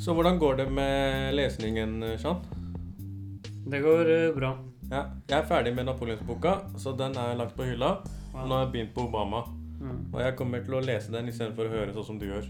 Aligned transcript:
Så 0.00 0.14
hvordan 0.16 0.38
går 0.40 0.56
det 0.56 0.66
med 0.72 1.34
lesningen, 1.36 1.98
Jean? 2.22 2.40
Det 3.70 3.80
går 3.84 4.08
uh, 4.08 4.34
bra. 4.36 4.54
Ja, 4.90 5.02
jeg 5.28 5.36
er 5.38 5.46
ferdig 5.46 5.74
med 5.76 5.86
Napoleonsboka, 5.86 6.54
så 6.80 6.94
den 6.98 7.14
er 7.20 7.36
lagt 7.38 7.52
på 7.56 7.66
hylla. 7.68 7.98
Wow. 8.32 8.46
Nå 8.48 8.54
har 8.56 8.64
jeg 8.64 8.72
begynt 8.76 8.94
på 8.96 9.08
Obama, 9.08 9.44
Mm. 9.80 10.12
og 10.12 10.20
jeg 10.20 10.34
kommer 10.36 10.60
til 10.60 10.74
å 10.76 10.80
lese 10.84 11.08
den 11.08 11.30
istedenfor 11.30 11.64
å 11.64 11.70
høre 11.72 11.92
sånn 11.96 12.04
som 12.04 12.18
du 12.20 12.26
gjør. 12.26 12.44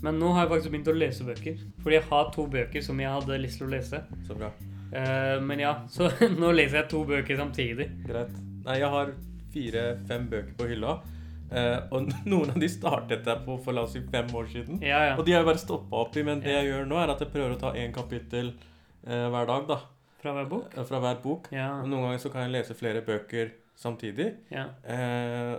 Men 0.00 0.16
nå 0.16 0.30
har 0.32 0.46
jeg 0.46 0.50
faktisk 0.54 0.70
begynt 0.72 0.88
å 0.88 0.94
lese 0.96 1.24
bøker. 1.26 1.58
Fordi 1.82 1.98
jeg 1.98 2.06
har 2.08 2.30
to 2.32 2.46
bøker 2.48 2.80
som 2.86 3.00
jeg 3.02 3.10
hadde 3.12 3.36
lyst 3.42 3.58
til 3.60 3.66
å 3.66 3.72
lese. 3.74 4.00
Så 4.24 4.36
bra. 4.38 4.48
Uh, 4.94 5.42
men 5.44 5.60
ja, 5.60 5.74
så 5.94 6.08
nå 6.32 6.52
leser 6.56 6.78
jeg 6.80 6.88
to 6.88 7.02
bøker 7.04 7.36
samtidig. 7.36 7.90
Greit. 8.08 8.32
Nei, 8.64 8.78
jeg 8.80 8.88
har 8.96 9.12
fire-fem 9.52 10.24
bøker 10.32 10.56
på 10.56 10.70
hylla, 10.72 10.94
og 11.94 12.08
noen 12.32 12.50
av 12.54 12.58
de 12.60 12.68
startet 12.72 13.26
jeg 13.30 13.42
på 13.46 13.56
for 13.64 13.76
la 13.76 13.84
oss 13.86 13.92
si 13.96 14.00
fem 14.10 14.30
år 14.34 14.46
siden. 14.52 14.78
Ja, 14.82 15.00
ja. 15.10 15.16
Og 15.18 15.24
de 15.26 15.32
har 15.34 15.42
jeg 15.42 15.48
bare 15.52 15.62
stoppa 15.62 16.00
opp 16.04 16.16
i, 16.20 16.24
men 16.26 16.40
det 16.44 16.54
jeg 16.54 16.70
gjør 16.70 16.86
nå, 16.90 16.98
er 17.02 17.12
at 17.14 17.20
jeg 17.24 17.30
prøver 17.34 17.54
å 17.56 17.60
ta 17.60 17.72
én 17.78 17.92
kapittel 17.94 18.52
eh, 19.06 19.26
hver 19.32 19.46
dag, 19.50 19.68
da. 19.70 19.78
Fra 20.24 20.32
hver 20.38 20.48
bok? 20.48 20.72
eh, 20.78 20.86
Fra 20.88 21.00
hver 21.04 21.20
bok. 21.22 21.50
Ja. 21.52 21.68
Og 21.82 21.88
noen 21.92 22.06
ganger 22.08 22.22
så 22.24 22.32
kan 22.32 22.46
jeg 22.46 22.54
lese 22.56 22.74
flere 22.78 23.02
bøker 23.06 23.52
samtidig. 23.76 24.30
ja. 24.54 24.68
Eh, 24.88 25.54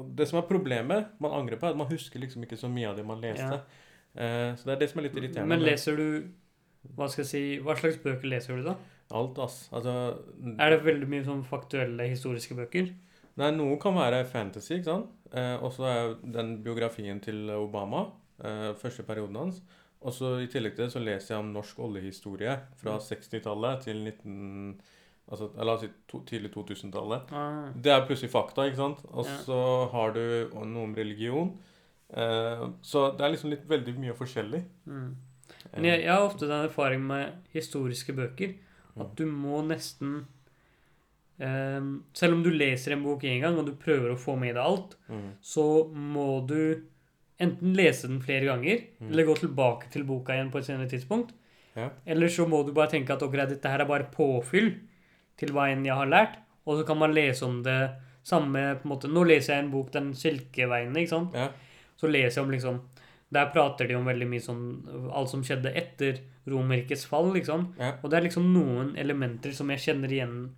og 0.00 0.12
det 0.16 0.24
som 0.30 0.38
er 0.38 0.46
problemet, 0.48 1.08
man 1.20 1.32
angrer 1.34 1.58
på, 1.60 1.66
er 1.66 1.74
at 1.74 1.78
man 1.80 1.88
husker 1.90 2.22
liksom 2.22 2.44
ikke 2.46 2.56
så 2.56 2.68
mye 2.72 2.86
av 2.88 2.96
det 2.96 3.02
man 3.04 3.20
leste. 3.20 3.58
Eh, 4.14 4.54
så 4.56 4.68
det 4.68 4.72
er 4.76 4.78
det 4.84 4.88
som 4.92 5.00
er 5.02 5.06
litt 5.08 5.16
irriterende. 5.18 5.50
Men 5.50 5.64
leser 5.66 5.98
du 5.98 6.06
Hva 6.96 7.08
skal 7.10 7.22
jeg 7.26 7.28
si 7.30 7.42
Hva 7.62 7.74
slags 7.76 7.98
bøker 8.00 8.30
leser 8.30 8.56
du, 8.56 8.62
da? 8.70 8.76
Alt, 9.18 9.38
ass. 9.42 9.58
Altså 9.74 9.92
Er 10.56 10.72
det 10.72 10.78
veldig 10.86 11.08
mye 11.10 11.26
sånn 11.26 11.42
faktuelle 11.44 12.06
historiske 12.08 12.56
bøker? 12.56 12.88
Nei, 13.42 13.50
noe 13.58 13.76
kan 13.82 13.98
være 13.98 14.22
fantasy, 14.30 14.78
ikke 14.78 14.88
sant? 14.88 15.10
Eh, 15.32 15.56
og 15.62 15.72
så 15.72 15.84
er 15.86 16.14
den 16.34 16.56
biografien 16.64 17.20
til 17.22 17.50
Obama, 17.54 18.06
eh, 18.42 18.72
første 18.74 19.02
perioden 19.06 19.36
hans. 19.36 19.60
Og 20.02 20.12
så 20.16 20.38
i 20.40 20.46
tillegg 20.48 20.74
til 20.76 20.86
det 20.86 20.92
så 20.94 21.02
leser 21.04 21.34
jeg 21.34 21.44
om 21.44 21.52
norsk 21.52 21.78
oljehistorie 21.78 22.54
fra 22.80 22.98
60-tallet 22.98 23.82
til 23.84 23.96
19... 24.04 24.80
Altså, 25.30 25.46
si 25.80 25.88
to, 26.08 26.24
tidlig 26.26 26.50
2000-tallet. 26.54 27.28
Ah, 27.32 27.68
Det 27.76 27.92
er 27.92 28.06
plutselig 28.06 28.30
fakta, 28.32 28.64
ikke 28.66 28.76
sant? 28.80 29.04
Og 29.12 29.26
Ja. 29.26 29.36
så 29.44 29.90
har 29.92 30.10
du 30.12 30.48
noe 30.66 30.82
om 30.88 30.94
religion. 30.94 31.52
Eh, 32.12 32.64
så 32.82 33.16
det 33.16 33.20
er 33.24 33.30
liksom 33.36 33.50
litt 33.50 33.68
veldig 33.68 33.94
mye 33.98 34.12
forskjellig. 34.18 34.64
mm. 34.86 35.14
Men 35.74 35.84
jeg, 35.84 36.00
jeg 36.02 36.10
har 36.10 36.22
ofte 36.26 36.48
den 36.48 36.64
erfaring 36.66 37.02
med 37.06 37.32
historiske 37.52 38.12
bøker 38.12 38.54
Mm. 38.96 39.00
at 39.02 39.14
du 39.16 39.24
må 39.26 39.60
nesten 39.62 40.26
eh, 41.40 41.80
Selv 42.14 42.34
om 42.34 42.42
du 42.44 42.50
leser 42.50 42.92
en 42.92 43.02
bok 43.02 43.22
én 43.22 43.40
gang, 43.40 43.56
og 43.58 43.66
du 43.66 43.72
prøver 43.72 44.12
å 44.12 44.18
få 44.18 44.36
med 44.38 44.54
deg 44.54 44.62
alt, 44.64 44.96
Mm. 45.08 45.32
så 45.40 45.90
må 45.94 46.46
du 46.46 46.82
enten 47.40 47.74
lese 47.74 48.06
den 48.08 48.20
flere 48.20 48.44
ganger, 48.46 48.82
Mm. 49.00 49.10
eller 49.10 49.24
gå 49.24 49.34
tilbake 49.38 49.90
til 49.90 50.04
boka 50.04 50.32
igjen 50.34 50.50
på 50.52 50.58
et 50.58 50.64
senere 50.66 50.88
tidspunkt. 50.88 51.30
Ja. 51.76 51.88
Eller 52.06 52.26
så 52.28 52.46
må 52.48 52.64
du 52.66 52.72
bare 52.72 52.90
tenke 52.90 53.10
at 53.14 53.22
ok, 53.22 53.32
dette 53.32 53.64
her 53.68 53.80
er 53.80 53.86
bare 53.86 54.10
påfyll 54.12 54.74
til 55.38 55.48
hva 55.54 55.70
enn 55.72 55.84
jeg 55.84 55.94
har 55.94 56.06
lært, 56.06 56.36
og 56.66 56.78
så 56.78 56.86
kan 56.86 56.98
man 56.98 57.14
lese 57.14 57.42
om 57.44 57.62
det 57.62 57.90
samme 58.22 58.76
på 58.76 58.84
en 58.84 58.90
måte. 58.90 59.08
Nå 59.08 59.24
leser 59.26 59.54
jeg 59.54 59.64
en 59.64 59.70
bok, 59.70 59.90
Den 59.92 60.12
silkeveien, 60.12 60.92
ikke 60.94 61.08
sant? 61.08 61.32
Ja. 61.34 61.48
Så 61.96 62.08
leser 62.10 62.42
jeg 62.42 62.44
om 62.44 62.50
liksom 62.50 62.80
Der 63.32 63.46
prater 63.46 63.86
de 63.86 63.94
om 63.94 64.04
veldig 64.04 64.26
mye 64.28 64.40
sånn 64.42 65.12
Alt 65.14 65.28
som 65.30 65.42
skjedde 65.42 65.72
etter 65.74 66.18
Romerrikets 66.48 67.06
fall, 67.06 67.32
liksom. 67.32 67.74
Ja. 67.78 67.92
Og 68.02 68.10
det 68.10 68.18
er 68.18 68.28
liksom 68.28 68.52
noen 68.52 68.96
elementer 68.98 69.52
som 69.54 69.68
jeg 69.70 69.78
kjenner 69.78 70.08
igjen, 70.10 70.50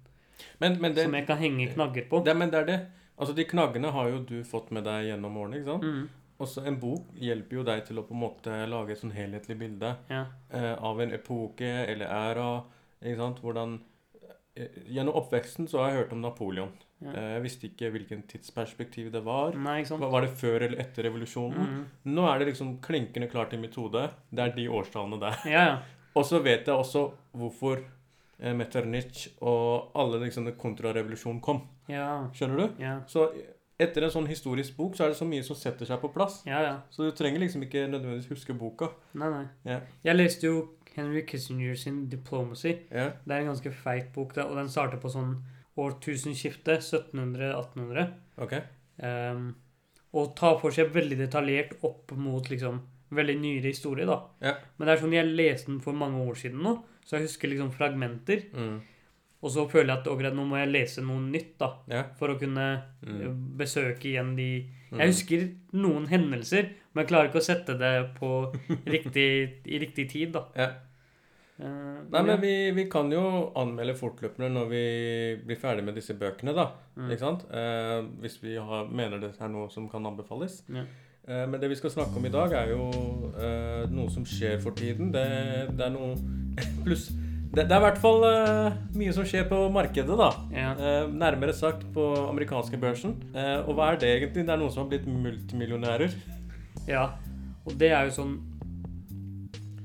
Men, 0.63 0.81
men, 0.81 0.97
det, 0.97 1.07
som 1.07 1.15
jeg 1.19 1.27
kan 1.29 1.41
henge 1.41 1.69
knagger 1.75 2.09
på. 2.11 2.23
det, 2.27 2.35
men 2.39 2.53
det 2.53 2.61
er 2.63 2.69
det. 2.69 2.81
Altså, 3.17 3.37
de 3.37 3.47
knaggene 3.47 3.93
har 3.95 4.11
jo 4.11 4.21
du 4.27 4.37
fått 4.49 4.73
med 4.75 4.87
deg 4.89 5.11
gjennom 5.11 5.37
årene, 5.39 5.61
ikke 5.61 5.75
sant? 5.75 5.87
Mm, 5.87 6.37
Også 6.43 6.65
en 6.67 6.79
bok 6.83 7.11
hjelper 7.23 7.61
jo 7.61 7.65
deg 7.69 7.83
til 7.87 8.01
å 8.01 8.07
på 8.09 8.17
en 8.17 8.23
måte 8.25 8.61
lage 8.67 8.95
et 8.95 9.03
sånn 9.03 9.15
helhetlig 9.15 9.59
bilde 9.61 9.93
ja. 10.11 10.25
eh, 10.51 10.73
av 10.75 11.03
en 11.05 11.13
epoke 11.15 11.69
eller 11.87 12.09
æra. 12.09 12.49
Ikke 13.03 13.21
sant? 13.21 13.43
Hvordan 13.45 13.77
eh, 14.57 14.81
Gjennom 14.97 15.21
oppveksten 15.21 15.71
så 15.71 15.83
har 15.83 15.93
jeg 15.93 16.01
hørt 16.01 16.17
om 16.17 16.25
Napoleon. 16.25 16.73
Ja. 17.03 17.13
Eh, 17.15 17.31
jeg 17.37 17.45
visste 17.47 17.69
ikke 17.69 17.93
hvilken 17.95 18.27
tidsperspektiv 18.31 19.13
det 19.15 19.23
var. 19.27 19.55
Nei, 19.55 19.81
ikke 19.83 19.93
sant? 19.93 20.07
Var 20.17 20.27
det 20.27 20.35
før 20.43 20.67
eller 20.69 20.83
etter 20.83 21.07
revolusjonen? 21.07 21.73
Mm. 21.73 22.13
Nå 22.17 22.27
er 22.31 22.41
det 22.41 22.53
liksom 22.53 22.77
klinkende 22.85 23.31
klart 23.31 23.55
i 23.55 23.61
mitt 23.63 23.79
hode. 23.79 24.09
Det 24.31 24.47
er 24.47 24.55
de 24.57 24.69
årstallene 24.73 25.23
der. 25.23 25.43
Ja, 25.51 25.67
ja. 25.75 25.83
Og 26.19 26.27
så 26.29 26.43
vet 26.45 26.67
jeg 26.69 26.77
også 26.77 27.07
hvorfor 27.39 27.81
Metternich 28.59 29.29
og 29.41 29.93
alle 29.99 30.19
liksom 30.25 30.49
kontrarevolusjonen 30.59 31.41
kom. 31.45 31.63
Ja. 31.91 32.29
Skjønner 32.35 32.63
du? 32.63 32.83
Ja. 32.83 32.97
Så 33.11 33.29
etter 33.83 34.07
en 34.07 34.13
sånn 34.15 34.29
historisk 34.31 34.77
bok 34.77 34.97
så 34.97 35.07
er 35.07 35.13
det 35.13 35.19
så 35.19 35.27
mye 35.29 35.45
som 35.47 35.59
setter 35.59 35.89
seg 35.89 36.01
på 36.03 36.11
plass. 36.15 36.41
Ja, 36.49 36.61
ja. 36.65 36.75
Så 36.91 37.07
du 37.07 37.17
trenger 37.17 37.43
liksom 37.43 37.65
ikke 37.67 37.87
nødvendigvis 37.91 38.31
huske 38.33 38.57
boka. 38.59 38.93
Nei, 39.19 39.31
nei. 39.33 39.45
Ja. 39.69 39.81
Jeg 40.07 40.19
leste 40.19 40.49
jo 40.49 40.63
Henry 40.97 41.25
Kissinger 41.27 41.75
sin 41.79 42.07
'Diplomacy'. 42.11 42.77
Ja. 42.91 43.11
Det 43.25 43.35
er 43.35 43.41
en 43.41 43.53
ganske 43.53 43.73
feit 43.73 44.13
bok, 44.15 44.37
og 44.37 44.57
den 44.57 44.69
starter 44.69 45.01
på 45.01 45.11
sånn 45.13 45.37
årtusenskiftet. 45.77 46.85
1700-1800. 46.85 48.09
Ok. 48.45 48.59
Um, 49.03 49.55
og 50.13 50.35
tar 50.37 50.59
for 50.61 50.75
seg 50.75 50.93
veldig 50.93 51.17
detaljert 51.25 51.79
opp 51.89 52.13
mot 52.13 52.51
liksom 52.53 52.83
veldig 53.13 53.37
nyere 53.41 53.73
historie, 53.73 54.07
da. 54.09 54.19
Ja. 54.45 54.57
Men 54.77 54.89
det 54.89 54.95
er 54.95 55.03
sånn 55.03 55.17
jeg 55.17 55.33
leste 55.33 55.71
den 55.71 55.81
for 55.85 55.97
mange 55.97 56.21
år 56.25 56.39
siden 56.39 56.63
nå, 56.65 56.77
så 57.05 57.17
jeg 57.19 57.27
husker 57.29 57.49
liksom 57.53 57.73
fragmenter. 57.75 58.45
Mm. 58.55 58.81
Og 59.43 59.51
så 59.51 59.65
føler 59.71 59.91
jeg 59.91 59.99
at 60.05 60.07
okay, 60.13 60.31
nå 60.31 60.45
må 60.47 60.57
jeg 60.61 60.71
lese 60.71 61.03
noe 61.03 61.19
nytt, 61.21 61.57
da, 61.59 61.73
Ja. 61.91 62.03
for 62.19 62.29
å 62.31 62.39
kunne 62.39 62.83
Mm. 63.03 63.21
eh, 63.21 63.35
besøke 63.59 64.05
igjen 64.13 64.37
de 64.37 64.67
Mm. 64.93 64.99
Jeg 65.01 65.09
husker 65.09 65.43
noen 65.73 66.07
hendelser, 66.07 66.67
men 66.93 67.03
jeg 67.07 67.09
klarer 67.09 67.29
ikke 67.31 67.41
å 67.41 67.47
sette 67.47 67.79
det 67.81 68.15
på 68.19 68.53
riktig, 68.87 69.63
i 69.65 69.79
riktig 69.81 70.11
tid, 70.11 70.33
da. 70.33 70.43
Ja. 70.55 70.67
Uh, 71.63 72.03
Nei, 72.11 72.19
ja. 72.19 72.23
men 72.27 72.41
vi, 72.43 72.71
vi 72.77 72.85
kan 72.91 73.11
jo 73.13 73.53
anmelde 73.57 73.95
fortløpende 73.95 74.51
når 74.53 74.69
vi 74.69 74.83
blir 75.47 75.57
ferdig 75.61 75.85
med 75.87 75.95
disse 75.95 76.13
bøkene, 76.19 76.53
da. 76.57 76.67
Mm. 76.97 77.09
Ikke 77.11 77.19
sant? 77.25 77.45
Uh, 77.49 78.03
hvis 78.21 78.37
vi 78.43 78.57
har, 78.57 78.85
mener 78.91 79.19
det 79.23 79.33
er 79.41 79.49
noe 79.53 79.71
som 79.71 79.89
kan 79.89 80.05
anbefales. 80.05 80.63
Ja. 80.69 80.85
Uh, 81.29 81.47
men 81.49 81.59
det 81.63 81.71
vi 81.71 81.77
skal 81.81 81.91
snakke 81.95 82.17
om 82.19 82.27
i 82.27 82.33
dag, 82.35 82.53
er 82.53 82.73
jo 82.75 82.91
noe 83.93 84.11
som 84.11 84.25
skjer 84.29 84.61
for 84.61 84.73
tiden. 84.77 85.13
Det, 85.15 85.25
det 85.77 85.87
er 85.87 85.93
noe 85.95 86.17
Pluss 86.85 87.11
det, 87.53 87.67
det 87.69 87.75
er 87.77 87.83
i 87.83 87.85
hvert 87.85 87.99
fall 88.01 88.23
uh, 88.25 88.77
mye 88.97 89.13
som 89.13 89.27
skjer 89.29 89.45
på 89.51 89.57
markedet, 89.75 90.15
da. 90.17 90.31
Ja. 90.57 90.71
Uh, 90.73 91.11
nærmere 91.13 91.53
sagt 91.53 91.83
på 91.93 92.07
amerikanske 92.31 92.79
børsen. 92.81 93.19
Uh, 93.35 93.59
og 93.69 93.75
hva 93.77 93.91
er 93.93 93.99
det 94.01 94.09
egentlig? 94.09 94.47
Det 94.47 94.55
er 94.55 94.61
noen 94.63 94.73
som 94.73 94.87
har 94.87 94.89
blitt 94.95 95.05
multimillionærer. 95.05 96.15
ja. 96.89 97.11
Og 97.69 97.77
det 97.79 97.93
er 97.95 98.09
jo 98.09 98.15
sånn 98.17 98.33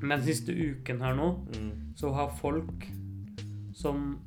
Den 0.02 0.24
siste 0.26 0.50
uken 0.56 1.02
her 1.04 1.14
nå 1.14 1.28
Mm. 1.52 1.72
så 2.00 2.10
har 2.14 2.32
folk 2.40 2.88
som 3.76 4.18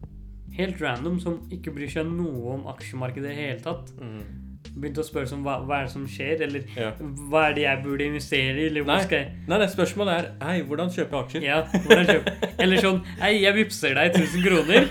helt 0.55 0.79
random, 0.83 1.19
som 1.19 1.41
ikke 1.51 1.73
bryr 1.75 1.91
seg 1.91 2.07
noe 2.07 2.55
om 2.59 2.67
aksjemarkedet 2.71 3.25
i 3.25 3.35
det 3.35 3.37
hele 3.41 3.61
tatt, 3.65 3.91
Mm. 3.99 4.50
Begynt 4.77 4.99
å 4.99 5.05
spørre 5.05 5.33
om 5.35 5.43
hva, 5.45 5.57
hva 5.67 5.81
er 5.81 5.85
det 5.89 5.93
som 5.93 6.07
skjer, 6.09 6.43
eller 6.47 6.63
Ja. 6.77 6.91
hva 7.31 7.49
er 7.51 7.55
det 7.55 7.63
jeg 7.65 7.83
burde 7.85 8.05
investere 8.07 8.55
i, 8.63 8.67
eller 8.71 8.85
Nei. 8.85 9.01
skal 9.05 9.19
jeg 9.19 9.33
Nei, 9.49 9.59
nei, 9.59 9.67
spørsmålet 9.67 10.15
er 10.15 10.29
Hei, 10.47 10.63
hvordan 10.63 10.91
kjøper 10.95 11.17
jeg 11.17 11.25
aksjer? 11.25 11.43
ja, 11.43 11.63
hvordan 11.87 12.07
kjøper 12.07 12.55
Eller 12.63 12.77
sånn 12.85 13.01
Hei, 13.21 13.33
jeg 13.43 13.55
vippser 13.55 13.95
deg 13.95 14.15
1000 14.15 14.45
kroner. 14.47 14.91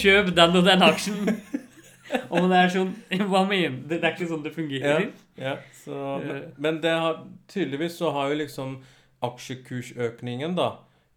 Kjøp 0.00 0.34
den 0.36 0.56
og 0.60 0.64
den 0.64 0.82
aksjen. 0.82 1.36
Og 2.30 2.48
det 2.50 2.58
er 2.60 2.68
sånn 2.74 2.92
Hva 3.30 3.44
mener? 3.48 3.78
Det 3.88 4.02
er 4.04 4.12
ikke 4.12 4.28
sånn 4.28 4.42
det 4.44 4.52
fungerer. 4.54 5.08
Ja, 5.40 5.56
så, 5.84 6.20
men, 6.22 6.36
Eh. 6.36 6.42
men 6.58 6.80
det 6.80 6.90
har, 6.92 7.24
tydeligvis 7.48 7.96
så 7.98 8.12
har 8.14 8.28
jo 8.30 8.36
liksom 8.38 8.76
aksjekursøkningen 9.24 10.54
da, 10.56 10.68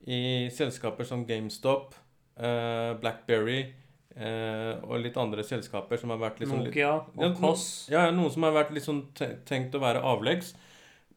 i 0.08 0.48
selskaper 0.54 1.04
som 1.06 1.26
GameStop, 1.28 1.94
eh, 2.40 2.94
Blackberry 3.02 3.74
eh, 4.18 4.80
og 4.84 5.00
litt 5.04 5.18
andre 5.18 5.44
selskaper 5.44 5.98
som 6.02 6.10
har 6.14 6.18
vært 6.18 6.40
liksom 6.42 6.64
Nokia 6.66 6.80
Ja, 6.82 6.94
og 7.28 7.36
Koss. 7.40 7.88
ja, 7.92 8.10
noen 8.12 8.32
som 8.34 8.44
har 8.44 8.52
vært 8.54 8.72
litt 8.76 8.84
sånn 8.88 9.04
tenkt 9.46 9.76
å 9.78 9.80
være 9.84 10.02
avleggs. 10.04 10.54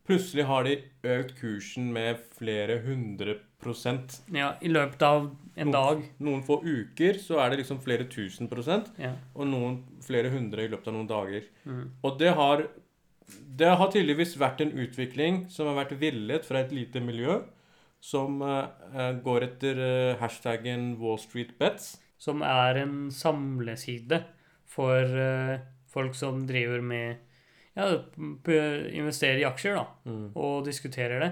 Plutselig 0.06 0.44
har 0.48 0.64
de 0.66 0.78
økt 1.06 1.36
kursen 1.38 1.92
med 1.92 2.18
flere 2.34 2.80
hundre 2.82 3.36
prosent. 3.62 4.20
Ja, 4.32 4.54
I 4.62 4.68
løpet 4.72 5.02
av 5.02 5.30
en 5.56 5.68
Noen- 5.68 5.72
dag. 5.72 6.02
Noen 6.18 6.42
få 6.42 6.62
uker 6.64 7.18
så 7.20 7.38
er 7.44 7.50
det 7.50 7.58
liksom 7.60 7.78
flere 7.84 8.08
tusen 8.08 8.48
prosent, 8.48 8.88
Ja. 8.98 9.12
og 9.36 9.46
noen 9.46 9.82
flere 10.02 10.30
hundre 10.30 10.64
i 10.64 10.68
løpet 10.68 10.88
av 10.88 10.94
noen 10.94 11.06
dager. 11.08 11.42
Mm. 11.66 11.90
Og 12.04 12.18
det 12.18 12.34
har 12.34 12.66
Det 13.58 13.68
har 13.78 13.86
tydeligvis 13.92 14.36
vært 14.36 14.60
en 14.60 14.72
utvikling 14.72 15.48
som 15.48 15.66
har 15.68 15.84
vært 15.84 15.96
villet 16.00 16.44
fra 16.44 16.58
et 16.64 16.72
lite 16.72 16.98
miljø, 17.00 17.44
som 18.00 18.42
eh, 18.42 19.12
går 19.22 19.42
etter 19.44 19.78
uh, 19.78 20.16
hashtaggen 20.18 20.98
Wall 20.98 21.16
Street 21.18 21.56
Bets. 21.56 22.00
Som 22.20 22.44
er 22.44 22.82
en 22.82 23.08
samleside 23.14 24.20
for 24.68 25.00
eh, 25.24 25.62
folk 25.90 26.14
som 26.18 26.44
driver 26.48 26.84
med 26.84 27.26
Ja, 27.78 27.86
investerer 28.18 29.38
i 29.40 29.46
aksjer, 29.46 29.78
da. 29.78 30.10
Mm. 30.10 30.32
Og 30.34 30.66
diskuterer 30.66 31.22
det. 31.22 31.30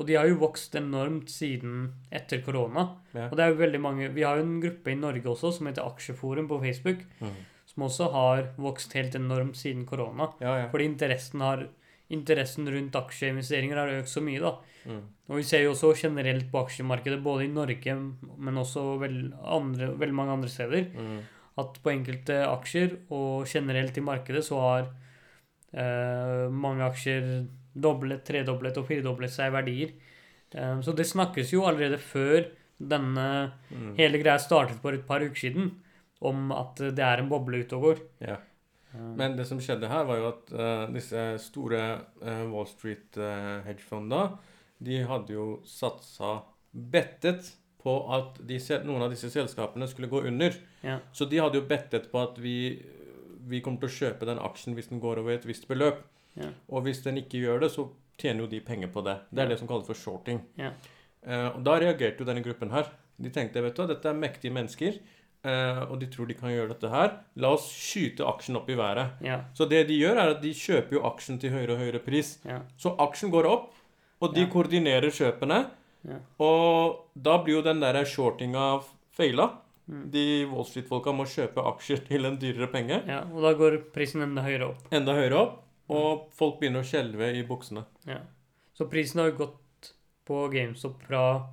Og 0.00 0.06
de 0.08 0.16
har 0.16 0.28
jo 0.30 0.38
vokst 0.40 0.76
enormt 0.78 1.28
siden 1.28 1.90
etter 2.14 2.40
korona. 2.44 2.86
Ja. 3.12 3.26
Og 3.26 3.34
det 3.36 3.44
er 3.44 3.50
jo 3.52 3.58
veldig 3.58 3.80
mange 3.84 4.08
Vi 4.14 4.24
har 4.24 4.38
jo 4.38 4.46
en 4.46 4.60
gruppe 4.62 4.92
i 4.92 4.96
Norge 4.96 5.28
også 5.28 5.50
som 5.58 5.68
heter 5.68 5.84
Aksjeforum 5.84 6.48
på 6.48 6.60
Facebook. 6.62 7.02
Mm. 7.20 7.34
Som 7.68 7.84
også 7.86 8.08
har 8.14 8.46
vokst 8.58 8.96
helt 8.96 9.14
enormt 9.18 9.60
siden 9.60 9.84
korona. 9.86 10.30
Ja, 10.40 10.56
ja. 10.62 10.70
Fordi 10.72 10.88
interessen 10.88 11.44
har 11.44 11.66
interessen 12.10 12.66
rundt 12.68 12.96
aksjeinvesteringer 12.98 13.76
har 13.78 13.92
økt 14.00 14.10
så 14.10 14.20
mye, 14.24 14.40
da. 14.42 14.54
Mm. 14.90 15.02
Og 15.30 15.36
vi 15.36 15.42
ser 15.46 15.62
jo 15.62 15.72
også 15.74 15.92
generelt 16.00 16.48
på 16.50 16.62
aksjemarkedet, 16.64 17.22
både 17.22 17.44
i 17.46 17.52
Norge, 17.52 17.94
men 18.38 18.54
også 18.58 18.98
veldig 19.00 20.14
mange 20.16 20.32
andre 20.38 20.48
steder, 20.50 20.86
Mm. 20.96 21.20
at 21.58 21.78
på 21.82 21.90
enkelte 21.92 22.40
aksjer 22.48 22.96
og 23.10 23.46
generelt 23.46 23.96
i 23.98 24.00
markedet 24.00 24.44
så 24.46 24.60
har 24.60 24.88
eh, 25.72 26.48
mange 26.50 26.82
aksjer 26.82 27.46
doblet, 27.78 28.24
tredoblet 28.26 28.76
og 28.80 28.88
firedoblet 28.88 29.30
seg 29.30 29.50
i 29.52 29.54
verdier. 29.54 29.92
Eh, 30.54 30.80
så 30.82 30.94
det 30.96 31.06
snakkes 31.06 31.52
jo 31.54 31.62
allerede 31.68 31.98
før 32.02 32.48
denne 32.80 33.52
Mm. 33.70 33.94
hele 33.96 34.18
greia 34.18 34.38
startet 34.38 34.80
for 34.80 34.92
et 34.92 35.06
par 35.06 35.20
uker 35.20 35.36
siden, 35.36 35.70
om 36.20 36.50
at 36.52 36.74
det 36.76 36.98
er 36.98 37.18
en 37.22 37.28
boble 37.28 37.60
ute 37.62 37.72
og 37.76 37.82
går. 37.82 38.00
Ja. 38.20 38.36
Eh, 38.94 39.00
Men 39.16 39.36
det 39.36 39.46
som 39.46 39.60
skjedde 39.60 39.88
her, 39.88 40.04
var 40.04 40.16
jo 40.18 40.28
at 40.28 40.52
uh, 40.52 40.92
disse 40.94 41.24
store 41.38 41.82
uh, 42.22 42.44
Wall 42.52 42.66
Street-hedgefondene 42.66 44.38
de 44.80 45.02
hadde 45.04 45.34
jo 45.34 45.60
satsa 45.68 46.38
bettet 46.72 47.50
på 47.80 47.92
at 48.12 48.38
de, 48.48 48.56
noen 48.84 49.02
av 49.04 49.10
disse 49.12 49.28
selskapene 49.32 49.86
skulle 49.88 50.08
gå 50.08 50.22
under. 50.28 50.54
Ja. 50.84 50.98
Så 51.12 51.24
de 51.28 51.40
hadde 51.40 51.58
jo 51.60 51.66
bettet 51.68 52.10
på 52.12 52.20
at 52.20 52.38
vi, 52.40 52.80
vi 53.48 53.60
kommer 53.64 53.80
til 53.82 53.90
å 53.90 53.96
kjøpe 53.98 54.28
den 54.28 54.40
aksjen 54.40 54.76
hvis 54.76 54.88
den 54.92 55.00
går 55.00 55.20
over 55.22 55.36
et 55.36 55.44
visst 55.48 55.68
beløp. 55.68 56.02
Ja. 56.36 56.50
Og 56.68 56.84
hvis 56.86 57.02
den 57.04 57.20
ikke 57.20 57.40
gjør 57.42 57.60
det, 57.64 57.70
så 57.74 57.88
tjener 58.20 58.44
jo 58.44 58.50
de 58.52 58.60
penger 58.64 58.88
på 58.92 59.04
det. 59.04 59.18
Det 59.30 59.42
er 59.44 59.48
Ja. 59.48 59.54
det 59.54 59.58
som 59.60 59.68
kalles 59.68 59.86
for 59.88 59.94
shorting. 59.96 60.40
Ja. 60.56 60.72
Eh, 61.22 61.48
og 61.56 61.62
da 61.64 61.78
reagerte 61.80 62.20
jo 62.20 62.28
denne 62.28 62.44
gruppen 62.44 62.70
her. 62.72 62.88
De 63.20 63.28
tenkte 63.32 63.60
vet 63.62 63.76
du 63.76 63.86
dette 63.86 64.08
er 64.08 64.14
mektige 64.16 64.52
mennesker, 64.52 64.96
eh, 64.96 65.00
og 65.44 65.98
de 66.00 66.06
tror 66.12 66.26
de 66.28 66.34
kan 66.34 66.50
gjøre 66.52 66.68
dette 66.74 66.88
her. 66.92 67.14
La 67.36 67.48
oss 67.54 67.64
skyte 67.72 68.26
aksjen 68.28 68.56
opp 68.56 68.68
i 68.68 68.74
været. 68.76 69.12
ja, 69.24 69.40
Så 69.54 69.68
det 69.68 69.86
de 69.88 69.96
gjør, 69.98 70.16
er 70.18 70.30
at 70.36 70.42
de 70.42 70.50
kjøper 70.52 70.92
jo 70.92 71.02
aksjen 71.08 71.38
til 71.40 71.50
høyere 71.50 71.72
og 71.72 71.78
høyere 71.78 72.04
pris. 72.04 72.38
ja, 72.44 72.60
Så 72.76 72.96
aksjen 72.98 73.30
går 73.30 73.46
opp, 73.46 73.72
og 74.20 74.34
de 74.34 74.40
Ja. 74.42 74.46
koordinerer 74.46 75.10
kjøpene. 75.10 75.70
Ja. 76.08 76.18
Og 76.38 77.06
da 77.16 77.38
blir 77.42 77.54
jo 77.56 77.62
den 77.62 77.80
der 77.80 78.04
shortinga 78.04 78.82
feila. 79.12 79.50
Mm. 79.88 80.10
De 80.10 80.46
Wall 80.46 80.64
Street-folka 80.64 81.10
må 81.12 81.24
kjøpe 81.24 81.56
aksjer 81.66 82.06
til 82.06 82.24
en 82.26 82.36
dyrere 82.38 82.70
penge. 82.70 83.02
ja. 83.06 83.20
Og 83.32 83.42
da 83.42 83.52
går 83.54 83.78
prisen 83.92 84.22
enda 84.22 84.42
høyere 84.42 84.68
opp. 84.70 84.78
Enda 84.92 85.12
høyere 85.14 85.36
opp. 85.40 85.62
Og 85.88 86.30
folk 86.32 86.60
begynner 86.60 86.80
å 86.80 86.86
skjelve 86.86 87.34
i 87.34 87.42
buksene. 87.42 87.84
Ja. 88.06 88.18
Så 88.74 88.88
prisen 88.88 89.18
har 89.20 89.30
jo 89.32 89.36
gått 89.38 89.92
på 90.24 90.48
GameStop 90.52 91.02
fra 91.02 91.46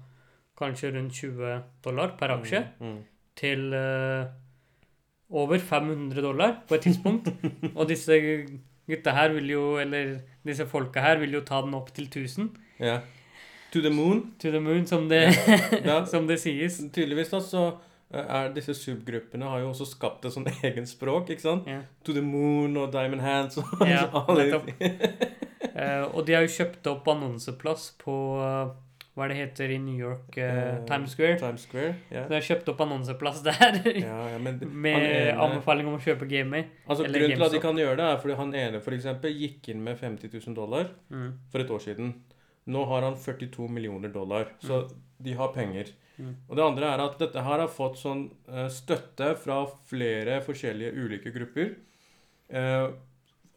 kanskje 0.57 0.93
rundt 0.93 1.13
20 1.13 1.63
dollar 1.83 2.15
per 2.17 2.29
aksje 2.29 2.67
Mm, 2.79 2.87
mm. 2.93 3.03
Til 3.37 3.73
eh, 3.77 4.25
over 5.29 5.59
500 5.59 6.21
dollar 6.23 6.55
på 6.67 6.75
et 6.77 6.81
tidspunkt. 6.87 7.29
og 7.77 7.87
disse 7.89 8.17
gutta 8.87 9.13
her 9.17 9.33
vil 9.35 9.49
jo, 9.51 9.65
eller 9.81 10.17
disse 10.47 10.65
folka 10.69 11.03
her 11.03 11.19
vil 11.21 11.33
jo 11.39 11.41
ta 11.45 11.61
den 11.65 11.75
opp 11.77 11.91
til 11.95 12.07
1000. 12.07 12.49
Ja. 12.79 12.99
To 13.73 13.81
the 13.83 13.91
moon. 13.91 14.21
To 14.39 14.51
the 14.53 14.61
moon, 14.63 14.85
som 14.87 15.09
det, 15.11 15.25
ja. 15.85 16.05
som 16.07 16.27
det 16.29 16.39
sies. 16.39 16.79
tydeligvis 16.95 17.33
da, 17.33 17.41
så 17.43 17.65
eh, 18.13 18.23
er 18.23 18.53
disse 18.55 18.73
subgruppene 18.79 19.49
har 19.51 19.59
jo 19.65 19.73
også 19.73 19.89
skapt 19.91 20.25
et 20.25 20.33
sånn 20.33 20.47
egen 20.69 20.87
språk, 20.87 21.33
ikke 21.35 21.43
sant? 21.43 21.67
Ja. 21.67 21.81
To 22.07 22.15
the 22.15 22.23
moon 22.23 22.77
og 22.79 22.93
Diamond 22.95 23.21
Hands 23.25 23.59
og 23.59 23.83
Ja, 23.87 24.05
alle 24.23 24.47
de- 24.53 24.91
uh, 25.77 26.05
og 26.15 26.23
de 26.25 26.33
har 26.37 26.45
jo 26.47 26.53
kjøpt 26.55 26.87
opp 26.89 27.07
annonseplass 27.11 27.91
på 28.01 28.15
eh, 28.41 28.71
hva 29.17 29.25
er 29.25 29.31
det 29.33 29.37
heter 29.39 29.71
i 29.73 29.79
New 29.81 29.97
York? 29.97 30.35
Uh, 30.37 30.83
Times 30.85 31.15
Square. 31.17 31.39
Times 31.41 31.63
Square. 31.65 31.95
Ja. 32.13 32.27
De 32.29 32.35
har 32.37 32.45
kjøpt 32.45 32.69
opp 32.69 32.83
annonseplass 32.85 33.39
der. 33.47 33.79
Ja, 33.97 34.19
ja, 34.29 34.37
men 34.37 34.59
Med 34.69 34.99
ene- 35.01 35.33
anbefaling 35.47 35.89
om 35.89 35.95
å 35.97 36.01
kjøpe 36.05 36.27
gamer. 36.29 36.67
Altså, 36.85 37.07
grunnen 37.09 37.33
til 37.33 37.45
at 37.47 37.55
de 37.57 37.61
kan 37.63 37.81
gjøre 37.81 37.97
det, 37.97 38.05
er 38.13 38.21
fordi 38.21 38.35
han 38.37 38.53
ene 38.61 38.81
for 38.85 38.93
eksempel, 38.93 39.33
gikk 39.33 39.71
inn 39.73 39.81
med 39.83 39.97
50 39.97 40.29
000 40.37 40.53
dollar 40.61 40.91
Mm. 41.09 41.31
for 41.49 41.65
et 41.65 41.73
år 41.73 41.81
siden. 41.89 42.13
Nå 42.67 42.85
har 42.93 43.01
han 43.07 43.15
42 43.17 43.67
millioner 43.71 44.11
dollar, 44.13 44.53
så 44.61 44.83
de 45.23 45.33
har 45.39 45.49
penger. 45.55 45.89
Mm. 46.19 46.35
Og 46.49 46.55
det 46.59 46.63
andre 46.65 46.93
er 46.93 47.01
at 47.07 47.17
dette 47.21 47.41
her 47.45 47.61
har 47.63 47.69
fått 47.73 47.97
sånn 47.97 48.25
eh, 48.51 48.67
støtte 48.73 49.33
fra 49.41 49.63
flere 49.89 50.41
forskjellige 50.45 50.93
ulike 50.93 51.31
grupper. 51.33 51.75
Eh, 52.49 52.87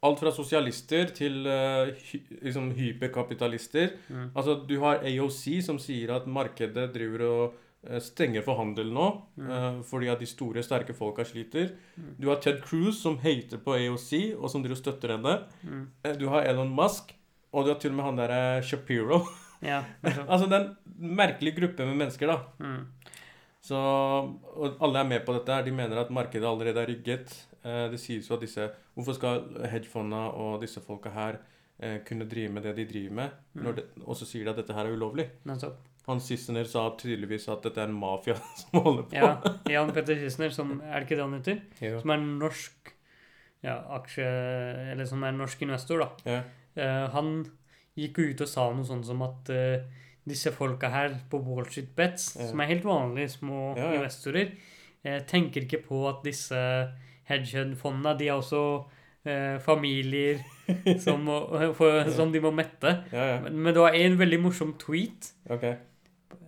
alt 0.03 0.21
fra 0.23 0.31
sosialister 0.33 1.11
til 1.17 1.43
uh, 1.47 1.91
hy 2.09 2.21
liksom 2.43 2.71
hyperkapitalister. 2.77 3.91
Mm. 4.09 4.31
Altså, 4.35 4.55
du 4.69 4.79
har 4.81 5.03
AOC 5.05 5.61
som 5.67 5.79
sier 5.83 6.15
at 6.17 6.27
markedet 6.31 6.87
driver 6.95 7.25
og 7.27 7.43
uh, 7.85 7.99
stenger 8.01 8.43
for 8.47 8.57
handel 8.61 8.93
nå, 8.97 9.09
Mm. 9.37 9.51
uh, 9.51 9.83
fordi 9.85 10.09
at 10.13 10.21
de 10.21 10.27
store, 10.29 10.63
sterke 10.65 10.95
folka 10.97 11.25
sliter. 11.25 11.75
Mm. 11.97 12.15
Du 12.21 12.29
har 12.29 12.41
Ted 12.41 12.63
Cruz 12.65 13.03
som 13.03 13.19
hater 13.23 13.59
på 13.65 13.77
AOC, 13.77 14.35
og 14.41 14.49
som 14.51 14.63
driver 14.65 14.79
og 14.79 14.83
støtter 14.85 15.15
henne. 15.17 15.37
Mm. 15.63 15.85
Du 16.21 16.29
har 16.33 16.49
Elon 16.49 16.73
Musk, 16.73 17.13
og 17.53 17.65
du 17.67 17.73
har 17.75 17.79
til 17.81 17.91
og 17.93 17.97
med 18.01 18.05
han 18.11 18.17
derre 18.25 18.63
Shapiro. 18.63 19.21
Ja. 19.61 19.83
altså, 20.33 20.47
det 20.49 20.57
er 20.57 20.63
en 20.71 21.11
merkelig 21.19 21.51
gruppe 21.59 21.85
med 21.85 21.99
mennesker, 22.01 22.31
da. 22.33 22.39
Mm. 22.65 22.87
Så, 23.61 23.77
og 23.77 24.79
alle 24.81 25.03
er 25.03 25.09
med 25.11 25.21
på 25.27 25.35
dette. 25.37 25.53
her. 25.53 25.67
De 25.67 25.71
mener 25.77 25.99
at 26.01 26.09
markedet 26.17 26.49
allerede 26.49 26.81
er 26.81 26.89
rigget. 26.89 27.35
Eh, 27.65 27.87
det 27.93 28.01
sies 28.01 28.29
jo 28.29 28.39
at 28.39 28.41
disse 28.41 28.65
Hvorfor 28.97 29.17
skal 29.19 29.43
hedgefondene 29.69 30.31
og 30.33 30.63
disse 30.63 30.81
folka 30.81 31.13
her 31.13 31.37
eh, 31.79 31.99
kunne 32.07 32.29
drive 32.29 32.53
med 32.55 32.65
det 32.65 32.77
de 32.79 32.87
driver 32.89 33.17
med? 33.19 33.39
Mm. 33.55 33.83
Og 34.07 34.17
så 34.17 34.29
sier 34.29 34.47
de 34.47 34.55
at 34.55 34.61
dette 34.63 34.77
her 34.77 34.89
er 34.89 34.97
ulovlig. 34.97 35.29
Nettopp. 35.49 35.79
Han 36.09 36.21
Sissener 36.25 36.65
sa 36.67 36.87
tydeligvis 36.99 37.45
at 37.53 37.63
dette 37.67 37.83
er 37.83 37.91
en 37.91 37.99
mafia 38.01 38.35
som 38.63 38.81
holder 38.81 39.07
på. 39.11 39.19
Ja. 39.19 39.35
Jan 39.71 39.93
Petter 39.95 40.19
Sissener, 40.19 40.55
som 40.55 40.79
er 40.81 40.97
det 40.97 41.07
ikke 41.07 41.19
det 41.21 41.27
han 41.27 41.37
heter? 41.37 41.61
Ja. 41.85 42.01
Som 42.01 42.15
er 42.15 42.25
norsk 42.25 42.95
ja, 43.61 43.77
aksje... 43.99 44.27
Eller 44.95 45.09
som 45.09 45.25
er 45.27 45.37
norsk 45.37 45.63
investor, 45.67 46.01
da. 46.01 46.11
Ja. 46.25 46.41
Uh, 46.81 47.07
han 47.13 47.33
gikk 47.99 48.21
jo 48.23 48.31
ut 48.31 48.45
og 48.47 48.49
sa 48.49 48.69
noe 48.73 48.89
sånt 48.89 49.05
som 49.05 49.21
at 49.27 49.51
uh, 49.53 50.07
disse 50.25 50.53
folka 50.55 50.89
her 50.93 51.19
på 51.31 51.41
Wall 51.45 51.67
Street 51.69 51.91
Bets, 51.97 52.31
som 52.39 52.63
er 52.63 52.71
helt 52.71 52.87
vanlige 52.87 53.35
små 53.35 53.75
investorer, 53.77 54.55
uh, 55.05 55.19
tenker 55.29 55.67
ikke 55.67 55.83
på 55.85 56.03
at 56.09 56.25
disse 56.25 56.61
hedgehund-fondene, 57.31 58.17
de 58.19 58.29
har 58.31 58.41
også 58.43 58.63
eh, 59.25 59.59
familier 59.65 60.41
som, 61.05 61.23
må, 61.27 61.39
for, 61.79 62.03
som 62.15 62.33
de 62.35 62.43
må 62.45 62.53
mette. 62.55 62.97
Ja, 63.15 63.29
ja. 63.35 63.39
Men, 63.47 63.61
men 63.65 63.77
det 63.77 63.85
var 63.85 63.97
en 63.99 64.19
veldig 64.21 64.41
morsom 64.49 64.75
tweet. 64.81 65.33
Okay. 65.51 65.77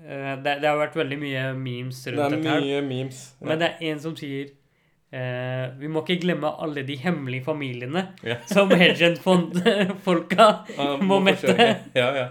Eh, 0.03 0.33
det, 0.43 0.59
det 0.63 0.67
har 0.69 0.81
vært 0.81 0.99
veldig 0.99 1.19
mye 1.21 1.45
memes 1.59 2.03
Det 2.05 2.17
rundt 2.17 2.27
er 2.27 2.37
dette 2.37 2.57
her. 2.57 2.67
mye 2.67 2.83
memes. 2.89 3.23
Ja. 3.39 3.49
Men 3.51 3.63
det 3.63 3.71
er 3.71 3.89
en 3.93 4.01
som 4.03 4.15
sier 4.19 4.51
eh, 5.15 5.65
Vi 5.79 5.91
må 5.91 6.03
ikke 6.03 6.17
glemme 6.25 6.51
alle 6.65 6.83
de 6.87 6.97
hemmelige 6.99 7.47
familiene 7.47 8.09
som 8.53 8.71
hedgehund-folka 8.71 10.49
må, 10.79 10.89
må 11.07 11.21
mette. 11.23 11.55
Ja, 11.95 12.09
ja. 12.19 12.29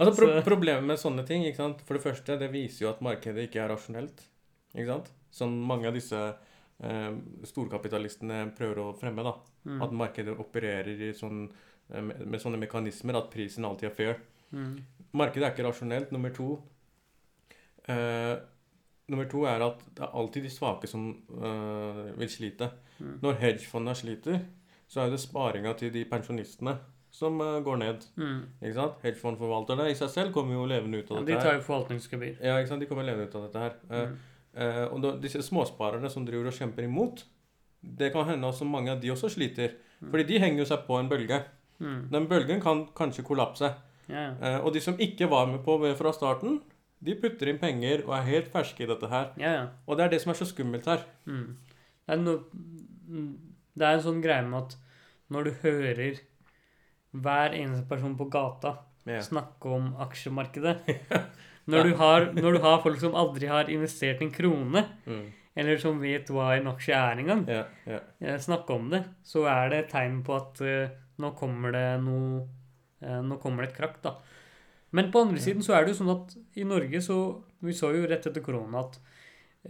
Altså, 0.00 0.14
pro 0.16 0.28
Problemet 0.44 0.84
med 0.88 1.00
sånne 1.00 1.24
ting? 1.28 1.44
For 1.56 1.96
det 1.96 2.04
første, 2.04 2.36
det 2.40 2.48
viser 2.52 2.86
jo 2.86 2.92
at 2.92 3.02
markedet 3.04 3.48
ikke 3.48 3.60
er 3.64 3.72
rasjonelt. 3.72 4.24
Ikke 4.72 4.88
sant? 4.88 5.12
Sånn 5.32 5.54
mange 5.68 5.88
av 5.88 5.96
disse 5.96 6.18
storkapitalistene 7.46 8.44
prøver 8.56 8.80
å 8.82 8.92
fremme. 8.98 9.22
da. 9.22 9.34
Mm. 9.64 9.82
At 9.84 9.92
markedet 9.94 10.38
opererer 10.38 11.08
i 11.08 11.12
sånn, 11.14 11.44
eh, 11.92 12.02
med, 12.02 12.40
sånne 12.42 12.58
mekanismer 12.58 13.18
at 13.20 13.30
prisen 13.30 13.64
alltid 13.64 13.90
er 13.90 13.94
fair. 13.94 14.16
Mm. 14.52 14.78
Markedet 15.12 15.46
er 15.46 15.52
ikke 15.54 15.68
rasjonelt. 15.68 16.12
Nummer 16.12 16.30
to 16.34 16.56
eh, 17.88 18.38
Nummer 19.12 19.26
to 19.28 19.42
er 19.44 19.60
at 19.60 19.80
det 19.96 20.04
er 20.06 20.14
alltid 20.16 20.44
de 20.46 20.50
svake 20.50 20.88
som 20.88 21.10
eh, 21.10 22.16
vil 22.16 22.30
slite. 22.30 22.70
Mm. 22.98 23.18
Når 23.22 23.38
hedgefondene 23.40 23.94
sliter, 23.98 24.38
så 24.88 25.02
er 25.02 25.10
det 25.10 25.20
sparinga 25.20 25.74
til 25.76 25.90
de 25.92 26.04
pensjonistene 26.08 26.76
som 27.12 27.40
eh, 27.40 27.58
går 27.66 27.80
ned. 27.82 28.06
Mm. 28.16 28.38
Ikke 28.62 28.76
sant? 28.78 29.02
Hedgefondforvalterne 29.02 29.90
i 29.90 29.96
seg 29.98 30.12
selv 30.14 30.32
kommer 30.32 30.56
jo 30.56 30.68
levende 30.70 31.02
ut 31.02 31.10
Ja, 31.10 31.18
av 31.18 31.26
de 31.28 31.34
tar 31.38 31.58
jo 31.58 31.64
forvaltningsgebyr. 31.66 32.38
Ja, 32.40 32.56
ikke 32.58 32.72
sant? 32.72 32.84
De 32.84 32.88
kommer 32.88 33.04
levende 33.04 33.28
ut 33.28 33.36
av 33.36 33.48
dette 33.48 33.66
her. 33.66 34.14
Eh, 34.54 34.62
Mm. 34.62 34.82
eh, 34.84 34.84
og 34.92 35.02
da, 35.02 35.10
disse 35.16 35.42
småsparerne 35.42 36.10
som 36.10 36.26
driver 36.26 36.46
og 36.46 36.52
kjemper 36.52 36.84
imot, 36.84 37.24
det 37.82 38.12
kan 38.12 38.26
hende 38.28 38.46
også 38.46 38.64
mange 38.68 38.90
av 38.92 39.00
de 39.00 39.08
også 39.10 39.30
sliter. 39.30 39.72
Fordi 40.02 40.24
de 40.26 40.38
henger 40.38 40.58
jo 40.58 40.64
seg 40.64 40.86
på 40.86 40.98
en 40.98 41.08
bølge. 41.08 41.42
Mm. 41.80 42.08
Den 42.10 42.26
bølgen 42.28 42.60
kan 42.60 42.86
kanskje 42.94 43.24
kollapse. 43.24 43.74
Yeah. 44.10 44.34
Eh, 44.42 44.58
og 44.64 44.72
de 44.74 44.80
som 44.80 44.98
ikke 44.98 45.28
var 45.30 45.46
med 45.46 45.62
på 45.64 45.78
ved 45.80 45.96
fra 45.96 46.12
starten, 46.12 46.60
de 47.02 47.14
putter 47.14 47.48
inn 47.48 47.58
penger 47.58 48.04
og 48.06 48.14
er 48.16 48.22
helt 48.28 48.50
ferske 48.52 48.82
i 48.84 48.86
dette 48.86 49.08
her. 49.08 49.32
Yeah. 49.38 49.68
Og 49.86 49.96
det 49.96 50.04
er 50.04 50.08
det 50.10 50.20
som 50.22 50.30
er 50.30 50.38
så 50.38 50.46
skummelt 50.46 50.86
her. 50.86 51.02
Mm. 51.24 51.56
Det, 52.06 52.14
er 52.14 52.16
no, 52.22 52.36
mm, 53.08 53.32
det 53.78 53.86
er 53.88 53.94
en 53.98 54.04
sånn 54.04 54.22
greie 54.22 54.42
med 54.46 54.58
at 54.62 54.76
når 55.32 55.44
du 55.44 55.50
hører 55.62 56.20
hver 57.12 57.54
eneste 57.56 57.86
person 57.88 58.16
på 58.18 58.28
gata 58.30 58.76
yeah. 59.06 59.22
snakke 59.22 59.70
om 59.70 59.92
aksjemarkedet 60.02 60.76
når, 61.68 61.84
du 61.90 61.94
har, 61.96 62.26
når 62.34 62.52
du 62.56 62.58
har 62.64 62.80
folk 62.82 62.98
som 63.00 63.14
aldri 63.14 63.46
har 63.46 63.70
investert 63.70 64.22
en 64.22 64.30
krone, 64.34 64.84
Mm. 65.06 65.26
eller 65.56 65.78
som 65.78 66.00
vet 66.00 66.26
hva 66.32 66.56
en 66.56 66.66
aksje 66.72 66.94
er 66.96 67.20
engang, 67.22 67.44
Ja, 67.48 67.64
ja. 67.86 68.00
eh, 68.20 68.38
snakke 68.38 68.70
om 68.74 68.88
det, 68.90 69.04
så 69.22 69.44
er 69.46 69.68
det 69.70 69.78
et 69.84 69.90
tegn 69.92 70.22
på 70.24 70.34
at 70.36 70.60
uh, 70.64 70.88
nå 71.18 71.34
kommer 71.36 71.72
det 71.72 72.00
noe 72.02 72.46
uh, 73.04 73.20
Nå 73.22 73.36
kommer 73.42 73.62
det 73.66 73.70
et 73.72 73.76
krakk, 73.78 74.00
da. 74.02 74.14
Men 74.92 75.10
på 75.12 75.20
andre 75.22 75.38
siden 75.40 75.62
så 75.62 75.74
er 75.76 75.84
det 75.84 75.94
jo 75.94 76.04
sånn 76.04 76.12
at 76.16 76.36
i 76.56 76.64
Norge 76.64 77.00
så 77.00 77.16
Vi 77.62 77.72
så 77.72 77.92
jo 77.94 78.06
rett 78.06 78.26
etter 78.26 78.42
korona 78.42 78.80
at 78.80 78.98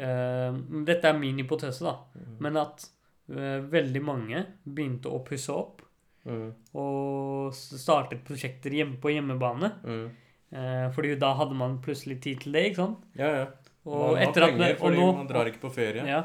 uh, 0.00 0.52
Dette 0.84 1.04
er 1.08 1.18
min 1.18 1.36
hypotese, 1.38 1.82
da. 1.84 1.98
Mm. 2.16 2.36
Men 2.40 2.56
at 2.56 2.88
veldig 3.32 4.00
mange 4.02 4.40
begynte 4.66 5.08
å 5.08 5.22
pusse 5.24 5.52
opp 5.54 5.78
Mm. 6.26 6.52
og 6.78 7.50
startet 7.54 8.20
prosjekter 8.22 8.70
hjemme 8.70 9.00
på 9.02 9.10
hjemmebane. 9.10 9.72
Mm. 9.82 10.04
Eh, 10.52 10.86
fordi 10.92 11.16
da 11.20 11.32
hadde 11.38 11.56
man 11.56 11.78
plutselig 11.84 12.18
tid 12.24 12.44
til 12.44 12.56
det, 12.56 12.66
ikke 12.70 12.82
sant? 12.82 13.04
Ja, 13.18 13.30
ja. 13.40 13.46
Og 13.88 14.12
man 14.12 14.22
etter 14.22 14.46
at 14.46 14.54
penger 14.54 14.76
fordi 14.78 15.00
nå, 15.00 15.06
man 15.16 15.30
drar 15.30 15.48
ikke 15.50 15.64
på 15.64 15.72
ferie. 15.74 16.06
ja. 16.06 16.22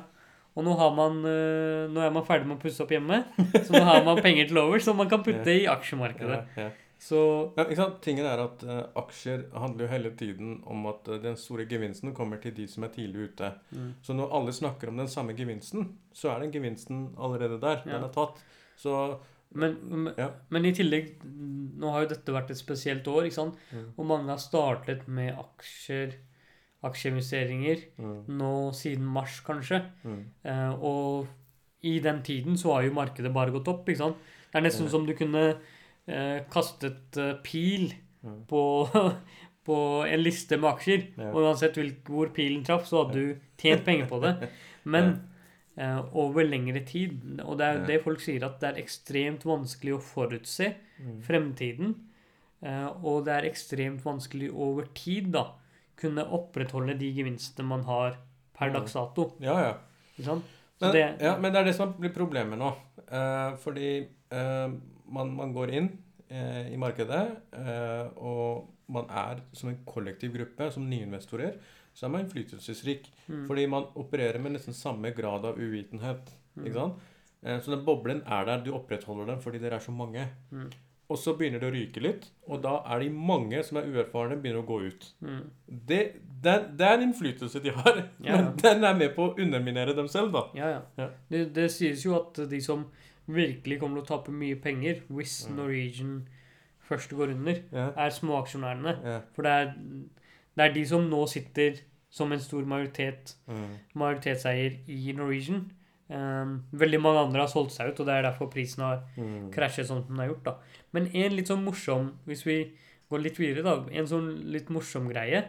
Og 0.58 0.66
nå 0.66 0.74
har 0.74 0.94
man 0.98 1.20
eh, 1.30 1.86
Nå 1.94 2.02
er 2.02 2.14
man 2.16 2.24
ferdig 2.26 2.48
med 2.50 2.58
å 2.58 2.62
pusse 2.64 2.82
opp 2.82 2.90
hjemme, 2.90 3.22
så 3.54 3.76
nå 3.76 3.84
har 3.86 4.02
man 4.06 4.18
penger 4.26 4.50
til 4.50 4.58
over 4.58 4.82
som 4.82 4.98
man 4.98 5.10
kan 5.12 5.22
putte 5.26 5.54
i 5.54 5.68
aksjemarkedet. 5.70 6.40
Ja, 6.58 6.66
ja. 6.66 6.88
Så 6.98 7.20
Ja, 7.54 7.64
ikke 7.68 7.78
sant? 7.78 8.00
Tingen 8.02 8.26
er 8.26 8.42
at 8.42 8.64
uh, 8.66 8.88
aksjer 8.98 9.44
handler 9.54 9.86
jo 9.86 9.90
hele 9.92 10.12
tiden 10.18 10.56
om 10.66 10.88
at 10.90 11.06
uh, 11.06 11.20
den 11.22 11.38
store 11.38 11.68
gevinsten 11.70 12.10
kommer 12.18 12.42
til 12.42 12.56
de 12.58 12.66
som 12.68 12.88
er 12.88 12.94
tidlig 12.96 13.30
ute. 13.30 13.52
mm. 13.70 13.92
Så 14.02 14.16
når 14.18 14.34
alle 14.34 14.56
snakker 14.58 14.90
om 14.90 14.98
den 14.98 15.12
samme 15.12 15.36
gevinsten, 15.38 15.92
så 16.10 16.34
er 16.34 16.42
den 16.42 16.56
gevinsten 16.56 17.12
allerede 17.22 17.62
der. 17.62 17.84
Ja. 17.86 18.00
Den 18.00 18.08
er 18.10 18.16
tatt. 18.16 18.42
Så 18.82 18.96
men, 19.56 19.78
men, 19.90 20.14
Ja. 20.18 20.30
men 20.50 20.66
i 20.66 20.72
tillegg 20.76 21.14
Nå 21.78 21.92
har 21.94 22.04
jo 22.04 22.10
dette 22.10 22.34
vært 22.34 22.50
et 22.52 22.58
spesielt 22.58 23.06
år, 23.08 23.26
ikke 23.28 23.34
sant? 23.38 23.56
mm, 23.72 23.94
Og 23.98 24.06
mange 24.06 24.30
har 24.30 24.38
startet 24.42 25.08
med 25.08 25.36
aksjer, 25.38 26.16
aksjeinvesteringer, 26.84 27.84
mm, 28.00 28.24
nå 28.38 28.52
siden 28.74 29.06
mars, 29.06 29.40
kanskje. 29.46 29.82
mm. 30.04 30.24
Eh, 30.46 30.74
og 30.84 31.28
i 31.84 32.00
den 32.00 32.22
tiden 32.24 32.58
så 32.58 32.74
har 32.74 32.84
jo 32.88 32.94
markedet 32.98 33.34
bare 33.34 33.52
gått 33.54 33.68
opp, 33.68 33.86
ikke 33.90 33.98
sant? 34.02 34.18
Det 34.52 34.56
er 34.60 34.66
nesten 34.66 34.90
som 34.90 35.06
du 35.06 35.14
kunne 35.14 35.44
eh, 36.08 36.40
kastet 36.50 37.18
eh, 37.18 37.34
pil 37.44 37.94
på, 38.48 38.62
på 39.68 39.78
en 40.08 40.24
liste 40.24 40.58
med 40.58 40.72
aksjer. 40.74 41.08
Og 41.30 41.44
uansett 41.46 41.78
hvor 42.08 42.32
pilen 42.34 42.64
traff, 42.66 42.88
så 42.90 43.04
hadde 43.06 43.14
du 43.22 43.36
tjent 43.62 43.86
penger 43.86 44.08
på 44.10 44.20
det. 44.24 44.50
Men 44.86 45.20
over 45.78 46.44
lengre 46.44 46.80
tid, 46.86 47.40
og 47.46 47.58
det 47.60 47.66
er 47.68 47.80
Ja. 47.80 47.86
det 47.86 48.04
folk 48.04 48.20
sier, 48.20 48.44
at 48.44 48.60
det 48.60 48.70
er 48.76 48.82
ekstremt 48.82 49.44
vanskelig 49.46 49.94
å 49.94 50.02
forutse 50.02 50.74
Mm. 51.00 51.22
fremtiden. 51.22 51.96
eh, 52.64 52.88
og 53.04 53.26
det 53.26 53.34
er 53.36 53.50
ekstremt 53.52 54.02
vanskelig 54.02 54.50
over 54.52 54.88
tid 54.96 55.32
da 55.32 55.44
kunne 55.96 56.24
opprettholde 56.26 56.98
de 56.98 57.12
gevinstene 57.14 57.68
man 57.68 57.84
har 57.84 58.18
per 58.58 58.72
dags 58.74 58.94
dato. 58.94 59.36
Ja, 59.40 59.54
ja. 59.62 59.74
Sånn? 60.20 60.42
Men 60.82 60.92
det, 60.92 61.22
ja, 61.22 61.38
men 61.38 61.54
det 61.54 61.60
er 61.62 61.66
det 61.66 61.76
som 61.76 61.94
blir 61.94 62.10
problemet 62.10 62.58
nå. 62.58 62.72
Eh, 63.12 63.56
fordi 63.58 64.08
eh, 64.32 64.68
man, 65.08 65.36
man 65.36 65.54
går 65.54 65.70
inn 65.72 65.98
eh, 66.32 66.74
i 66.74 66.78
markedet, 66.78 67.38
eh, 67.54 68.10
og 68.18 68.68
man 68.90 69.06
er 69.10 69.42
som 69.54 69.70
en 69.70 69.78
kollektiv 69.86 70.34
gruppe, 70.34 70.72
som 70.74 70.90
nyinvestorer, 70.90 71.60
så 71.98 72.06
er 72.06 72.12
man 72.14 72.26
innflytelsesrik. 72.28 73.08
mm, 73.28 73.46
Fordi 73.50 73.66
man 73.74 73.88
opererer 73.98 74.38
med 74.44 74.54
nesten 74.54 74.76
samme 74.78 75.10
grad 75.18 75.46
av 75.50 75.58
uvitenhet. 75.58 76.30
mm, 76.56 76.66
Ikke 76.68 76.74
sant? 76.78 77.00
Eh, 77.44 77.60
Så 77.62 77.72
den 77.74 77.86
boblen 77.86 78.22
er 78.26 78.46
der, 78.46 78.64
du 78.64 78.72
opprettholder 78.78 79.26
den 79.34 79.42
fordi 79.42 79.58
dere 79.64 79.76
er 79.80 79.80
så 79.86 79.92
mange. 79.92 80.28
Mm. 80.52 80.70
Og 81.10 81.18
så 81.18 81.34
begynner 81.40 81.62
det 81.64 81.70
å 81.70 81.74
ryke 81.74 82.02
litt, 82.04 82.26
og 82.52 82.62
da 82.62 82.82
er 82.94 83.00
de 83.00 83.10
mange 83.10 83.62
som 83.64 83.78
er 83.80 83.86
uerfarne, 83.88 84.36
begynner 84.44 84.60
å 84.60 84.68
gå 84.68 84.80
ut. 84.90 85.06
mm, 85.22 85.44
Det, 85.88 86.00
det, 86.44 86.56
det 86.78 86.86
er 86.88 86.98
en 86.98 87.06
innflytelse 87.08 87.62
de 87.64 87.72
har, 87.72 88.02
Ja. 88.28 88.36
men 88.36 88.58
den 88.58 88.84
er 88.84 88.94
med 88.94 89.16
på 89.16 89.30
å 89.30 89.38
underminere 89.40 89.96
dem 89.96 90.08
selv, 90.12 90.34
da. 90.34 90.42
ja, 90.54 90.68
ja. 90.70 90.82
Ja. 90.98 91.08
Det, 91.32 91.46
det 91.56 91.70
sies 91.72 92.04
jo 92.06 92.18
at 92.20 92.42
de 92.50 92.60
som 92.62 92.86
virkelig 93.28 93.80
kommer 93.80 94.02
til 94.02 94.06
å 94.06 94.18
tape 94.18 94.32
mye 94.36 94.56
penger 94.60 95.02
hvis. 95.10 95.48
Norwegian 95.50 96.28
først 96.90 97.10
går 97.16 97.32
under, 97.38 97.64
Ja. 97.72 97.90
er 97.96 98.10
småaksjonærene. 98.10 98.98
Ja. 99.04 99.22
For 99.34 99.44
det 99.44 99.52
er, 99.52 99.74
det 100.58 100.66
er 100.66 100.74
de 100.74 100.84
som 100.90 101.06
nå 101.10 101.24
sitter 101.30 101.80
som 102.10 102.32
en 102.34 102.40
stor 102.42 102.66
majoritet, 102.66 103.36
Mm. 103.48 103.78
majoritetseier 103.96 104.80
i 104.90 105.14
Norwegian. 105.14 105.72
Um, 106.10 106.64
veldig 106.72 107.02
mange 107.04 107.20
andre 107.26 107.42
har 107.44 107.48
solgt 107.52 107.74
seg 107.76 107.90
ut, 107.92 108.00
og 108.00 108.06
det 108.08 108.14
er 108.16 108.22
derfor 108.24 108.50
prisen 108.50 108.82
har 108.84 109.04
Mm. 109.18 109.52
krasjet 109.52 109.86
sånn 109.88 110.06
som 110.06 110.16
den 110.16 110.18
har 110.20 110.30
gjort. 110.34 110.44
da. 110.44 110.56
Men 110.94 111.08
en 111.14 111.36
litt 111.36 111.48
sånn 111.48 111.64
morsom, 111.66 112.14
hvis 112.26 112.44
vi 112.46 112.72
går 113.12 113.22
litt 113.24 113.38
videre, 113.38 113.64
da, 113.64 113.86
en 113.92 114.06
sånn 114.08 114.52
litt 114.52 114.70
morsom 114.70 115.10
greie, 115.10 115.44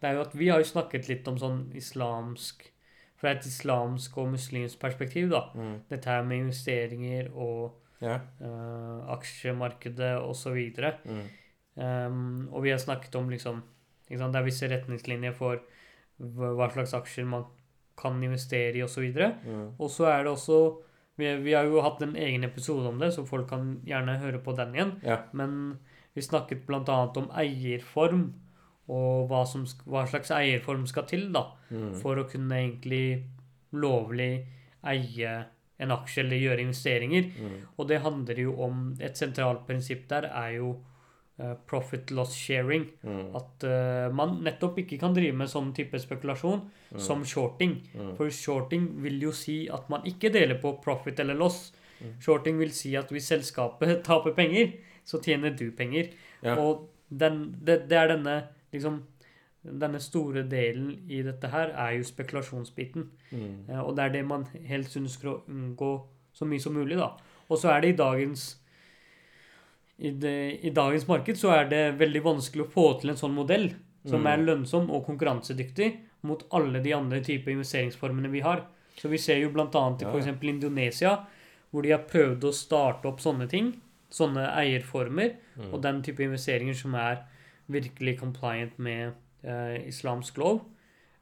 det 0.00 0.10
er 0.10 0.14
jo 0.14 0.20
at 0.20 0.34
vi 0.34 0.48
har 0.48 0.58
jo 0.58 0.64
snakket 0.64 1.08
litt 1.08 1.26
om 1.28 1.36
sånn 1.38 1.72
islamsk 1.74 2.70
Fra 3.16 3.30
et 3.30 3.40
islamsk 3.46 4.18
og 4.18 4.32
muslimsk 4.32 4.78
perspektiv, 4.78 5.30
da. 5.30 5.48
Mm. 5.54 5.80
Dette 5.88 6.04
her 6.04 6.22
med 6.24 6.40
investeringer 6.50 7.30
og 7.34 7.72
Ja. 8.02 8.18
uh, 8.42 9.16
aksjemarkedet 9.16 10.20
osv. 10.20 10.74
Mm. 11.06 11.28
Um, 11.76 12.48
og 12.52 12.62
vi 12.64 12.70
har 12.70 12.78
snakket 12.78 13.14
om 13.16 13.30
liksom 13.30 13.62
Det 14.08 14.20
er 14.20 14.44
visse 14.44 14.68
retningslinjer 14.68 15.32
for 15.34 15.60
hva 16.18 16.68
slags 16.72 16.94
aksjer 16.94 17.26
man 17.26 17.46
kan 17.96 18.22
investere 18.22 18.76
i 18.78 18.82
osv. 18.82 19.06
Mm. 19.14 19.74
Og 19.78 19.90
så 19.90 20.06
er 20.10 20.24
det 20.24 20.32
også 20.34 20.58
vi, 21.16 21.28
vi 21.44 21.52
har 21.54 21.64
jo 21.70 21.82
hatt 21.82 22.02
en 22.02 22.16
egen 22.18 22.44
episode 22.44 22.88
om 22.90 22.98
det, 22.98 23.12
så 23.14 23.22
folk 23.26 23.46
kan 23.48 23.76
gjerne 23.86 24.18
høre 24.18 24.40
på 24.42 24.54
den 24.58 24.74
igjen. 24.74 24.94
Ja. 25.06 25.20
Men 25.32 25.78
vi 26.14 26.22
snakket 26.22 26.64
bl.a. 26.66 26.96
om 27.16 27.28
eierform, 27.38 28.32
og 28.90 29.28
hva, 29.30 29.44
som, 29.48 29.62
hva 29.88 30.02
slags 30.10 30.32
eierform 30.34 30.86
skal 30.90 31.06
til 31.10 31.30
da, 31.34 31.50
Mm. 31.74 31.94
for 31.98 32.18
å 32.20 32.26
kunne 32.28 32.54
egentlig 32.54 33.24
lovlig 33.72 34.44
eie 34.86 35.30
en 35.82 35.90
aksje 35.90 36.20
eller 36.22 36.36
gjøre 36.38 36.62
investeringer. 36.62 37.30
Mm. 37.34 37.54
Og 37.78 37.88
det 37.88 38.02
handler 38.04 38.38
jo 38.38 38.52
om 38.62 38.94
Et 39.00 39.16
sentralt 39.16 39.64
prinsipp 39.66 40.04
der 40.08 40.28
er 40.28 40.52
jo 40.58 40.76
profit 41.66 42.10
loss 42.14 42.34
sharing. 42.38 42.84
Mm. 43.02 43.34
At 43.34 43.64
uh, 43.66 44.14
man 44.14 44.36
nettopp 44.46 44.78
ikke 44.78 44.98
kan 45.00 45.14
drive 45.16 45.34
med 45.34 45.48
sånn 45.50 45.72
type 45.74 45.98
spekulasjon 45.98 46.60
Mm. 46.94 47.00
som 47.00 47.24
shorting. 47.26 47.72
Mm. 47.98 48.12
For 48.16 48.30
shorting 48.30 48.84
vil 49.02 49.16
jo 49.20 49.32
si 49.34 49.64
at 49.68 49.88
man 49.90 50.04
ikke 50.06 50.30
deler 50.30 50.60
på 50.62 50.76
profit 50.84 51.18
eller 51.18 51.34
loss. 51.34 51.72
Mm. 52.00 52.12
Shorting 52.22 52.58
vil 52.60 52.70
si 52.70 52.92
at 52.96 53.10
hvis 53.10 53.26
selskapet 53.32 54.02
taper 54.06 54.30
penger, 54.36 54.76
så 55.04 55.18
tjener 55.20 55.50
du 55.58 55.72
penger. 55.72 56.12
Ja. 56.44 56.54
Og 56.54 56.88
den, 57.10 57.56
det, 57.66 57.88
det 57.90 57.98
er 57.98 58.12
denne 58.14 58.36
liksom 58.72 59.00
denne 59.64 59.98
store 59.98 60.42
delen 60.46 60.90
i 61.08 61.22
dette 61.24 61.48
her 61.48 61.70
er 61.72 61.96
jo 61.96 62.04
spekulasjonsbiten. 62.04 63.06
Eh, 63.32 63.80
Og 63.80 63.96
det 63.96 64.04
er 64.04 64.08
det 64.18 64.24
man 64.28 64.44
helst 64.68 64.94
ønsker 65.00 65.30
å 65.32 65.38
unngå 65.48 65.92
så 66.36 66.44
mye 66.46 66.60
som 66.60 66.74
mulig, 66.76 66.98
da. 67.00 67.10
Og 67.48 67.58
så 67.58 67.70
er 67.72 67.80
det 67.80 67.94
i 67.94 67.96
dagens 67.96 68.60
i, 69.98 70.10
det, 70.10 70.60
I 70.66 70.70
dagens 70.74 71.06
marked 71.08 71.36
så 71.38 71.52
er 71.54 71.68
det 71.70 71.82
veldig 71.98 72.22
vanskelig 72.24 72.64
å 72.66 72.70
få 72.72 72.86
til 73.00 73.10
en 73.10 73.16
sånn 73.20 73.34
modell 73.34 73.68
som 74.04 74.20
Mm. 74.20 74.26
er 74.32 74.42
lønnsom 74.44 74.90
og 74.90 75.06
konkurransedyktig 75.06 75.96
mot 76.22 76.42
alle 76.52 76.80
de 76.82 76.92
andre 76.92 77.20
typer 77.24 77.52
investeringsformene 77.54 78.28
vi 78.30 78.40
har. 78.40 78.64
Så 78.98 79.08
vi 79.08 79.16
ser 79.18 79.38
jo 79.40 79.50
bl.a. 79.50 79.66
i 80.00 80.04
f.eks. 80.04 80.42
Indonesia, 80.42 81.26
hvor 81.70 81.82
de 81.82 81.90
har 81.90 82.04
prøvd 82.10 82.44
å 82.44 82.52
starte 82.52 83.06
opp 83.08 83.20
sånne 83.20 83.48
ting. 83.48 83.72
Sånne 84.10 84.48
eierformer 84.54 85.36
Mm. 85.56 85.72
og 85.72 85.80
den 85.82 86.02
type 86.02 86.20
investeringer 86.22 86.74
som 86.74 86.94
er 86.94 87.22
virkelig 87.70 88.18
compliant 88.20 88.76
med 88.78 89.12
eh, 89.44 89.86
islamsk 89.88 90.36
lov. 90.38 90.60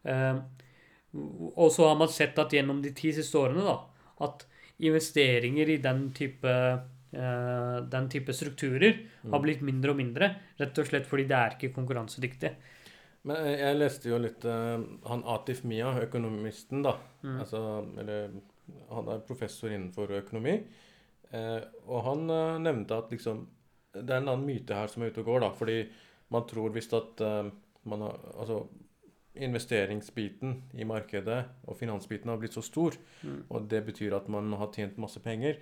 Eh, 0.04 0.38
og 1.56 1.70
så 1.72 1.88
har 1.88 1.96
man 1.98 2.08
sett 2.08 2.38
at 2.38 2.50
gjennom 2.50 2.82
de 2.82 2.90
ti 2.96 3.12
siste 3.12 3.36
årene 3.38 3.62
da, 3.64 3.78
at 4.20 4.46
investeringer 4.80 5.68
i 5.68 5.76
den 5.82 6.10
type, 6.16 6.52
den 7.12 8.08
type 8.08 8.32
strukturer 8.32 8.94
har 9.22 9.38
Mm. 9.38 9.42
blitt 9.42 9.60
mindre 9.62 9.90
og 9.90 9.96
mindre. 9.98 10.30
Rett 10.58 10.78
og 10.78 10.86
slett 10.86 11.06
fordi 11.06 11.26
det 11.28 11.36
er 11.36 11.56
ikke 11.58 11.74
konkurransedyktig. 11.74 12.52
Men 13.24 13.36
jeg, 13.44 13.58
jeg 13.60 13.76
leste 13.78 14.08
jo 14.08 14.18
litt 14.18 14.44
eh, 14.44 14.80
Han 15.06 15.22
Atif 15.24 15.60
Mia, 15.64 15.92
økonomisten, 16.02 16.82
da. 16.82 16.96
Mm. 17.22 17.36
Altså, 17.40 17.60
eller 17.98 18.30
Han 18.90 19.08
er 19.08 19.18
professor 19.28 19.68
innenfor 19.70 20.08
økonomi. 20.10 20.56
Eh, 21.32 21.60
og 21.86 22.04
han 22.04 22.30
eh, 22.30 22.58
nevnte 22.58 22.96
at 22.98 23.10
liksom 23.10 23.46
Det 23.94 24.08
er 24.10 24.22
en 24.22 24.28
annen 24.32 24.46
myte 24.46 24.74
her 24.74 24.86
som 24.88 25.02
er 25.02 25.10
ute 25.12 25.20
og 25.20 25.26
går, 25.26 25.40
da. 25.40 25.50
Fordi 25.52 25.88
man 26.30 26.46
tror 26.48 26.72
visst 26.72 26.92
at 26.96 27.20
eh, 27.20 27.50
man 27.84 28.00
har 28.00 28.18
Altså 28.38 28.66
investeringsbiten 29.34 30.58
i 30.76 30.84
markedet 30.84 31.38
og 31.68 31.76
finansbiten 31.78 32.28
har 32.28 32.36
blitt 32.40 32.52
så 32.56 32.62
stor, 32.62 32.92
Mm. 33.24 33.44
og 33.50 33.68
det 33.68 33.84
betyr 33.86 34.12
at 34.16 34.28
man 34.28 34.52
har 34.52 34.68
tjent 34.72 34.98
masse 34.98 35.18
penger. 35.20 35.56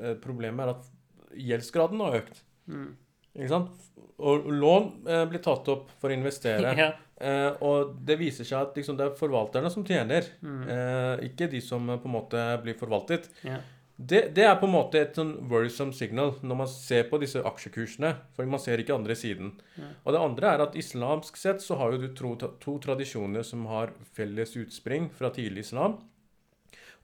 Eh, 0.00 0.14
problemet 0.22 0.66
er 0.66 0.74
at 0.74 0.88
gjeldsgraden 1.36 2.00
har 2.04 2.18
økt. 2.20 2.42
Mm. 2.68 2.94
Ikke 3.36 3.48
sant? 3.52 3.86
Og 4.18 4.46
lån 4.48 4.86
eh, 5.08 5.24
blir 5.28 5.42
tatt 5.44 5.68
opp 5.72 5.90
for 6.00 6.12
å 6.12 6.16
investere. 6.16 6.74
Ja. 6.82 6.92
Eh, 7.16 7.54
og 7.64 7.94
det 8.04 8.18
viser 8.20 8.44
seg 8.44 8.58
at 8.60 8.74
liksom, 8.76 8.96
det 8.98 9.06
er 9.06 9.14
forvalterne 9.16 9.70
som 9.72 9.84
tjener, 9.88 10.26
Mm. 10.44 10.66
eh, 10.68 11.22
ikke 11.30 11.46
de 11.48 11.62
som 11.64 11.88
eh, 11.88 11.96
på 11.96 12.10
en 12.10 12.12
måte 12.12 12.42
blir 12.60 12.76
forvaltet. 12.76 13.30
Ja. 13.46 13.56
Det, 13.96 14.34
det 14.36 14.44
er 14.44 14.58
på 14.60 14.66
en 14.68 14.74
måte 14.74 15.00
et 15.00 15.16
sånn 15.16 15.30
worrisome 15.48 15.94
signal 15.96 16.34
når 16.44 16.58
man 16.58 16.68
ser 16.68 17.06
på 17.08 17.16
disse 17.22 17.40
aksjekursene. 17.40 18.10
For 18.36 18.44
man 18.44 18.60
ser 18.60 18.76
ikke 18.82 18.92
andre 18.98 19.16
siden. 19.16 19.54
Ja. 19.80 19.88
Og 20.04 20.12
det 20.12 20.20
andre 20.20 20.50
er 20.52 20.64
at 20.66 20.76
islamsk 20.76 21.38
sett 21.40 21.64
så 21.64 21.78
har 21.80 21.94
jo 21.96 22.02
du 22.04 22.10
to, 22.18 22.34
to 22.60 22.74
tradisjoner 22.84 23.42
som 23.48 23.64
har 23.72 23.94
felles 24.12 24.52
utspring 24.60 25.08
fra 25.16 25.30
tidlig 25.32 25.64
islam. 25.64 25.96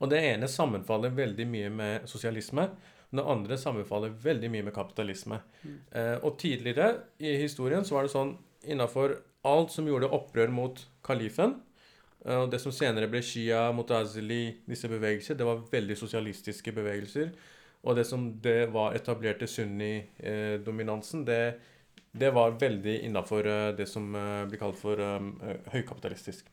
Og 0.03 0.09
det 0.11 0.19
ene 0.33 0.49
sammenfaller 0.51 1.13
veldig 1.15 1.45
mye 1.47 1.69
med 1.71 2.07
sosialisme. 2.11 2.67
og 3.11 3.19
Det 3.19 3.27
andre 3.35 3.57
sammenfaller 3.57 4.15
veldig 4.23 4.49
mye 4.51 4.65
med 4.67 4.75
kapitalisme. 4.75 5.39
Mm. 5.63 5.77
Eh, 5.91 6.17
og 6.19 6.37
tidligere 6.39 6.89
i 7.19 7.37
historien 7.39 7.85
så 7.87 7.95
var 7.95 8.03
det 8.03 8.11
sånn 8.11 8.33
innafor 8.67 9.15
alt 9.47 9.71
som 9.71 9.87
gjorde 9.87 10.11
opprør 10.11 10.51
mot 10.51 10.79
kalifen, 11.03 11.57
eh, 12.25 12.37
og 12.37 12.51
det 12.51 12.59
som 12.63 12.71
senere 12.75 13.09
ble 13.11 13.21
Shia, 13.23 13.71
Mutazili, 13.75 14.59
disse 14.67 14.91
bevegelser, 14.91 15.39
det 15.39 15.47
var 15.47 15.63
veldig 15.71 15.97
sosialistiske 15.99 16.75
bevegelser. 16.75 17.31
Og 17.83 17.97
det 17.99 18.05
som 18.07 18.29
det 18.43 18.71
var 18.71 18.95
etablerte 18.95 19.47
sunni-dominansen, 19.47 21.25
det, 21.27 21.59
det 22.15 22.31
var 22.31 22.55
veldig 22.59 23.01
innafor 23.09 23.49
det 23.77 23.87
som 23.91 24.15
eh, 24.15 24.43
blir 24.47 24.61
kalt 24.61 24.79
for 24.79 24.99
eh, 24.99 25.31
høykapitalistisk. 25.75 26.52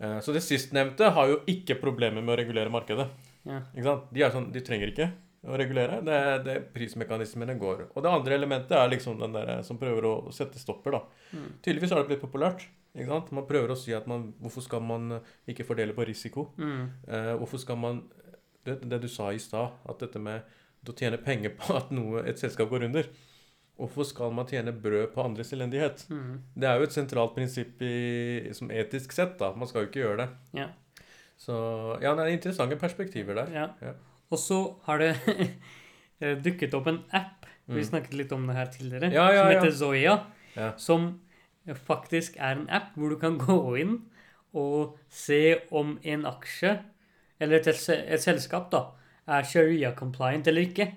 Eh, 0.00 0.20
Så 0.24 0.32
det 0.32 0.42
sistnevnte 0.44 1.10
har 1.14 1.28
jo 1.28 1.40
ikke 1.50 1.78
problemer 1.80 2.22
med 2.24 2.34
å 2.34 2.38
regulere 2.40 2.72
markedet. 2.72 3.08
Ja. 3.44 3.60
De 4.12 4.22
er 4.22 4.32
sånn, 4.32 4.50
de 4.52 4.60
trenger 4.64 4.92
ikke 4.92 5.10
å 5.48 5.56
regulere. 5.56 6.00
Det, 6.04 6.18
det 6.44 6.56
Prismekanismene 6.74 7.56
går. 7.60 7.86
Og 7.94 8.04
det 8.04 8.12
andre 8.12 8.36
elementet 8.36 8.76
er 8.76 8.90
liksom 8.92 9.20
den 9.20 9.32
der 9.36 9.62
som 9.66 9.78
prøver 9.80 10.08
å 10.08 10.14
sette 10.36 10.60
stopper. 10.60 10.98
da. 10.98 11.02
Mm. 11.32 11.48
Tydeligvis 11.64 11.94
har 11.94 12.02
det 12.02 12.10
blitt 12.12 12.24
populært. 12.24 12.66
Ikke 12.96 13.08
sant? 13.12 13.30
Man 13.32 13.46
prøver 13.48 13.72
å 13.72 13.78
si 13.78 13.94
at 13.94 14.08
man, 14.10 14.32
hvorfor 14.42 14.64
skal 14.66 14.82
man 14.82 15.20
ikke 15.48 15.64
fordele 15.68 15.94
på 15.96 16.04
risiko? 16.08 16.48
Mm. 16.58 16.88
Eh, 17.06 17.34
hvorfor 17.40 17.62
skal 17.62 17.78
man 17.80 18.02
det, 18.66 18.80
det 18.90 19.00
du 19.00 19.08
sa 19.08 19.30
i 19.32 19.38
stad, 19.40 19.76
at 19.88 20.02
dette 20.02 20.20
med 20.20 20.42
å 20.88 20.94
tjene 20.96 21.20
penger 21.22 21.54
på 21.60 21.76
at 21.76 21.92
noe, 21.94 22.24
et 22.26 22.40
selskap 22.40 22.68
går 22.72 22.88
under 22.88 23.08
Hvorfor 23.80 24.04
skal 24.04 24.32
man 24.36 24.44
tjene 24.50 24.72
brød 24.76 25.06
på 25.14 25.22
andres 25.24 25.52
elendighet? 25.56 26.02
Mm. 26.12 26.34
Det 26.60 26.68
er 26.68 26.76
jo 26.76 26.84
et 26.88 26.92
sentralt 26.92 27.32
prinsipp 27.34 27.80
i, 27.82 28.50
som 28.52 28.68
etisk 28.70 29.12
sett. 29.16 29.38
da. 29.40 29.52
Man 29.56 29.68
skal 29.70 29.86
jo 29.86 29.88
ikke 29.88 30.02
gjøre 30.02 30.16
det. 30.20 30.28
Ja. 30.60 30.66
Så 31.40 31.54
ja, 32.02 32.12
det 32.18 32.26
er 32.26 32.34
interessante 32.34 32.76
perspektiver 32.76 33.34
der. 33.40 33.48
Ja. 33.56 33.66
Ja. 33.80 33.94
Og 34.30 34.38
så 34.38 34.58
har 34.84 35.00
det 35.00 35.14
eh, 36.20 36.36
dukket 36.44 36.74
opp 36.76 36.86
en 36.92 37.00
app, 37.16 37.46
vi 37.70 37.80
Mm. 37.80 37.84
snakket 37.86 38.14
litt 38.18 38.32
om 38.34 38.46
det 38.48 38.56
her 38.56 38.66
tidligere, 38.66 39.12
Ja, 39.14 39.28
ja, 39.32 39.42
som 39.44 39.50
heter 39.54 39.70
Zoya, 39.78 40.14
Ja. 40.56 40.72
som 40.76 41.20
faktisk 41.86 42.36
er 42.38 42.56
en 42.58 42.66
app 42.70 42.96
hvor 42.96 43.08
du 43.12 43.16
kan 43.20 43.38
gå 43.38 43.56
inn 43.80 43.92
og 44.52 44.96
se 45.08 45.60
om 45.70 45.98
en 46.02 46.24
aksje, 46.26 46.72
eller 47.40 47.60
et, 47.60 47.68
et 47.88 48.20
selskap 48.20 48.70
da, 48.72 48.80
er 49.28 49.42
sharia-compliant 49.46 50.48
eller 50.50 50.66
ikke. 50.66 50.88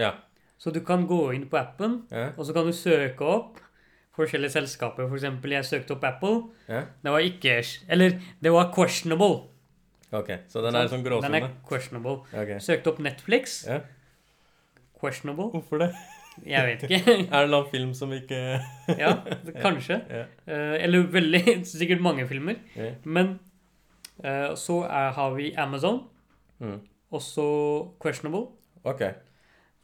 Ja. 0.00 0.14
Så 0.58 0.72
du 0.72 0.80
kan 0.80 1.06
gå 1.06 1.34
inn 1.34 1.48
på 1.48 1.58
appen, 1.60 2.02
Ja. 2.10 2.30
og 2.36 2.46
så 2.46 2.52
kan 2.56 2.64
du 2.66 2.72
søke 2.72 3.20
opp 3.20 3.58
forskjellige 4.16 4.50
selskaper. 4.54 5.08
For 5.08 5.14
eksempel, 5.18 5.50
jeg 5.52 5.64
søkte 5.64 5.92
opp 5.92 6.04
Apple. 6.04 6.42
ja. 6.68 6.82
Det 7.04 7.12
var 7.12 7.18
ikke 7.20 7.62
Eller, 7.88 8.18
det 8.42 8.52
var 8.52 8.72
questionable. 8.74 9.48
Ok, 10.12 10.30
så 10.48 10.62
den 10.62 10.74
er 10.74 10.86
sånn 10.88 11.02
Den 11.04 11.34
er 11.34 11.50
questionable. 11.68 12.22
Okay. 12.32 12.58
Søkte 12.58 12.86
opp 12.92 12.98
Netflix. 13.00 13.66
Ja. 13.66 13.80
Questionable. 15.00 15.50
Hvorfor 15.52 15.78
det? 15.78 15.90
Jeg 16.46 16.66
vet 16.66 16.82
ikke. 16.90 17.12
Er 17.32 17.42
det 17.46 17.50
noen 17.50 17.68
film 17.70 17.92
som 17.94 18.12
ikke 18.12 18.60
Ja, 19.02 19.12
kanskje. 19.62 20.00
Ja. 20.10 20.24
Eh, 20.46 20.84
eller 20.84 21.06
veldig 21.12 21.66
Sikkert 21.66 22.00
mange 22.04 22.26
filmer. 22.28 22.54
Men 23.04 23.38
eh, 24.24 24.54
så 24.56 24.82
er, 24.84 25.12
har 25.12 25.34
vi 25.36 25.52
Amazon, 25.56 26.02
Mm. 26.58 26.78
Også 27.12 27.42
Questionable. 28.00 28.46
Ok. 28.84 29.02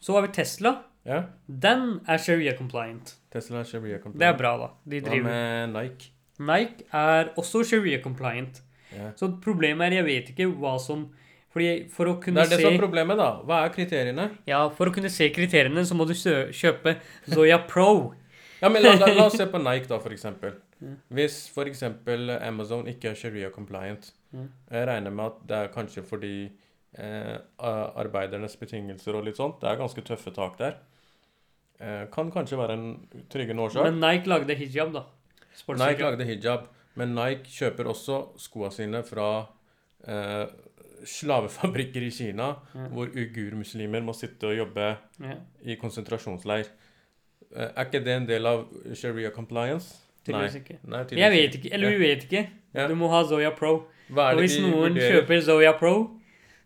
Så 0.02 0.16
har 0.16 0.26
vi 0.26 0.32
Tesla. 0.34 0.74
Ja. 1.06 1.22
Den 1.46 2.00
er 2.10 2.20
sharia 2.22 2.54
compliant. 2.58 3.14
Tesla 3.32 3.62
er 3.62 3.68
Sharia 3.70 3.98
compliant. 4.02 4.20
Det 4.20 4.28
er 4.28 4.36
bra, 4.38 4.52
da. 4.60 4.68
De 4.86 5.00
Hva 5.00 5.08
driver. 5.10 5.30
med 5.30 5.72
Nike? 5.76 6.12
Nike 6.42 6.86
er 6.92 7.32
også 7.38 7.62
sharia 7.66 8.00
compliant. 8.02 8.62
Ja. 8.92 9.10
Så 9.16 9.30
problemet 9.42 9.88
er 9.88 10.00
jeg 10.02 10.08
vet 10.08 10.32
ikke 10.34 10.50
hva 10.60 10.76
som 10.82 11.08
fordi 11.52 11.88
For 11.92 12.08
å 12.08 12.14
kunne 12.16 12.40
se... 12.40 12.48
Det 12.48 12.54
er 12.54 12.56
det 12.56 12.62
se 12.62 12.64
som 12.64 12.78
er 12.78 12.80
problemet, 12.80 13.18
da. 13.20 13.26
Hva 13.44 13.58
er 13.66 13.72
kriteriene? 13.74 14.24
Ja, 14.48 14.62
for 14.72 14.88
å 14.88 14.94
kunne 14.94 15.10
se 15.12 15.26
kriteriene, 15.36 15.82
så 15.84 15.96
må 15.98 16.06
du 16.08 16.14
kjøpe 16.16 16.94
Zoya 17.28 17.58
Pro. 17.68 18.14
Ja, 18.62 18.70
men 18.72 18.80
la, 18.80 18.94
la, 18.96 19.10
la 19.12 19.26
oss 19.26 19.36
se 19.36 19.44
på 19.52 19.60
Nike, 19.66 19.84
da, 19.90 19.98
for 20.00 20.14
eksempel. 20.16 20.54
Hvis 21.12 21.42
for 21.52 21.68
eksempel 21.68 22.32
Amazon 22.38 22.88
ikke 22.90 23.12
er 23.12 23.18
Sharia 23.20 23.50
compliant, 23.52 24.08
jeg 24.32 24.86
regner 24.88 25.12
med 25.12 25.28
at 25.28 25.42
det 25.50 25.58
er 25.58 25.68
kanskje 25.74 26.06
fordi 26.08 26.32
eh, 26.98 27.38
arbeidernes 27.58 28.56
betingelser 28.60 29.14
og 29.16 29.24
litt 29.24 29.36
sånt, 29.40 29.60
det 29.60 29.70
er 29.70 29.76
ganske 29.80 30.02
tøffe 30.04 30.32
tak 30.34 30.58
der. 30.58 30.74
Eh, 31.80 32.04
kan 32.14 32.30
kanskje 32.30 32.58
være 32.58 32.72
en 32.78 33.08
tryggende 33.32 33.62
årsak. 33.64 33.84
Men 33.88 34.00
Nike 34.00 34.28
lagde 34.30 34.54
hijab, 34.54 34.92
da. 34.94 35.04
Nike 35.68 36.02
lagde 36.04 36.24
hijab, 36.28 36.68
men 36.96 37.14
Nike 37.16 37.48
kjøper 37.50 37.88
også 37.90 38.20
skoa 38.38 38.70
sine 38.70 39.02
fra 39.04 39.46
eh, 40.06 40.46
slavefabrikker 41.04 42.02
i 42.06 42.10
Kina, 42.10 42.52
Ja. 42.74 42.86
hvor 42.92 43.08
ugur-muslimer 43.10 44.02
må 44.02 44.12
sitte 44.14 44.46
og 44.52 44.56
jobbe 44.56 44.96
Ja, 45.20 45.34
i 45.64 45.74
konsentrasjonsleir. 45.76 46.66
Eh, 47.54 47.68
er 47.76 47.84
ikke 47.84 48.04
det 48.04 48.16
en 48.16 48.26
del 48.26 48.46
av 48.46 48.66
sharia 48.94 49.30
compliance? 49.30 49.98
tydeligvis 50.24 50.54
ikke. 50.60 50.76
Nei, 50.86 51.00
Jeg 51.10 51.30
vet 51.32 51.54
ikke. 51.58 51.72
Eller 51.74 51.90
vi 51.90 51.98
vet 51.98 52.22
ikke. 52.28 52.48
Ja. 52.74 52.86
Du 52.86 52.94
må 52.94 53.08
ha 53.10 53.24
Zoya 53.24 53.50
Pro. 53.50 53.72
Og 54.14 54.38
hvis 54.38 54.54
noen 54.60 54.94
vurderer? 54.94 55.16
kjøper 55.26 55.40
Zoya 55.42 55.72
Pro, 55.72 56.10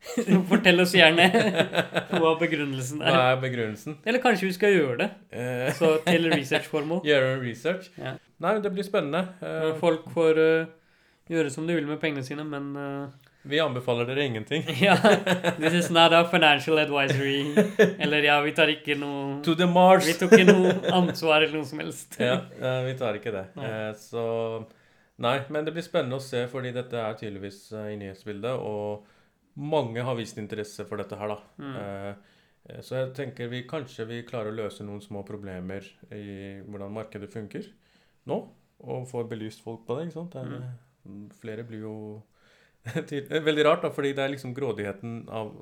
fortell 0.50 0.80
oss 0.84 0.94
gjerne 0.96 1.26
hva 2.16 2.32
begrunnelsen 2.40 3.02
er. 3.02 3.12
Hva 3.12 3.26
er. 3.34 3.40
begrunnelsen? 3.42 3.98
Eller 4.06 4.22
kanskje 4.22 4.48
vi 4.48 4.56
skal 4.56 4.74
gjøre 4.76 4.96
det, 5.02 5.10
Eh, 5.36 5.68
så 5.76 5.96
til 6.06 6.30
researchformål. 6.32 7.02
Gjøre 7.10 7.36
research? 7.42 7.90
Ja. 8.00 8.14
Nei, 8.42 8.56
det 8.64 8.72
blir 8.72 8.86
spennende. 8.86 9.26
Eh, 9.44 9.70
Folk 9.80 10.06
får 10.14 10.38
uh, 10.40 10.66
gjøre 11.32 11.50
som 11.52 11.66
de 11.68 11.76
vil 11.76 11.88
med 11.88 12.00
pengene 12.00 12.24
sine, 12.24 12.44
men 12.48 12.70
uh, 12.76 13.26
vi 13.46 13.60
anbefaler 13.62 14.08
dere 14.08 14.24
ingenting. 14.26 14.64
Ja. 14.86 14.96
This 15.58 15.74
is 15.74 15.90
not 15.90 16.12
a 16.12 16.24
financial 16.30 16.78
advisory. 16.82 17.54
Eller 17.98 18.24
ja, 18.26 18.40
vi 18.42 18.52
tar 18.56 18.72
ikke 18.72 18.96
noe 18.98 19.40
To 19.46 19.54
the 19.58 19.68
Mars! 19.70 20.06
Vi 20.08 20.16
tok 20.18 20.34
ikke 20.38 20.48
noe 20.50 20.72
ansvar 20.96 21.44
eller 21.44 21.60
noe 21.60 21.68
som 21.68 21.82
helst. 21.84 22.16
ja, 22.20 22.40
vi 22.86 22.96
tar 22.98 23.20
ikke 23.20 23.34
det. 23.34 23.44
Eh, 23.62 23.92
så 24.00 24.24
Nei, 25.22 25.38
men 25.48 25.64
det 25.64 25.72
blir 25.72 25.84
spennende 25.86 26.18
å 26.18 26.20
se, 26.20 26.42
fordi 26.52 26.74
dette 26.76 26.98
er 27.00 27.14
tydeligvis 27.16 27.70
i 27.72 27.94
nyhetsbildet, 27.96 28.58
og 28.60 29.06
mange 29.56 30.02
har 30.04 30.16
vist 30.18 30.38
interesse 30.40 30.84
for 30.88 31.00
dette 31.00 31.16
her, 31.18 31.32
da. 31.32 31.38
Mm. 31.62 31.74
Eh, 31.80 32.36
eh, 32.70 32.80
så 32.84 33.00
jeg 33.00 33.12
tenker 33.16 33.50
vi 33.52 33.64
kanskje 33.68 34.06
vi 34.08 34.22
klarer 34.28 34.52
å 34.52 34.58
løse 34.60 34.84
noen 34.84 35.02
små 35.04 35.24
problemer 35.26 35.86
i 36.12 36.60
hvordan 36.66 36.94
markedet 36.96 37.32
funker 37.32 37.66
nå, 38.28 38.40
og 38.84 39.08
får 39.08 39.28
belyst 39.30 39.62
folk 39.64 39.86
på 39.86 39.96
det, 39.96 40.08
ikke 40.08 40.18
sant. 40.18 40.36
Det 40.36 40.60
er, 40.60 40.72
Flere 41.40 41.62
blir 41.62 41.84
jo 41.84 41.96
Veldig 43.46 43.64
rart, 43.66 43.82
da, 43.82 43.90
fordi 43.94 44.12
det 44.14 44.24
er 44.24 44.32
liksom 44.32 44.52
grådigheten 44.54 45.20
av 45.30 45.52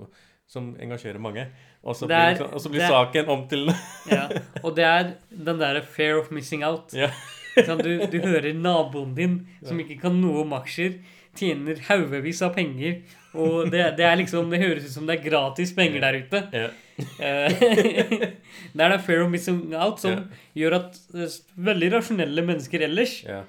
som 0.48 0.74
engasjerer 0.76 1.20
mange. 1.22 1.46
Og 1.84 1.96
så 1.96 2.08
blir, 2.08 2.40
og 2.44 2.60
så 2.60 2.68
blir 2.72 2.84
er- 2.84 2.92
saken 2.92 3.30
om 3.32 3.46
til 3.48 3.70
Ja. 4.12 4.26
Og 4.62 4.74
det 4.76 4.84
er 4.84 5.14
den 5.30 5.60
derre 5.60 5.80
fair 5.82 6.18
of 6.20 6.30
missing 6.34 6.64
out. 6.66 6.92
Sånn, 7.54 7.80
du, 7.80 8.06
du 8.10 8.18
hører 8.20 8.52
naboen 8.56 9.14
din, 9.16 9.38
som 9.64 9.78
ikke 9.80 10.00
kan 10.02 10.16
noe 10.20 10.42
om 10.42 10.52
aksjer, 10.58 10.98
tjener 11.36 11.80
haugevis 11.88 12.42
av 12.46 12.54
penger. 12.56 13.00
Og 13.34 13.70
det, 13.72 13.82
det 13.98 14.04
er 14.06 14.16
liksom 14.20 14.50
Det 14.52 14.60
høres 14.62 14.84
ut 14.86 14.92
som 14.94 15.06
det 15.08 15.16
er 15.18 15.24
gratis 15.24 15.72
penger 15.74 16.00
der 16.06 16.20
ute. 16.22 16.42
ja. 16.54 16.68
Eh, 17.18 17.50
det 18.78 18.84
er 18.84 18.92
da 18.92 18.98
fair 19.02 19.24
of 19.24 19.30
missing 19.32 19.72
out 19.74 19.98
som 19.98 20.28
gjør 20.54 20.76
at 20.78 20.98
eh, 21.18 21.32
veldig 21.66 21.88
rasjonelle 21.96 22.44
mennesker 22.46 22.84
ellers 22.86 23.16
ja. 23.26 23.40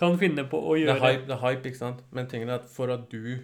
kan 0.00 0.16
finne 0.18 0.42
på 0.50 0.58
å 0.58 0.74
Det 0.74 0.82
er 0.82 0.88
gjøre 0.88 1.04
hype, 1.04 1.26
det 1.28 1.36
er 1.36 1.42
hype, 1.44 1.70
ikke 1.70 1.78
sant? 1.84 2.00
Men 2.10 2.26
tingen 2.32 2.50
er 2.50 2.58
at 2.58 2.66
for 2.72 2.90
at 2.90 3.06
du 3.12 3.38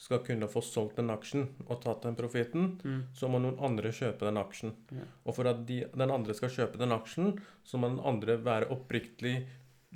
skal 0.00 0.20
kunne 0.24 0.46
få 0.52 0.60
solgt 0.64 0.96
den 1.00 1.08
aksjen 1.12 1.46
og 1.66 1.80
tatt 1.82 2.04
den 2.06 2.14
profitten, 2.16 2.68
Mm. 2.84 3.00
så 3.16 3.28
må 3.32 3.40
noen 3.40 3.56
andre 3.60 3.88
kjøpe 3.92 4.24
den 4.28 4.38
aksjen. 4.40 4.70
Ja. 4.96 5.08
Og 5.28 5.34
for 5.36 5.48
at 5.48 5.64
de, 5.68 5.82
den 5.92 6.10
andre 6.12 6.36
skal 6.36 6.52
kjøpe 6.52 6.80
den 6.80 6.92
aksjen, 6.96 7.34
så 7.64 7.80
må 7.80 7.88
den 7.92 8.00
andre 8.04 8.36
være 8.44 8.68
oppriktig 8.72 9.34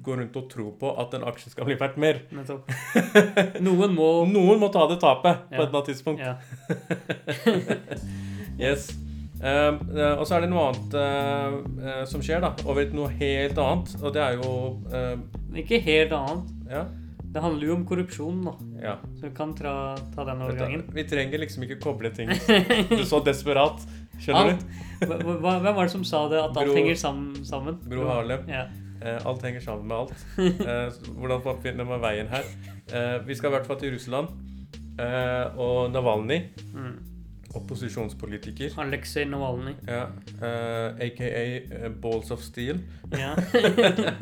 gå 0.02 0.16
rundt 0.18 0.36
og 0.36 0.48
tro 0.50 0.70
på 0.78 0.90
at 1.00 1.14
en 1.14 1.24
aksje 1.28 1.52
skal 1.52 1.68
bli 1.68 1.76
verdt 1.78 1.96
mer. 2.02 2.20
Noen 3.66 3.94
må 3.94 4.08
Noen 4.30 4.60
må 4.62 4.70
ta 4.74 4.88
det 4.90 4.98
tapet 5.02 5.46
på 5.50 5.60
et 5.60 5.68
eller 5.68 5.78
annet 5.78 5.92
tidspunkt. 5.92 6.20
ja. 6.24 6.34
Yes. 8.54 8.92
Uh, 9.42 9.74
og 10.14 10.22
så 10.28 10.36
er 10.36 10.44
det 10.44 10.50
noe 10.52 10.68
annet 10.70 10.92
uh, 10.94 12.04
som 12.06 12.22
skjer, 12.22 12.38
da. 12.44 12.52
Over 12.70 12.86
til 12.86 13.00
noe 13.00 13.10
helt 13.18 13.58
annet. 13.58 13.96
Og 13.98 14.14
det 14.14 14.22
er 14.22 14.38
jo 14.38 14.52
Ikke 15.58 15.80
helt 15.82 16.14
annet. 16.14 16.52
Ja. 16.70 16.84
Det 17.34 17.42
handler 17.42 17.66
jo 17.66 17.74
om 17.74 17.82
korrupsjon, 17.88 18.44
da. 18.46 18.52
ja. 18.78 18.92
Så 19.18 19.26
vi 19.26 19.32
kan 19.34 19.50
tra, 19.58 19.96
ta 20.14 20.22
den 20.28 20.42
overgangen. 20.46 20.84
Vi 20.94 21.02
trenger 21.10 21.42
liksom 21.42 21.64
ikke 21.66 21.80
koble 21.82 22.12
ting 22.14 22.30
Du 22.92 23.02
så 23.02 23.18
desperat. 23.26 23.82
Skjønner 24.22 24.52
Alt. 24.52 24.62
du? 25.02 25.08
Hvem 25.42 25.66
var 25.66 25.82
det 25.82 25.90
som 25.90 26.04
sa 26.06 26.28
det, 26.30 26.38
at 26.38 26.54
alt 26.62 26.78
henger 26.78 26.94
sammen? 26.94 27.42
sammen? 27.44 27.80
Gro 27.90 28.06
Harlem. 28.06 28.46
Ja. 28.46 28.68
Eh, 29.04 29.26
alt 29.28 29.42
henger 29.44 29.60
sammen 29.60 29.86
med 29.88 29.96
alt. 29.96 30.26
Eh, 30.38 30.92
hvordan 31.18 31.60
finner 31.62 31.84
man 31.84 32.00
veien 32.00 32.28
her? 32.32 32.44
Eh, 32.88 33.18
vi 33.26 33.34
skal 33.36 33.50
i 33.50 33.56
hvert 33.58 33.66
fall 33.68 33.80
til 33.80 33.92
Russland. 33.94 34.28
Eh, 34.98 35.58
og 35.58 35.90
Navalny, 35.92 36.40
Mm. 36.74 36.94
opposisjonspolitiker, 37.54 38.72
Aleksej 38.82 39.24
Navalnyj. 39.30 39.74
ja, 39.86 40.04
eh, 40.42 41.06
aka 41.06 41.90
Balls 42.02 42.30
of 42.30 42.40
Steel. 42.42 42.80
Ja. 43.12 43.34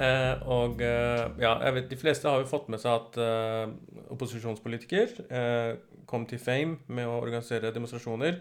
Eh, 0.00 0.48
og 0.48 0.78
ja, 0.80 1.50
jeg 1.60 1.74
vet 1.74 1.88
de 1.90 1.96
fleste 1.98 2.28
har 2.30 2.38
jo 2.40 2.46
fått 2.48 2.68
med 2.72 2.80
seg 2.80 2.94
at 2.94 3.16
eh, 3.20 3.72
opposisjonspolitiker 4.14 5.10
eh, 5.28 5.74
kom 6.08 6.24
til 6.30 6.38
fame 6.40 6.78
med 6.88 7.04
å 7.10 7.18
organisere 7.20 7.72
demonstrasjoner. 7.74 8.38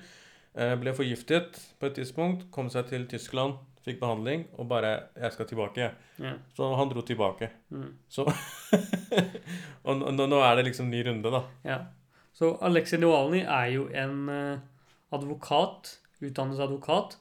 eh, 0.56 0.76
ble 0.80 0.94
forgiftet 0.96 1.60
på 1.82 1.90
et 1.90 1.98
tidspunkt, 2.00 2.46
kom 2.52 2.70
seg 2.72 2.88
til 2.94 3.04
Tyskland, 3.12 3.58
fikk 3.86 4.00
behandling 4.02 4.48
og 4.58 4.68
bare 4.70 5.10
'Jeg 5.16 5.32
skal 5.34 5.46
tilbake'. 5.46 5.92
ja. 6.20 6.34
Så 6.54 6.76
han 6.76 6.90
dro 6.90 7.02
tilbake. 7.02 7.50
Mm. 7.70 7.96
Så 8.10 8.26
Og 9.84 10.14
nå, 10.14 10.40
er 10.42 10.56
det 10.56 10.66
liksom 10.66 10.90
ny 10.90 11.04
runde, 11.08 11.32
da. 11.32 11.42
ja. 11.66 11.78
Så 12.34 12.58
Aleksej 12.62 13.00
Navalnyj 13.00 13.44
er 13.44 13.66
jo 13.74 13.88
en 13.88 14.30
eh, 14.30 14.60
advokat, 15.12 16.00
utdannet 16.22 16.60
advokat, 16.60 17.18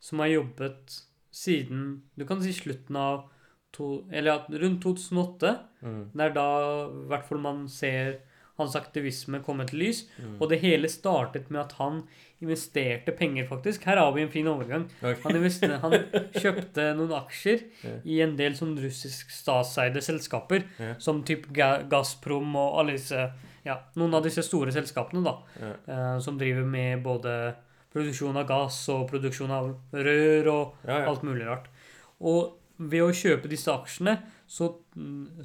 som 0.00 0.18
har 0.18 0.26
jobbet 0.26 1.00
siden 1.32 2.02
Du 2.14 2.26
kan 2.26 2.42
si 2.42 2.52
slutten 2.52 2.96
av 2.96 3.30
to, 3.72 4.04
Eller 4.12 4.44
rundt 4.48 4.82
2008. 4.82 5.58
Mm. 5.82 6.10
Det 6.14 6.20
er 6.20 6.34
da 6.36 6.46
i 6.86 7.06
hvert 7.10 7.26
fall 7.26 7.38
man 7.38 7.68
ser 7.68 8.20
hans 8.60 8.76
aktivisme 8.78 9.40
kom 9.44 9.62
til 9.66 9.80
lys. 9.82 10.04
Mm. 10.18 10.36
Og 10.38 10.50
det 10.52 10.60
hele 10.62 10.90
startet 10.90 11.50
med 11.50 11.64
at 11.64 11.74
han 11.80 12.02
investerte 12.44 13.14
penger, 13.16 13.46
faktisk. 13.48 13.86
Her 13.88 14.00
har 14.02 14.12
vi 14.14 14.22
en 14.22 14.30
fin 14.30 14.48
overgang. 14.50 14.86
Okay. 15.00 15.16
Han, 15.24 15.80
han 15.82 15.96
kjøpte 16.34 16.86
noen 16.98 17.14
aksjer 17.18 17.64
yeah. 17.84 17.98
i 18.04 18.20
en 18.24 18.36
del 18.38 18.56
sånn 18.58 18.76
russisk 18.82 19.32
statseide 19.32 20.02
selskaper, 20.04 20.66
yeah. 20.78 20.96
som 21.02 21.22
typ 21.26 21.48
Ga 21.56 21.76
Gazprom 21.90 22.54
og 22.54 22.80
alle 22.82 22.98
disse 22.98 23.28
Ja, 23.64 23.78
noen 23.96 24.12
av 24.12 24.26
disse 24.26 24.42
store 24.44 24.74
selskapene, 24.74 25.22
da. 25.24 25.38
yeah. 25.56 25.78
eh, 25.88 26.18
som 26.20 26.36
driver 26.36 26.66
med 26.68 27.00
både 27.06 27.54
produksjon 27.94 28.36
av 28.36 28.44
gass 28.48 28.82
og 28.92 29.06
produksjon 29.08 29.54
av 29.54 29.70
rør 29.94 30.50
og 30.52 30.84
Ja, 30.84 30.98
ja. 30.98 31.06
alt 31.08 31.24
mulig 31.24 31.46
rart. 31.48 31.70
Og 32.20 32.58
ved 32.76 33.04
å 33.04 33.14
kjøpe 33.14 33.50
disse 33.50 33.70
aksjene, 33.72 34.18
så, 34.50 34.68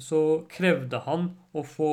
så 0.02 0.20
krevde 0.50 1.00
han 1.06 1.30
å 1.56 1.62
få, 1.66 1.92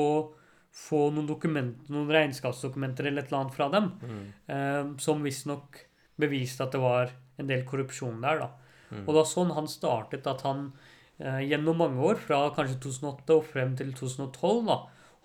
få 0.77 1.07
noen 1.13 1.25
dokumenter, 1.27 1.89
noen 1.93 2.11
regnskapsdokumenter 2.13 3.07
eller 3.09 3.23
et 3.25 3.31
eller 3.31 3.39
annet 3.43 3.55
fra 3.57 3.67
dem, 3.73 3.87
Mm. 4.03 4.25
eh, 4.47 4.97
som 5.01 5.23
visstnok 5.25 5.79
beviste 6.19 6.61
at 6.63 6.71
det 6.71 6.81
var 6.81 7.09
en 7.39 7.47
del 7.47 7.63
korrupsjon 7.65 8.21
der, 8.21 8.39
da. 8.39 8.49
Mm. 8.91 9.01
Og 9.03 9.07
det 9.07 9.19
var 9.21 9.25
sånn 9.31 9.53
han 9.55 9.67
startet, 9.67 10.27
at 10.27 10.41
han 10.45 10.71
eh, 11.19 11.39
gjennom 11.49 11.77
mange 11.81 11.97
år, 11.99 12.15
fra 12.21 12.43
kanskje 12.53 12.77
2008 12.79 13.35
og 13.35 13.43
frem 13.43 13.75
til 13.75 13.91
2012, 13.91 14.65
da, 14.67 14.75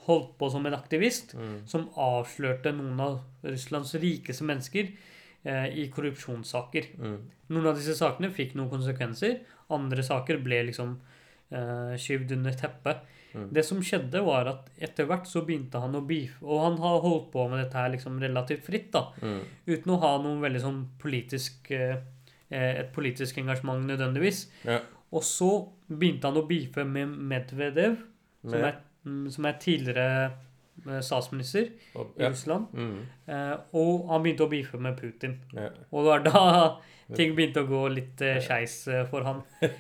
holdt 0.07 0.31
på 0.39 0.49
som 0.51 0.65
en 0.67 0.73
aktivist 0.75 1.35
Mm. 1.37 1.67
som 1.69 1.89
avslørte 1.97 2.73
noen 2.75 2.99
av 3.01 3.21
Russlands 3.45 3.93
rikeste 4.01 4.43
mennesker 4.43 4.89
eh, 5.45 5.67
i 5.77 5.89
korrupsjonssaker. 5.93 6.89
Mm. 6.99 7.19
Noen 7.51 7.67
av 7.67 7.77
disse 7.77 7.95
sakene 7.99 8.31
fikk 8.33 8.55
noen 8.55 8.71
konsekvenser. 8.71 9.41
Andre 9.71 10.03
saker 10.03 10.39
ble 10.43 10.63
liksom 10.71 10.97
eh, 11.53 11.95
skyvd 12.01 12.33
under 12.39 12.53
teppet. 12.53 13.03
Mm. 13.35 13.49
Det 13.57 13.65
som 13.65 13.79
skjedde, 13.83 14.21
var 14.25 14.47
at 14.51 14.67
etter 14.79 15.07
hvert 15.09 15.27
så 15.27 15.41
begynte 15.47 15.81
han 15.81 15.95
å 15.97 16.03
beefe 16.07 16.43
Og 16.45 16.61
han 16.63 16.77
har 16.83 17.01
holdt 17.01 17.31
på 17.33 17.49
med 17.49 17.63
dette 17.65 17.79
her 17.81 17.89
liksom 17.95 18.19
relativt 18.21 18.65
fritt, 18.67 18.91
da. 18.93 19.07
Mm. 19.23 19.41
Uten 19.67 19.93
å 19.95 20.01
ha 20.03 20.11
noen 20.23 20.41
veldig 20.45 20.61
sånn 20.61 20.81
politisk 21.01 21.71
eh, 21.73 21.97
eh, 22.51 22.71
et 22.83 22.93
politisk 22.93 23.39
engasjement 23.41 23.85
nødvendigvis. 23.89 24.47
Ja. 24.69 24.79
Og 25.13 25.23
så 25.25 25.51
begynte 25.89 26.29
han 26.29 26.37
å 26.41 26.47
beefe 26.49 26.85
med 26.89 27.09
Medvedev, 27.09 27.97
som 28.43 28.51
Med- 28.59 28.65
er, 28.71 28.79
mm, 29.05 29.27
som 29.31 29.45
er 29.47 29.59
tidligere 29.61 30.07
eh, 30.87 31.01
statsminister 31.05 31.69
og- 31.97 32.15
i. 32.19 32.25
Russland. 32.29 32.67
Mm. 32.73 33.07
Eh, 33.29 33.57
og 33.75 34.09
han 34.11 34.23
begynte 34.23 34.47
å 34.47 34.51
beefe 34.51 34.79
med 34.81 34.97
Putin. 35.01 35.39
Ja. 35.53 35.69
Og 35.93 36.05
det 36.05 36.09
var 36.11 36.25
da 36.25 36.81
ting 37.17 37.35
begynte 37.37 37.61
å 37.65 37.69
gå 37.69 37.83
litt 37.93 38.21
eh, 38.25 38.41
skeis 38.41 38.87
eh, 38.89 39.05
for 39.11 39.23
han. 39.23 39.43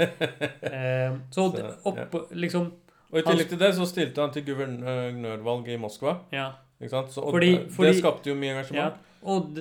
Eh, 0.62 1.17
så 1.31 1.49
Så, 1.53 1.75
opp, 1.88 2.15
liksom 2.33 2.71
Og 3.12 3.18
i 3.20 3.22
tillegg 3.27 3.48
til 3.53 3.59
det 3.61 3.75
så 3.77 3.85
stilte 3.87 4.20
han 4.25 4.33
til 4.33 4.44
guvernørvalget 4.46 5.75
i 5.75 5.81
Moskva. 5.81 6.14
Ja. 6.33 6.51
Ikke 6.81 6.90
sant? 6.94 7.12
Så, 7.12 7.20
og 7.22 7.33
Fordi- 7.35 7.59
det, 7.59 7.70
fordi- 7.72 7.98
skapte 8.01 8.31
jo 8.31 8.35
mye 8.35 8.48
ja. 8.48 8.57
engasjement. 8.57 8.94
Og, 9.22 9.59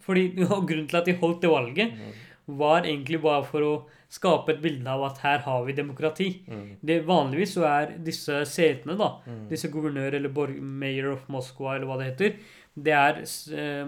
fordi, 0.00 0.24
og 0.54 0.66
grunnen 0.68 0.88
til 0.88 0.96
at 0.96 1.06
de 1.06 1.12
holdt 1.20 1.42
det 1.42 1.50
valget, 1.50 1.92
Mm. 1.92 2.58
var 2.58 2.82
egentlig 2.82 3.20
bare 3.22 3.44
for 3.44 3.60
å 3.60 3.74
skape 4.10 4.48
et 4.50 4.62
bilde 4.62 4.88
av 4.90 5.04
at 5.04 5.18
her 5.22 5.38
har 5.38 5.64
vi 5.64 5.72
demokrati. 5.72 6.42
Mm. 6.48 6.76
Det, 6.84 6.96
vanligvis 7.06 7.52
så 7.54 7.62
er 7.68 7.92
disse 8.02 8.40
setene, 8.44 8.96
da, 8.98 9.10
Mm. 9.26 9.48
disse 9.48 9.68
guvernør 9.70 10.14
eller 10.14 10.58
mayor 10.60 11.12
of 11.12 11.28
Moskva, 11.28 11.76
eller 11.76 11.86
hva 11.86 11.98
det 11.98 12.08
heter, 12.16 12.36
det 12.76 12.92
er 12.92 13.20
eh, 13.54 13.86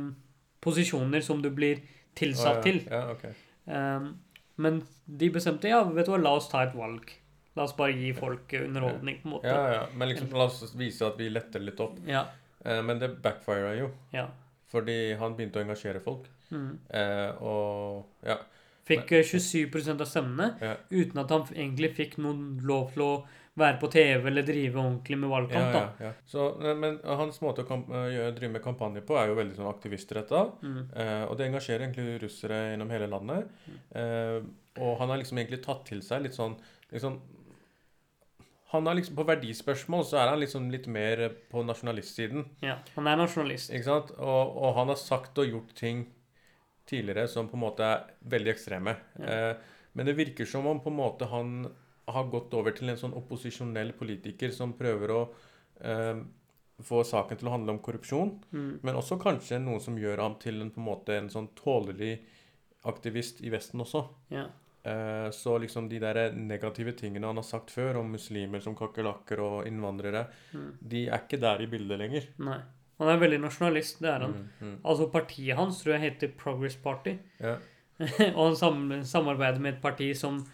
posisjoner 0.60 1.20
som 1.22 1.42
du 1.42 1.50
blir 1.50 1.80
tilsatt 2.14 2.58
oh, 2.58 2.60
ja. 2.60 2.62
til. 2.62 2.80
Ja, 2.90 3.10
ok. 3.10 3.24
Um, 3.66 4.18
men 4.58 4.82
de 5.08 5.30
bestemte 5.30 5.68
ja, 5.68 5.82
vet 5.82 6.06
du 6.06 6.12
hva, 6.12 6.22
la 6.22 6.36
oss 6.36 6.48
ta 6.48 6.62
et 6.62 6.74
valg. 6.76 7.10
La 7.56 7.64
oss 7.66 7.74
bare 7.76 7.92
gi 7.92 8.12
folk 8.16 8.52
eh, 8.56 8.64
underholdning, 8.68 9.18
på 9.22 9.28
en 9.28 9.34
måte. 9.36 9.48
Ja, 9.52 9.72
ja. 9.74 9.82
Men 9.94 10.08
liksom, 10.08 10.30
la 10.32 10.44
oss 10.48 10.74
vise 10.78 11.04
at 11.06 11.18
vi 11.20 11.28
letter 11.28 11.60
litt 11.60 11.80
opp. 11.84 11.98
Ja. 12.08 12.24
Eh, 12.64 12.80
men 12.82 12.98
det 13.02 13.10
backfira 13.22 13.74
jo. 13.76 13.90
ja. 14.14 14.28
Fordi 14.72 15.12
han 15.20 15.34
begynte 15.36 15.60
å 15.60 15.62
engasjere 15.66 16.00
folk. 16.00 16.30
Mm. 16.50 16.78
Eh, 16.88 17.42
og 17.44 18.06
ja. 18.24 18.38
Fikk 18.88 19.12
eh, 19.18 19.22
27% 19.28 20.00
av 20.00 20.08
stemmene 20.08 20.46
Ja. 20.64 20.70
uten 20.90 21.18
at 21.20 21.30
han 21.30 21.44
egentlig 21.52 21.90
fikk 21.98 22.16
noen 22.24 22.56
lov 22.64 22.94
til 22.94 23.02
å 23.04 23.10
være 23.60 23.76
på 23.82 23.90
TV 23.92 24.30
eller 24.30 24.42
drive 24.48 24.80
ordentlig 24.80 25.18
med 25.20 25.28
Ja, 25.28 25.34
valgkamp. 25.34 25.74
ja, 25.76 25.82
da. 25.98 26.06
ja. 26.06 26.12
Så, 26.24 26.46
eh, 26.64 26.74
men 26.74 26.96
hans 27.04 27.42
måte 27.44 27.66
å 27.68 27.78
eh, 28.08 28.32
drive 28.32 28.52
med 28.56 28.62
kampanje 28.64 29.04
på 29.04 29.18
er 29.20 29.28
jo 29.28 29.36
veldig 29.36 29.58
sånn 29.60 29.68
aktivistretta. 29.74 30.40
Mm. 30.64 30.80
Eh, 30.96 31.24
og 31.28 31.36
det 31.36 31.50
engasjerer 31.50 31.84
egentlig 31.90 32.16
russere 32.24 32.62
gjennom 32.72 32.90
hele 32.96 33.10
landet. 33.12 33.52
Eh, 33.94 34.40
og 34.80 34.96
han 35.02 35.12
har 35.12 35.20
liksom 35.20 35.36
egentlig 35.36 35.60
tatt 35.68 35.84
til 35.84 36.00
seg 36.00 36.22
litt 36.24 36.34
sånn 36.40 36.56
liksom, 36.92 37.20
Han 38.72 38.88
er 38.88 38.96
liksom 38.96 39.18
På 39.18 39.26
verdispørsmål 39.28 40.04
så 40.08 40.18
er 40.22 40.30
han 40.32 40.40
liksom 40.40 40.70
litt 40.72 40.88
mer 40.88 41.26
på 41.52 41.64
nasjonalistsiden. 41.66 42.46
Ja, 42.64 42.78
Han 42.96 43.10
er 43.10 43.20
nasjonalist. 43.20 43.72
Ikke 43.72 43.88
sant? 43.90 44.12
Og, 44.16 44.56
og 44.56 44.74
han 44.78 44.92
har 44.92 45.00
sagt 45.00 45.38
og 45.38 45.48
gjort 45.48 45.74
ting 45.76 46.06
tidligere 46.88 47.28
som 47.28 47.50
på 47.50 47.58
en 47.58 47.64
måte 47.66 47.86
er 47.86 48.06
veldig 48.32 48.52
ekstreme. 48.52 48.96
Ja. 49.20 49.36
Eh, 49.36 49.78
men 49.92 50.08
det 50.08 50.16
virker 50.16 50.48
som 50.48 50.66
om 50.66 50.80
på 50.80 50.90
en 50.90 50.98
måte 50.98 51.28
han 51.28 51.66
har 52.12 52.30
gått 52.32 52.54
over 52.56 52.74
til 52.74 52.90
en 52.90 52.98
sånn 52.98 53.16
opposisjonell 53.16 53.92
politiker 53.96 54.50
som 54.54 54.72
prøver 54.78 55.12
å 55.14 55.20
eh, 55.84 56.22
få 56.82 57.02
saken 57.06 57.38
til 57.38 57.50
å 57.50 57.54
handle 57.54 57.76
om 57.76 57.82
korrupsjon. 57.84 58.34
Mm. 58.50 58.72
Men 58.82 58.98
også 58.98 59.20
kanskje 59.22 59.60
noe 59.62 59.80
som 59.84 59.98
gjør 60.00 60.24
ham 60.24 60.38
til 60.42 60.64
en, 60.64 60.72
på 60.72 60.82
en 60.82 60.88
måte 60.88 61.16
en 61.18 61.30
sånn 61.32 61.52
tålelig 61.58 62.16
aktivist 62.88 63.44
i 63.44 63.52
Vesten 63.52 63.84
også. 63.84 64.06
Ja. 64.32 64.48
Eh, 64.84 65.30
så 65.30 65.58
liksom 65.62 65.88
de 65.88 65.98
der 66.02 66.32
negative 66.34 66.92
tingene 66.98 67.28
han 67.28 67.38
har 67.38 67.46
sagt 67.46 67.70
før 67.70 68.00
om 68.00 68.08
muslimer 68.16 68.60
som 68.64 68.74
kakerlakker 68.74 69.38
og 69.40 69.66
innvandrere, 69.66 70.26
Mm. 70.52 70.72
de 70.88 71.08
er 71.08 71.20
ikke 71.22 71.40
der 71.40 71.62
i 71.62 71.66
bildet 71.66 71.98
lenger. 71.98 72.26
Nei. 72.38 72.58
Han 72.98 73.08
er 73.08 73.18
veldig 73.18 73.40
nasjonalist, 73.40 74.00
det 74.00 74.10
er 74.10 74.20
han. 74.20 74.32
Mm, 74.32 74.48
mm. 74.68 74.74
Altså 74.84 75.10
Partiet 75.10 75.56
hans 75.56 75.82
tror 75.82 75.94
jeg 75.94 76.00
heter 76.00 76.32
Progress 76.38 76.76
Party. 76.76 77.16
Ja. 77.40 77.56
og 78.36 78.42
han 78.48 78.56
sam 78.56 79.02
samarbeider 79.04 79.60
med 79.60 79.74
et 79.74 79.82
parti 79.82 80.14
som 80.16 80.44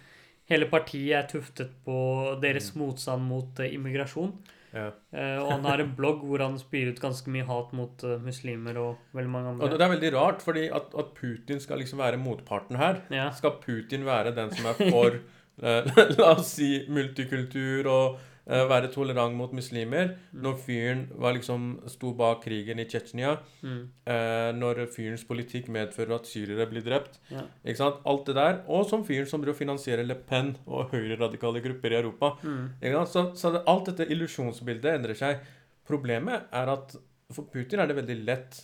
Hele 0.49 0.65
partiet 0.65 1.13
er 1.13 1.27
tuftet 1.29 1.69
på 1.85 1.95
deres 2.41 2.71
motstand 2.75 3.21
mot 3.29 3.59
eh, 3.61 3.75
immigrasjon. 3.75 4.31
Ja. 4.73 4.91
Eh, 5.13 5.37
og 5.41 5.51
han 5.55 5.67
har 5.67 5.83
en 5.83 5.93
blogg 5.97 6.23
hvor 6.29 6.43
han 6.45 6.59
spyr 6.61 6.93
ut 6.93 7.01
ganske 7.03 7.33
mye 7.33 7.47
hat 7.49 7.73
mot 7.77 8.05
eh, 8.05 8.21
muslimer 8.23 8.79
og 8.81 9.17
veldig 9.17 9.33
mange 9.33 9.53
andre. 9.55 9.67
Og 9.67 9.75
det 9.75 9.87
er 9.87 9.93
veldig 9.95 10.13
rart, 10.17 10.45
fordi 10.45 10.67
at, 10.69 10.93
at 10.99 11.13
Putin 11.17 11.63
skal 11.63 11.81
liksom 11.83 12.03
være 12.03 12.21
motparten 12.21 12.81
her. 12.81 13.03
Ja. 13.15 13.31
Skal 13.37 13.57
Putin 13.63 14.07
være 14.09 14.35
den 14.37 14.53
som 14.55 14.69
er 14.71 14.81
for 14.83 15.21
eh, 15.65 15.93
La 16.19 16.33
oss 16.35 16.55
si 16.59 16.73
multikultur 16.93 17.89
og 17.93 18.19
eh, 18.49 18.65
være 18.69 18.89
tolerant 18.93 19.35
mot 19.37 19.53
muslimer, 19.53 20.15
når 20.33 20.55
fyren 20.65 21.03
var 21.21 21.35
liksom 21.37 21.67
sto 21.93 22.15
bak 22.17 22.43
krigen 22.45 22.79
i 22.81 22.85
Tsjetsjenia, 22.89 23.39
Mm. 23.63 23.89
uh, 24.09 24.53
når 24.57 24.87
fyrens 24.89 25.25
politikk 25.29 25.69
medfører 25.69 26.15
at 26.15 26.27
syrere 26.27 26.67
blir 26.71 26.83
drept, 26.83 27.19
Ja. 27.31 27.43
ikke 27.65 27.77
sant? 27.77 27.97
Alt 28.07 28.27
det 28.27 28.35
der. 28.37 28.63
Og 28.69 28.87
som 28.89 29.05
fyren 29.05 29.27
som 29.27 29.41
driver 29.43 29.59
finansierer 29.59 30.07
Le 30.07 30.15
Pen 30.15 30.57
og 30.67 30.91
høyreradikale 30.91 31.61
grupper 31.63 31.93
i 31.93 32.01
Europa. 32.01 32.37
Mm. 32.43 32.71
Ikke 32.83 33.07
sant? 33.07 33.37
Så, 33.37 33.41
så 33.49 33.53
det, 33.53 33.63
alt 33.67 33.87
dette 33.87 34.09
illusjonsbildet 34.11 34.95
endrer 34.95 35.15
seg. 35.15 35.39
Problemet 35.87 36.43
er 36.53 36.69
at 36.73 36.97
for 37.33 37.45
Putin 37.53 37.81
er 37.81 37.87
det 37.87 37.97
veldig 37.97 38.25
lett 38.25 38.63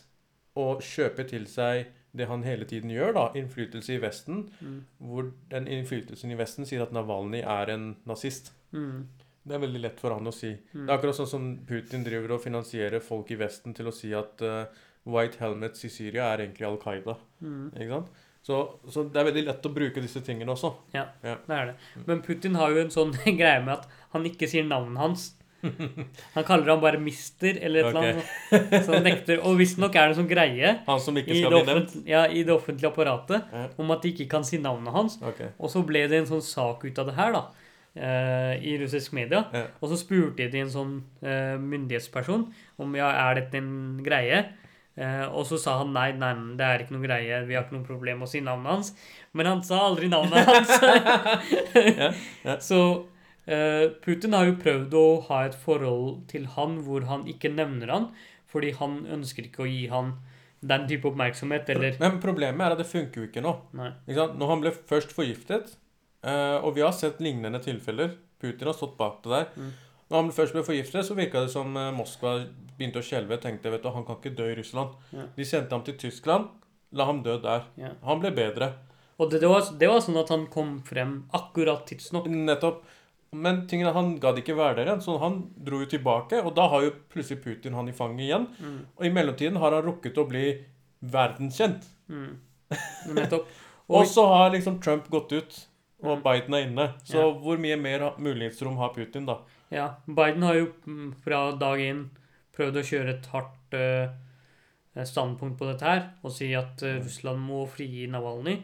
å 0.57 0.79
kjøpe 0.81 1.27
til 1.29 1.45
seg 1.47 1.87
det 2.15 2.29
han 2.31 2.45
hele 2.47 2.65
tiden 2.65 2.91
gjør, 2.95 3.13
da, 3.13 3.25
innflytelse 3.35 3.91
i 3.97 3.99
Vesten, 4.01 4.45
Mm. 4.63 4.85
hvor 5.03 5.33
den 5.51 5.67
innflytelsen 5.67 6.31
i 6.31 6.37
Vesten 6.39 6.65
sier 6.65 6.83
at 6.83 6.93
Navalny 6.93 7.41
er 7.43 7.71
en 7.75 7.97
nazist. 8.07 8.53
Mm. 8.73 9.09
Det 9.45 9.55
er 9.59 9.61
veldig 9.61 9.81
lett 9.85 9.99
for 10.01 10.15
han 10.17 10.27
å 10.27 10.33
si. 10.33 10.55
Mm. 10.73 10.87
Det 10.87 10.89
er 10.89 10.97
akkurat 10.97 11.19
sånn 11.19 11.29
som 11.29 11.49
Putin 11.69 12.05
driver 12.07 12.37
og 12.39 12.43
finansierer 12.45 13.03
folk 13.05 13.31
i 13.35 13.37
Vesten 13.41 13.75
til 13.77 13.91
å 13.91 13.93
si 13.95 14.13
at 14.17 14.41
uh, 14.41 14.65
White 15.05 15.37
Helmets 15.43 15.85
i 15.85 15.91
Syria 15.93 16.31
er 16.33 16.47
egentlig 16.47 16.65
Al 16.69 16.79
Qaida. 16.81 17.19
Mm. 17.45 17.67
Ikke 17.77 17.91
sant? 17.99 18.23
Så, 18.45 18.57
så 18.93 19.07
det 19.09 19.21
er 19.21 19.29
veldig 19.31 19.43
lett 19.47 19.65
å 19.69 19.73
bruke 19.73 20.03
disse 20.05 20.21
tingene 20.25 20.53
også. 20.53 20.75
Ja, 20.93 21.07
Det 21.23 21.37
er 21.49 21.71
det. 21.71 21.77
Men 22.09 22.21
Putin 22.25 22.57
har 22.61 22.73
jo 22.75 22.83
en 22.83 22.93
sånn 22.93 23.13
greie 23.41 23.61
med 23.65 23.79
at 23.79 23.89
han 24.17 24.27
ikke 24.29 24.49
sier 24.49 24.67
navnet 24.69 25.01
hans. 25.01 25.31
Han 26.35 26.45
kaller 26.45 26.75
ham 26.75 26.81
bare 26.83 26.99
mister 27.01 27.57
eller 27.57 27.87
et 27.87 27.87
eller 27.89 28.19
annet. 28.21 28.83
Så 28.85 28.93
han 28.93 29.07
nekter. 29.07 29.39
Og 29.49 29.55
visstnok 29.57 29.95
er 29.97 30.11
det 30.11 30.13
en 30.13 30.19
sånn 30.19 30.29
greie 30.29 30.73
Han 30.85 31.01
som 31.01 31.17
ikke 31.17 31.39
skal 31.39 31.55
bli 31.55 31.63
nevnt. 31.71 31.95
ja, 32.05 32.27
i 32.29 32.43
det 32.45 32.53
offentlige 32.53 32.91
apparatet 32.91 33.47
Ja. 33.49 33.63
om 33.81 33.95
at 33.95 34.05
de 34.05 34.13
ikke 34.13 34.27
kan 34.35 34.45
si 34.45 34.59
navnet 34.61 34.93
hans. 34.93 35.17
Okay. 35.25 35.55
Og 35.57 35.73
så 35.73 35.81
ble 35.89 36.03
det 36.13 36.19
en 36.21 36.29
sånn 36.35 36.45
sak 36.45 36.85
ut 36.85 37.01
av 37.01 37.09
det 37.09 37.17
her, 37.17 37.33
da. 37.33 37.47
Eh, 37.95 38.55
I 38.61 38.77
russisk 38.83 39.15
media. 39.17 39.45
Ja. 39.55 39.65
Og 39.81 39.91
så 39.93 39.99
spurte 40.01 40.49
de 40.51 40.61
en 40.63 40.73
sånn 40.73 40.99
eh, 41.23 41.55
myndighetsperson 41.61 42.47
om 42.83 42.99
ja, 42.99 43.11
er 43.29 43.41
dette 43.43 43.61
en 43.61 44.03
greie. 44.05 44.45
Eh, 44.95 45.25
og 45.27 45.43
så 45.49 45.59
sa 45.59 45.79
han 45.81 45.91
nei, 45.95 46.13
nei, 46.19 46.35
det 46.59 46.67
er 46.67 46.85
ikke 46.85 46.95
noen 46.95 47.07
greie, 47.09 47.41
vi 47.49 47.57
har 47.57 47.65
ikke 47.67 47.79
noe 47.79 47.87
problem 47.89 48.21
med 48.23 48.29
å 48.29 48.31
si 48.31 48.43
navnet 48.45 48.75
hans. 48.77 48.93
Men 49.35 49.51
han 49.51 49.65
sa 49.67 49.81
aldri 49.89 50.11
navnet 50.13 50.47
hans. 50.51 50.77
Ja, 51.75 52.13
ja. 52.45 52.59
Så 52.63 52.79
eh, 53.47 53.89
Putin 54.05 54.37
har 54.39 54.47
jo 54.51 54.61
prøvd 54.61 54.95
å 54.99 55.07
ha 55.31 55.43
et 55.49 55.59
forhold 55.59 56.23
til 56.31 56.47
han 56.55 56.79
hvor 56.87 57.09
han 57.11 57.27
ikke 57.31 57.51
nevner 57.55 57.91
han, 57.91 58.13
fordi 58.51 58.71
han 58.79 59.03
ønsker 59.11 59.49
ikke 59.49 59.65
å 59.65 59.71
gi 59.71 59.89
han 59.91 60.15
den 60.65 60.87
type 60.89 61.05
oppmerksomhet, 61.11 61.69
eller 61.75 61.99
Men 62.01 62.21
problemet 62.23 62.65
er 62.65 62.73
at 62.73 62.81
det 62.81 62.89
funker 62.89 63.21
jo 63.21 63.27
ikke 63.29 63.43
nå. 63.45 63.51
Ikke? 64.09 64.31
Når 64.39 64.53
han 64.53 64.63
ble 64.63 64.73
først 64.89 65.11
forgiftet, 65.13 65.75
og 66.25 66.71
vi 66.77 66.83
har 66.85 66.95
sett 66.97 67.19
lignende 67.21 67.61
tilfeller 67.61 68.15
Putin 68.45 68.67
har 68.67 68.77
stått 68.77 68.97
bak 68.97 69.23
det 69.25 69.31
der. 69.33 69.47
Mm. 69.57 69.73
Når 70.11 70.21
han 70.21 70.33
først 70.37 70.55
ble 70.55 70.65
forgiftet, 70.67 71.07
så 71.07 71.17
virka 71.17 71.45
det 71.45 71.53
som 71.55 71.77
eh, 71.81 71.93
Moskva 71.97 72.35
begynte 72.77 73.01
å 73.01 73.07
skjelve. 73.07 73.39
Tenkte 73.41 73.73
vet 73.73 73.85
du, 73.85 73.91
han 73.95 74.05
kan 74.07 74.19
ikke 74.21 74.35
dø 74.37 74.51
i 74.53 74.59
Russland. 74.59 74.99
Ja. 75.15 75.29
De 75.37 75.47
sendte 75.49 75.77
ham 75.77 75.85
til 75.87 75.97
Tyskland. 76.01 76.51
La 76.95 77.07
ham 77.09 77.23
dø 77.25 77.39
der. 77.43 77.65
Ja. 77.81 77.95
Han 78.05 78.21
ble 78.23 78.35
bedre. 78.37 78.75
Og 79.17 79.31
det, 79.31 79.41
det, 79.43 79.49
var, 79.49 79.65
det 79.81 79.89
var 79.91 80.05
sånn 80.05 80.21
at 80.21 80.31
han 80.35 80.45
kom 80.53 80.77
frem 80.87 81.17
akkurat 81.35 81.87
tidsnok. 81.89 82.29
Nettopp. 82.29 82.85
Men 83.35 83.65
tingene, 83.71 83.95
han 83.97 84.13
gadd 84.23 84.39
ikke 84.39 84.55
være 84.55 84.77
der 84.79 84.93
igjen, 84.93 85.03
så 85.03 85.17
han 85.19 85.41
dro 85.67 85.81
jo 85.83 85.89
tilbake. 85.91 86.39
Og 86.45 86.53
da 86.55 86.69
har 86.71 86.85
jo 86.85 86.95
plutselig 87.11 87.41
Putin 87.43 87.75
han 87.75 87.89
i 87.91 87.97
fanget 87.97 88.29
igjen. 88.29 88.49
Mm. 88.61 88.81
Og 88.95 89.09
i 89.09 89.13
mellomtiden 89.15 89.59
har 89.63 89.75
han 89.75 89.87
rukket 89.89 90.21
å 90.21 90.29
bli 90.29 90.47
verdenskjent. 91.15 91.89
Mm. 92.13 92.35
Nettopp. 93.17 93.49
Og 93.89 94.03
Og, 94.03 94.07
så 94.09 94.23
har 94.31 94.53
liksom 94.55 94.79
Trump 94.85 95.09
gått 95.13 95.33
ut, 95.35 95.57
og 96.05 96.19
Mm. 96.19 96.23
Biden 96.27 96.55
er 96.55 96.67
inne. 96.69 96.87
Så 97.05 97.17
Ja. 97.23 97.31
hvor 97.41 97.57
mye 97.59 97.77
mer 97.81 98.11
mulighetsrom 98.19 98.77
har 98.77 98.93
Putin, 98.95 99.27
da? 99.27 99.39
ja, 99.73 99.89
Biden 100.07 100.43
har 100.43 100.55
jo 100.55 100.67
mm, 100.87 101.15
fra 101.25 101.51
dag 101.59 101.79
én 101.81 102.05
prøvd 102.57 102.77
å 102.77 102.85
kjøre 102.87 103.09
et 103.19 103.27
hardt 103.33 103.75
uh, 103.75 104.13
standpunkt 105.05 105.59
på 105.59 105.67
dette 105.67 105.83
her 105.83 106.03
og 106.23 106.31
si 106.31 106.53
at 106.55 106.83
uh, 106.87 107.01
Russland 107.03 107.41
må 107.43 107.65
frigi 107.67 108.05
Navalnyj. 108.07 108.61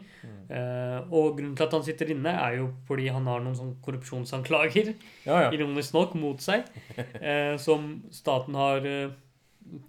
Uh, 0.49 1.01
og 1.11 1.35
grunnen 1.37 1.55
til 1.57 1.65
at 1.65 1.73
han 1.75 1.83
sitter 1.83 2.13
inne, 2.13 2.31
er 2.31 2.55
jo 2.61 2.69
fordi 2.87 3.09
han 3.11 3.25
har 3.27 3.41
noen 3.43 3.55
sånn 3.57 3.75
korrupsjonsanklager. 3.83 4.93
Ja, 5.27 5.41
ja. 5.43 5.49
ironisk 5.51 5.93
nok, 5.93 6.15
mot 6.15 6.39
seg, 6.41 6.63
som 7.65 8.03
staten 8.11 8.55
har 8.55 8.81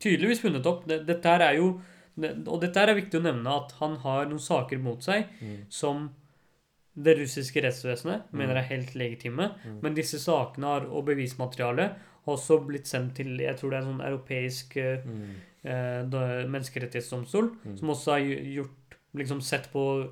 tydeligvis 0.03 0.41
funnet 0.43 0.67
opp. 0.67 0.85
Det, 0.88 1.05
dette 1.07 1.29
her 1.29 1.41
er 1.53 1.57
jo 1.61 1.81
det, 2.15 2.35
Og 2.47 2.61
dette 2.61 2.77
her 2.77 2.91
er 2.93 2.99
viktig 2.99 3.21
å 3.21 3.25
nevne, 3.25 3.55
at 3.62 3.71
han 3.79 3.95
har 4.03 4.27
noen 4.29 4.43
saker 4.43 4.79
mot 4.83 5.01
seg 5.03 5.31
Mm. 5.41 5.62
som 5.73 6.11
det 6.94 7.16
russiske 7.18 7.62
rettsvesenet 7.64 8.22
Mm. 8.33 8.38
mener 8.38 8.57
er 8.57 8.62
helt 8.68 8.94
legitime. 8.94 9.50
Mm. 9.64 9.78
Men 9.83 9.94
disse 9.94 10.18
sakene 10.20 10.66
har, 10.66 10.81
og 10.87 11.07
bevismaterialet 11.07 11.90
har 12.24 12.33
også 12.37 12.61
blitt 12.66 12.87
sendt 12.87 13.14
til 13.16 13.37
jeg 13.38 13.57
tror 13.57 13.70
det 13.70 13.78
er 13.78 13.83
en 13.87 13.98
sånn 13.98 14.07
europeisk 14.09 14.76
eh, 14.76 14.98
Mm. 15.05 15.35
eh, 15.64 16.46
menneskerettighetsdomstol, 16.48 17.50
Mm. 17.64 17.76
som 17.78 17.88
også 17.90 18.11
har 18.12 18.20
gjort 18.20 18.98
liksom 19.14 19.40
sett 19.40 19.70
på 19.72 20.11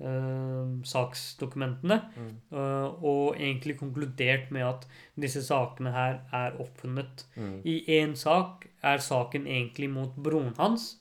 eh, 0.00 0.66
saksdokumentene. 0.84 2.00
Mm. 2.16 2.34
eh, 2.52 3.04
og 3.04 3.34
egentlig 3.36 3.78
konkludert 3.80 4.50
med 4.50 4.62
at 4.62 4.86
disse 5.18 5.42
sakene 5.42 5.90
her 5.92 6.20
er 6.32 6.52
oppfunnet. 6.60 7.24
Mm. 7.36 7.62
I 7.64 7.84
én 8.00 8.14
sak 8.16 8.66
er 8.82 8.98
saken 8.98 9.46
egentlig 9.46 9.90
mot 9.90 10.14
broren 10.16 10.54
hans, 10.56 11.00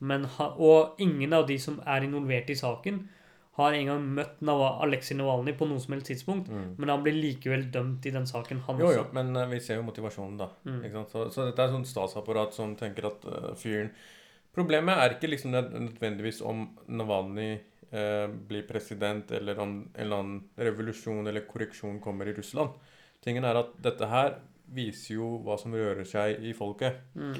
men 0.00 0.24
ha, 0.24 0.48
og 0.58 0.94
ingen 0.98 1.32
av 1.32 1.46
de 1.46 1.58
som 1.58 1.80
er 1.86 2.00
involvert 2.00 2.48
i 2.50 2.54
saken, 2.54 3.08
har 3.54 3.74
en 3.76 3.86
gang 3.86 4.06
møtt 4.16 4.40
Nava, 4.42 4.72
Aleksej 4.82 5.14
Navalnyj 5.18 5.54
på 5.58 5.66
noe 5.70 5.82
som 5.82 5.94
helst 5.94 6.08
tidspunkt. 6.10 6.48
Mm. 6.50 6.72
Men 6.80 6.90
han 6.90 7.04
blir 7.04 7.14
likevel 7.14 7.68
dømt 7.74 8.06
i 8.08 8.12
den 8.14 8.26
saken, 8.26 8.64
han 8.66 8.80
Jo, 8.82 8.90
jo, 8.96 9.04
men 9.14 9.30
eh, 9.38 9.46
vi 9.52 9.60
ser 9.62 9.78
jo 9.78 9.86
motivasjonen, 9.86 10.40
da. 10.40 10.48
Mm. 10.66 10.80
Så, 11.10 11.28
så 11.34 11.46
dette 11.46 11.62
er 11.62 11.70
sånn 11.70 11.86
statsapparat 11.86 12.56
som 12.56 12.74
tenker 12.78 13.10
at 13.12 13.28
uh, 13.30 13.52
fyren 13.58 13.92
Problemet 14.54 15.00
er 15.02 15.16
ikke 15.16 15.26
liksom 15.32 15.50
nødvendigvis 15.50 16.36
om 16.46 16.60
Navalnyj 16.94 17.56
uh, 17.90 18.28
blir 18.30 18.62
president, 18.68 19.32
eller 19.34 19.58
om 19.58 19.72
en 19.80 20.02
eller 20.04 20.20
annen 20.22 20.66
revolusjon 20.68 21.26
eller 21.26 21.42
korreksjon 21.48 21.96
kommer 22.02 22.30
i 22.30 22.34
Russland. 22.36 22.76
Tingen 23.24 23.46
er 23.48 23.58
at 23.58 23.72
dette 23.82 24.06
her 24.06 24.36
viser 24.74 25.16
jo 25.16 25.32
hva 25.42 25.56
som 25.58 25.74
rører 25.74 26.06
seg 26.06 26.38
i 26.46 26.54
folket. 26.54 27.02
Mm. 27.18 27.34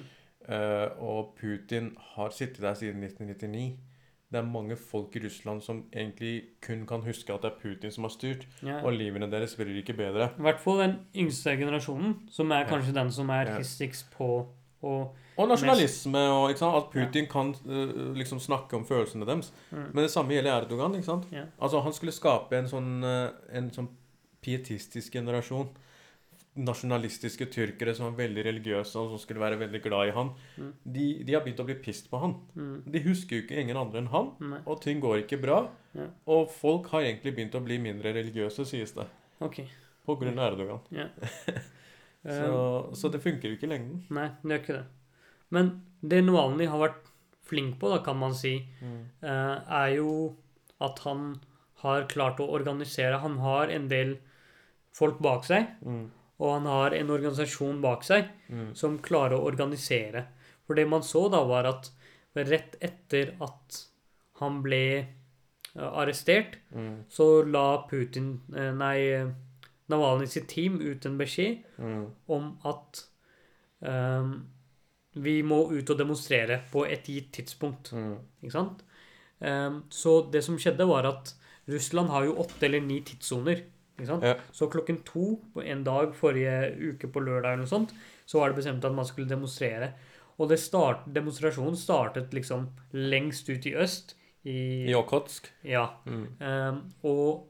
Uh, 0.45 0.89
og 1.07 1.37
Putin 1.39 1.93
har 2.17 2.35
sittet 2.35 2.65
der 2.67 2.75
siden 2.83 3.07
1999. 3.07 3.94
Det 4.35 4.41
er 4.43 4.47
mange 4.51 4.75
folk 4.77 5.15
i 5.15 5.21
Russland 5.23 5.63
som 5.63 5.85
egentlig 5.95 6.33
kun 6.65 6.81
kan 6.91 7.05
huske 7.07 7.31
at 7.31 7.45
det 7.45 7.53
er 7.53 7.61
Putin 7.63 7.93
som 7.95 8.05
har 8.09 8.11
styrt, 8.11 8.47
Ja. 8.67 8.81
og 8.83 8.93
livene 8.97 9.31
deres 9.31 9.55
blir 9.55 9.77
ikke 9.79 9.95
bedre. 9.95 10.31
I 10.39 10.43
hvert 10.43 10.59
fall 10.61 10.81
den 10.83 10.97
yngste 11.15 11.55
generasjonen, 11.61 12.17
som 12.31 12.51
er 12.51 12.65
Ja. 12.65 12.69
kanskje 12.73 12.95
den 12.95 13.13
som 13.13 13.31
er 13.31 13.47
Ja. 13.47 13.59
hissigst 13.59 14.11
på 14.19 14.49
å 14.83 15.09
Og 15.37 15.49
nasjonalisme, 15.49 16.19
og 16.19 16.51
at 16.51 16.91
Putin 16.93 17.27
kan 17.27 17.55
uh, 17.67 18.15
liksom 18.15 18.39
snakke 18.39 18.75
om 18.75 18.85
følelsene 18.85 19.27
deres. 19.27 19.53
Mm. 19.73 19.95
Men 19.95 20.03
det 20.05 20.11
samme 20.11 20.31
gjelder 20.31 20.63
Erdogan. 20.63 20.93
ikke 20.95 21.05
sant? 21.05 21.27
Ja. 21.33 21.45
Altså 21.61 21.81
Han 21.83 21.93
skulle 21.93 22.13
skape 22.13 22.53
en 22.53 22.67
sånn, 22.69 23.05
uh, 23.05 23.31
en 23.53 23.71
sånn 23.71 23.89
pietistisk 24.43 25.13
generasjon. 25.13 25.69
Nasjonalistiske 26.57 27.47
tyrkere 27.51 27.95
som 27.97 28.07
var 28.07 28.19
veldig 28.27 28.45
religiøse 28.47 28.95
og 29.01 29.09
som 29.11 29.19
skulle 29.19 29.41
være 29.43 29.59
veldig 29.59 29.81
glad 29.83 30.09
i 30.09 30.15
han. 30.15 30.29
Mm. 30.57 30.73
De, 30.97 31.07
de 31.27 31.35
har 31.35 31.43
begynt 31.43 31.61
å 31.61 31.67
bli 31.67 31.75
pissed 31.83 32.07
på 32.13 32.21
han. 32.23 32.37
mm, 32.55 32.77
De 32.95 33.01
husker 33.09 33.37
jo 33.41 33.43
ikke 33.47 33.61
ingen 33.65 33.77
andre 33.81 33.99
enn 34.05 34.11
han. 34.13 34.31
Nei. 34.41 34.61
Og 34.67 34.81
ting 34.85 35.01
går 35.03 35.25
ikke 35.25 35.41
bra. 35.43 35.65
Ja. 35.99 36.07
Og 36.31 36.51
folk 36.55 36.87
har 36.95 37.03
egentlig 37.09 37.35
begynt 37.35 37.55
å 37.59 37.65
bli 37.65 37.79
mindre 37.83 38.13
religiøse, 38.15 38.67
sies 38.71 38.93
det. 38.95 39.07
Okay. 39.43 39.67
På 40.07 40.15
grunn 40.21 40.39
av 40.39 40.53
Erdogan. 40.53 40.81
Ja. 40.95 41.09
Så, 42.25 42.91
så 42.97 43.11
det 43.13 43.19
funker 43.21 43.51
jo 43.51 43.57
ikke 43.59 43.67
i 43.67 43.73
lengden. 43.75 43.99
Nei, 44.17 44.31
det 44.41 44.55
gjør 44.55 44.61
ikke 44.63 44.77
det. 44.79 44.85
Men 45.53 45.67
det 46.01 46.23
Navalny 46.25 46.65
har 46.73 46.81
vært 46.81 47.03
flink 47.45 47.75
på, 47.83 47.91
da, 47.93 47.99
kan 48.07 48.17
man 48.17 48.33
si, 48.35 48.55
Mm. 48.81 49.03
eh, 49.21 49.57
er 49.83 49.91
jo 49.99 50.15
at 50.81 50.99
han 51.05 51.35
har 51.83 52.07
klart 52.09 52.41
å 52.41 52.47
organisere 52.49 53.19
Han 53.21 53.37
har 53.45 53.69
en 53.69 53.89
del 53.89 54.15
folk 54.97 55.19
bak 55.21 55.45
seg, 55.45 55.67
Mm. 55.85 56.07
Og 56.45 56.51
han 56.59 56.67
har 56.69 56.95
en 56.99 57.11
organisasjon 57.15 57.79
bak 57.81 58.05
seg 58.05 58.29
Mm. 58.53 58.75
som 58.77 58.99
klarer 59.01 59.39
å 59.39 59.47
organisere. 59.49 60.27
For 60.67 60.77
det 60.77 60.85
man 60.89 61.01
så 61.03 61.25
da, 61.33 61.41
var 61.49 61.65
at 61.71 61.91
rett 62.37 62.77
etter 62.85 63.33
at 63.41 63.81
han 64.41 64.61
ble 64.65 64.83
eh, 65.01 65.91
arrestert, 66.03 66.59
Mm. 66.75 67.05
så 67.09 67.43
la 67.47 67.87
Putin 67.89 68.41
eh, 68.55 68.73
Nei, 68.73 69.33
Navalny 69.89 70.27
sitt 70.27 70.47
team 70.49 70.79
ut 70.81 71.05
en 71.07 71.19
beskjed 71.19 71.65
Mm. 71.79 72.07
om 72.29 72.59
at 72.65 73.05
um, 73.83 74.47
vi 75.15 75.43
må 75.43 75.59
ut 75.73 75.91
og 75.91 75.99
demonstrere 75.99 76.61
på 76.73 76.87
et 76.91 77.05
gitt 77.07 77.33
tidspunkt. 77.37 77.93
Mm. 77.93 78.17
Ikke 78.43 78.53
sant? 78.53 78.83
Um, 79.41 79.83
så 79.91 80.31
det 80.33 80.43
som 80.45 80.57
skjedde, 80.59 80.87
var 80.89 81.05
at 81.07 81.35
Russland 81.69 82.09
har 82.11 82.25
jo 82.25 82.35
åtte 82.43 82.65
eller 82.67 82.81
ni 82.81 83.01
tidssoner. 83.01 83.63
Ja. 84.03 84.35
Så 84.53 84.67
klokken 84.73 84.99
to 85.07 85.37
på 85.55 85.63
en 85.63 85.85
dag 85.87 86.15
forrige 86.19 86.75
uke 86.95 87.07
på 87.07 87.23
lørdag 87.23 87.53
eller 87.53 87.63
noe 87.63 87.71
sånt, 87.71 87.95
så 88.27 88.41
var 88.41 88.51
det 88.51 88.59
bestemt 88.59 88.85
at 88.85 88.95
man 88.97 89.07
skulle 89.07 89.31
demonstrere. 89.31 89.93
Og 90.39 90.49
det 90.51 90.59
start, 90.59 91.05
demonstrasjonen 91.15 91.77
startet 91.79 92.35
liksom 92.35 92.67
lengst 92.93 93.49
ut 93.49 93.67
i 93.71 93.77
øst. 93.79 94.17
I, 94.45 94.91
I 94.91 94.95
Okhotsk. 94.99 95.47
Ja. 95.63 95.87
Mm. 96.05 96.27
Um, 96.43 96.81
og 97.07 97.47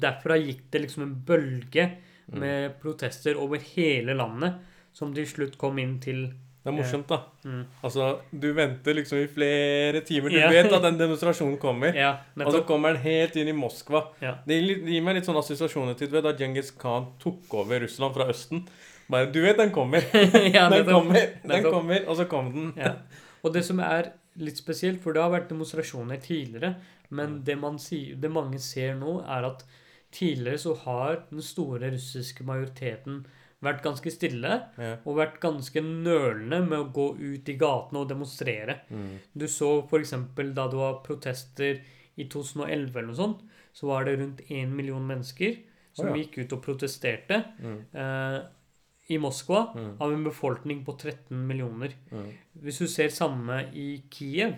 derfra 0.00 0.38
gikk 0.38 0.68
det 0.70 0.86
liksom 0.86 1.02
en 1.08 1.18
bølge 1.26 1.90
Mm. 2.30 2.38
med 2.38 2.76
protester 2.78 3.34
over 3.34 3.58
hele 3.74 4.14
landet, 4.14 4.60
som 4.92 5.10
til 5.14 5.26
slutt 5.26 5.56
kom 5.58 5.78
inn 5.82 5.96
til 5.98 6.28
Det 6.60 6.68
er 6.68 6.74
morsomt, 6.76 7.06
da. 7.08 7.16
mm, 7.44 7.62
Altså, 7.82 8.18
du 8.38 8.52
venter 8.52 8.92
liksom 8.94 9.18
i 9.22 9.26
flere 9.32 10.00
timer. 10.04 10.28
Du 10.28 10.36
Ja. 10.36 10.50
vet 10.52 10.72
at 10.72 10.82
den 10.82 10.98
demonstrasjonen 10.98 11.58
kommer. 11.58 11.94
Ja, 11.96 12.18
Og 12.44 12.52
så 12.52 12.60
kommer 12.68 12.92
den 12.92 13.00
helt 13.02 13.36
inn 13.36 13.48
i 13.48 13.52
Moskva. 13.56 14.02
Ja. 14.20 14.34
Det 14.46 14.58
gir, 14.60 14.84
det 14.84 15.02
meg 15.02 15.16
litt 15.16 15.24
sånn 15.24 15.38
assosiasjoner 15.40 15.96
til 15.96 16.08
da 16.12 16.32
Djengis 16.36 16.70
Khan 16.76 17.06
tok 17.18 17.54
over 17.54 17.80
Russland 17.80 18.14
fra 18.14 18.28
Østen. 18.28 18.66
Bare, 19.10 19.32
Du 19.32 19.40
vet, 19.42 19.56
den 19.56 19.70
kommer! 19.72 20.00
ja, 20.54 20.68
Den 20.74 20.84
kommer! 20.84 21.26
Den 21.48 21.62
kommer, 21.64 22.04
Og 22.08 22.16
så 22.16 22.28
kom 22.28 22.52
den. 22.52 22.72
Ja. 22.76 22.92
Og 23.42 23.54
det 23.54 23.64
som 23.64 23.80
er 23.80 24.12
litt 24.36 24.58
spesielt, 24.60 25.00
for 25.02 25.12
det 25.16 25.22
har 25.22 25.30
vært 25.32 25.48
demonstrasjoner 25.48 26.20
tidligere, 26.20 26.74
men 27.10 27.40
det, 27.42 27.56
man 27.58 27.78
sier, 27.78 28.14
det 28.20 28.30
mange 28.30 28.58
ser 28.62 28.94
nå, 29.00 29.22
er 29.26 29.48
at 29.48 29.64
tidligere 30.12 30.58
så 30.58 30.74
har 30.84 31.22
den 31.30 31.40
store 31.42 31.90
russiske 31.94 32.44
majoriteten 32.46 33.24
vært 33.62 33.82
ganske 33.84 34.10
stille 34.10 34.52
Ja. 34.78 34.96
og 35.04 35.16
vært 35.16 35.40
ganske 35.40 35.80
nølende 35.84 36.60
med 36.68 36.78
å 36.78 36.92
gå 36.92 37.08
ut 37.18 37.48
i 37.48 37.56
gatene 37.60 38.00
og 38.00 38.08
demonstrere. 38.08 38.80
Mm. 38.90 39.18
Du 39.36 39.46
så 39.46 39.82
f.eks. 39.88 40.10
da 40.54 40.68
det 40.68 40.78
var 40.80 41.02
protester 41.04 41.80
i 42.16 42.24
2011 42.24 42.96
eller 42.96 43.06
noe 43.10 43.16
sånt, 43.16 43.42
så 43.72 43.86
var 43.86 44.04
det 44.04 44.18
rundt 44.18 44.40
én 44.50 44.72
million 44.74 45.04
mennesker 45.06 45.58
som 45.92 46.06
oh, 46.08 46.16
ja. 46.16 46.22
gikk 46.24 46.38
ut 46.44 46.52
og 46.56 46.62
protesterte 46.64 47.44
Mm. 47.60 47.84
eh, 47.94 48.40
i 49.10 49.18
Moskva 49.18 49.74
Mm. 49.74 49.96
av 50.00 50.12
en 50.12 50.24
befolkning 50.24 50.84
på 50.84 50.96
13 50.96 51.46
millioner. 51.46 51.92
Mm. 52.12 52.32
Hvis 52.62 52.78
du 52.78 52.86
ser 52.86 53.08
samme 53.08 53.70
i 53.74 54.02
Kiev, 54.10 54.54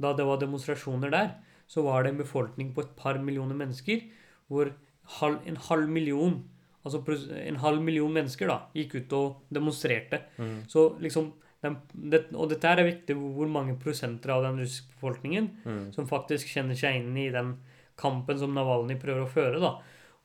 da 0.00 0.12
det 0.14 0.24
var 0.24 0.38
demonstrasjoner 0.38 1.10
der, 1.10 1.34
så 1.68 1.82
var 1.84 2.02
det 2.02 2.12
en 2.12 2.18
befolkning 2.24 2.74
på 2.74 2.80
et 2.82 2.96
par 2.96 3.18
millioner 3.18 3.54
mennesker, 3.54 4.02
hvor 4.50 4.72
halv, 5.20 5.38
en 5.46 5.56
halv 5.56 5.88
million 5.88 6.42
Altså 6.84 7.02
en 7.38 7.56
halv 7.62 7.80
million 7.82 8.12
mennesker 8.12 8.48
da, 8.50 8.56
gikk 8.74 8.94
ut 9.00 9.12
og 9.12 9.36
demonstrerte. 9.54 10.22
Mm. 10.38 10.64
Så 10.68 10.88
liksom 11.00 11.32
den, 11.62 11.76
det, 11.94 12.24
Og 12.34 12.48
dette 12.50 12.66
her 12.66 12.80
er 12.82 12.88
viktig, 12.90 13.14
hvor 13.14 13.46
mange 13.46 13.76
prosenter 13.78 14.32
av 14.34 14.42
den 14.42 14.58
russiske 14.58 14.88
befolkningen 14.96 15.50
Mm. 15.64 15.92
som 15.94 16.08
faktisk 16.10 16.48
kjenner 16.50 16.74
seg 16.74 16.96
inn 16.98 17.16
i 17.16 17.28
den 17.30 17.52
kampen 17.96 18.38
som 18.38 18.54
Navalny 18.54 18.96
prøver 18.98 19.22
å 19.22 19.30
føre. 19.30 19.60
da. 19.60 19.76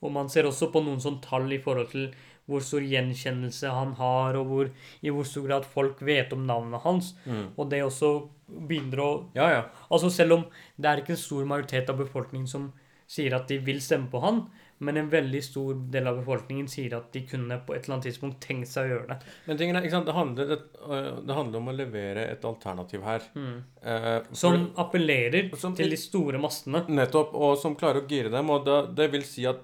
Og 0.02 0.12
man 0.12 0.30
ser 0.30 0.44
også 0.50 0.72
på 0.72 0.82
noen 0.84 1.00
sånne 1.00 1.22
tall 1.22 1.52
i 1.54 1.60
forhold 1.62 1.92
til 1.92 2.12
hvor 2.48 2.62
stor 2.64 2.80
gjenkjennelse 2.80 3.70
han 3.70 3.94
har, 4.00 4.34
og 4.40 4.46
hvor, 4.48 4.70
i 5.04 5.10
hvor 5.12 5.26
stor 5.28 5.46
grad 5.48 5.66
folk 5.66 6.00
vet 6.02 6.32
om 6.34 6.46
navnet 6.48 6.82
hans. 6.82 7.14
Mm. 7.26 7.50
Og 7.58 7.70
det 7.70 7.84
også 7.84 8.30
begynner 8.48 8.98
å 9.04 9.30
Ja, 9.36 9.50
ja. 9.52 9.64
Altså 9.92 10.10
Selv 10.10 10.32
om 10.34 10.46
det 10.80 10.86
er 10.90 10.98
ikke 11.02 11.12
en 11.14 11.18
stor 11.18 11.46
majoritet 11.46 11.90
av 11.90 11.98
befolkningen 11.98 12.48
som 12.48 12.72
sier 13.06 13.36
at 13.36 13.48
de 13.48 13.58
vil 13.60 13.80
stemme 13.84 14.10
på 14.10 14.22
han, 14.24 14.48
men 14.80 14.98
en 14.98 15.10
veldig 15.10 15.40
stor 15.44 15.74
del 15.90 16.08
av 16.08 16.20
befolkningen 16.20 16.68
sier 16.70 16.94
at 16.98 17.08
de 17.12 17.24
kunne 17.26 17.58
på 17.66 17.74
et 17.74 17.84
eller 17.86 17.96
annet 17.96 18.06
tidspunkt 18.12 18.40
tenkt 18.46 18.70
seg 18.70 18.86
å 18.86 18.92
gjøre 18.92 19.08
det. 19.10 19.18
Men 19.48 19.58
tingen 19.58 19.80
ikke 19.82 19.92
sant, 19.96 20.06
det 20.06 20.14
handler, 20.14 20.52
det, 20.52 20.58
øh, 20.86 21.08
det 21.26 21.38
handler 21.38 21.58
om 21.64 21.72
å 21.72 21.76
levere 21.78 22.28
et 22.32 22.46
alternativ 22.46 23.02
her. 23.04 23.22
Mm. 23.36 23.56
Eh, 23.82 24.20
for- 24.28 24.36
Som 24.36 24.68
appellerer 24.78 25.50
Som- 25.58 25.76
til 25.76 25.90
de 25.90 25.98
store 25.98 26.38
massene. 26.38 26.84
Nettopp, 26.88 27.34
og 27.34 27.58
som 27.58 27.76
klarer 27.76 28.04
å 28.04 28.08
gire 28.08 28.30
dem. 28.30 28.50
Og 28.50 28.66
det, 28.66 28.96
det 28.96 29.12
vil 29.12 29.24
si 29.24 29.46
at 29.46 29.58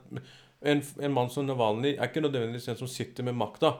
en, 0.63 0.81
en 1.01 1.13
mann 1.13 1.29
som 1.29 1.45
Navalny 1.45 1.95
er 1.97 2.07
ikke 2.07 2.21
nødvendigvis 2.23 2.69
en 2.69 2.75
som 2.77 2.87
sitter 2.87 3.23
med 3.23 3.35
makta. 3.35 3.75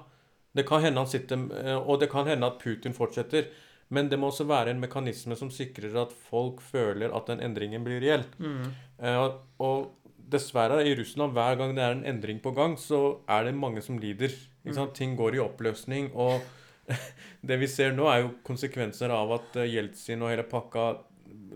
Det 0.54 0.67
kan 0.67 0.82
hende 0.84 0.98
han 1.02 1.08
sitter, 1.10 1.48
eh, 1.65 1.78
og 1.80 2.00
det 2.00 2.12
kan 2.12 2.28
hende 2.28 2.46
at 2.46 2.60
Putin 2.60 2.93
fortsetter. 2.93 3.48
Men 3.89 4.08
det 4.10 4.17
må 4.19 4.30
også 4.30 4.46
være 4.46 4.69
en 4.69 4.80
mekanisme 4.82 5.36
som 5.38 5.50
sikrer 5.50 5.96
at 6.02 6.12
folk 6.30 6.62
føler 6.62 7.13
at 7.15 7.26
den 7.30 7.39
endringen 7.39 7.84
blir 7.84 8.00
reell. 8.02 8.24
Mm. 8.39 8.72
Eh, 9.02 9.30
og 9.60 9.89
dessverre, 10.34 10.82
i 10.86 10.96
Russland, 10.98 11.36
hver 11.36 11.58
gang 11.60 11.76
det 11.78 11.86
er 11.86 11.96
en 11.96 12.04
endring 12.10 12.41
på 12.43 12.54
gang, 12.58 12.76
så 12.80 13.19
er 13.30 13.48
det 13.48 13.56
mange 13.58 13.84
som 13.86 14.00
lider. 14.02 14.34
Sant? 14.74 14.96
Ting 14.98 15.15
går 15.19 15.38
i 15.38 15.43
oppløsning. 15.43 16.12
Og 16.13 16.41
det 17.48 17.60
vi 17.62 17.69
ser 17.72 17.96
nå, 17.96 18.08
er 18.12 18.26
jo 18.26 18.36
konsekvenser 18.48 19.13
av 19.13 19.38
at 19.38 19.58
eh, 19.62 19.72
Jeltsin 19.76 20.24
og 20.24 20.34
hele 20.34 20.46
pakka 20.48 20.91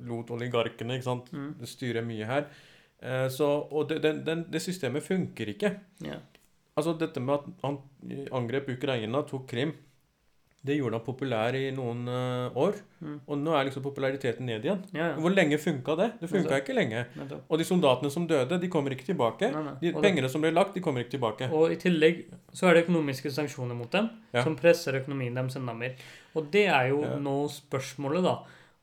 lot 0.07 0.31
oligarkene? 0.35 0.99
Mm. 1.01 1.53
styre 1.59 1.73
styrer 1.73 2.07
mye 2.07 2.29
her. 2.29 2.47
Eh, 2.99 3.27
så, 3.33 3.49
og 3.71 3.89
det, 3.89 4.01
den, 4.05 4.23
den, 4.25 4.45
det 4.51 4.61
systemet 4.63 5.05
funker 5.05 5.53
ikke. 5.53 5.73
Yeah. 6.03 6.23
Altså 6.77 6.93
Dette 6.97 7.21
med 7.23 7.39
at 7.39 7.45
han 7.63 7.79
angrep 8.37 8.69
Ukraina, 8.75 9.23
tok 9.25 9.47
Krim, 9.49 9.73
det 10.67 10.75
gjorde 10.77 10.97
han 10.99 11.03
populær 11.05 11.55
i 11.57 11.69
noen 11.75 12.03
eh, 12.11 12.57
år. 12.59 12.77
Mm. 12.99 13.15
Og 13.25 13.39
nå 13.39 13.53
er 13.55 13.67
liksom 13.67 13.83
populariteten 13.85 14.45
ned 14.49 14.65
igjen. 14.67 14.81
Ja, 14.95 15.09
ja. 15.11 15.15
Hvor 15.21 15.33
lenge 15.33 15.59
funka 15.61 15.95
det? 15.99 16.07
Det 16.21 16.29
funka 16.31 16.59
ikke 16.61 16.75
lenge. 16.75 17.05
Nettopp. 17.17 17.43
Og 17.47 17.61
de 17.61 17.67
soldatene 17.69 18.11
som 18.13 18.27
døde, 18.29 18.59
de 18.61 18.69
kommer 18.73 18.95
ikke 18.95 19.07
tilbake. 19.09 19.49
Nei, 19.53 19.63
nei. 19.69 19.75
De 19.81 19.93
pengene 20.03 20.29
som 20.33 20.43
ble 20.43 20.51
lagt, 20.53 20.75
de 20.77 20.83
kommer 20.85 21.03
ikke 21.05 21.15
tilbake. 21.15 21.49
Og 21.55 21.73
i 21.75 21.79
tillegg 21.81 22.23
så 22.55 22.69
er 22.69 22.77
det 22.77 22.85
økonomiske 22.87 23.31
sanksjoner 23.33 23.77
mot 23.79 23.91
dem, 23.93 24.09
Ja. 24.35 24.43
som 24.43 24.55
presser 24.59 24.99
økonomien 25.01 25.33
deres 25.37 25.55
enda 25.59 25.73
mer. 25.77 25.95
Og 26.35 26.51
det 26.53 26.67
er 26.67 26.89
jo 26.93 27.01
nå 27.21 27.37
spørsmålet, 27.53 28.23
da. 28.27 28.37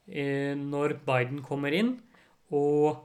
Eh, 0.09 0.55
når 0.59 0.99
Biden 1.07 1.43
kommer 1.45 1.73
inn 1.73 1.95
og 2.53 3.05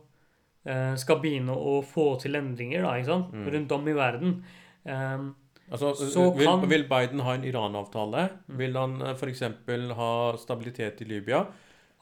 eh, 0.66 0.96
skal 1.00 1.22
begynne 1.24 1.56
å 1.56 1.80
få 1.86 2.14
til 2.22 2.36
endringer 2.36 2.84
da, 2.84 2.96
ikke 3.00 3.12
sant? 3.14 3.32
Mm. 3.34 3.46
rundt 3.56 3.72
om 3.78 3.88
i 3.88 3.94
verden. 3.96 4.34
Altså, 5.72 5.94
Så 5.96 6.36
vil, 6.36 6.46
kan- 6.48 6.68
vil 6.70 6.84
Biden 6.90 7.20
ha 7.20 7.34
en 7.36 7.44
Iran-avtale? 7.44 8.30
Vil 8.48 8.74
han 8.76 9.02
f.eks. 9.16 9.42
ha 9.96 10.12
stabilitet 10.38 11.02
i 11.02 11.06
Libya? 11.06 11.46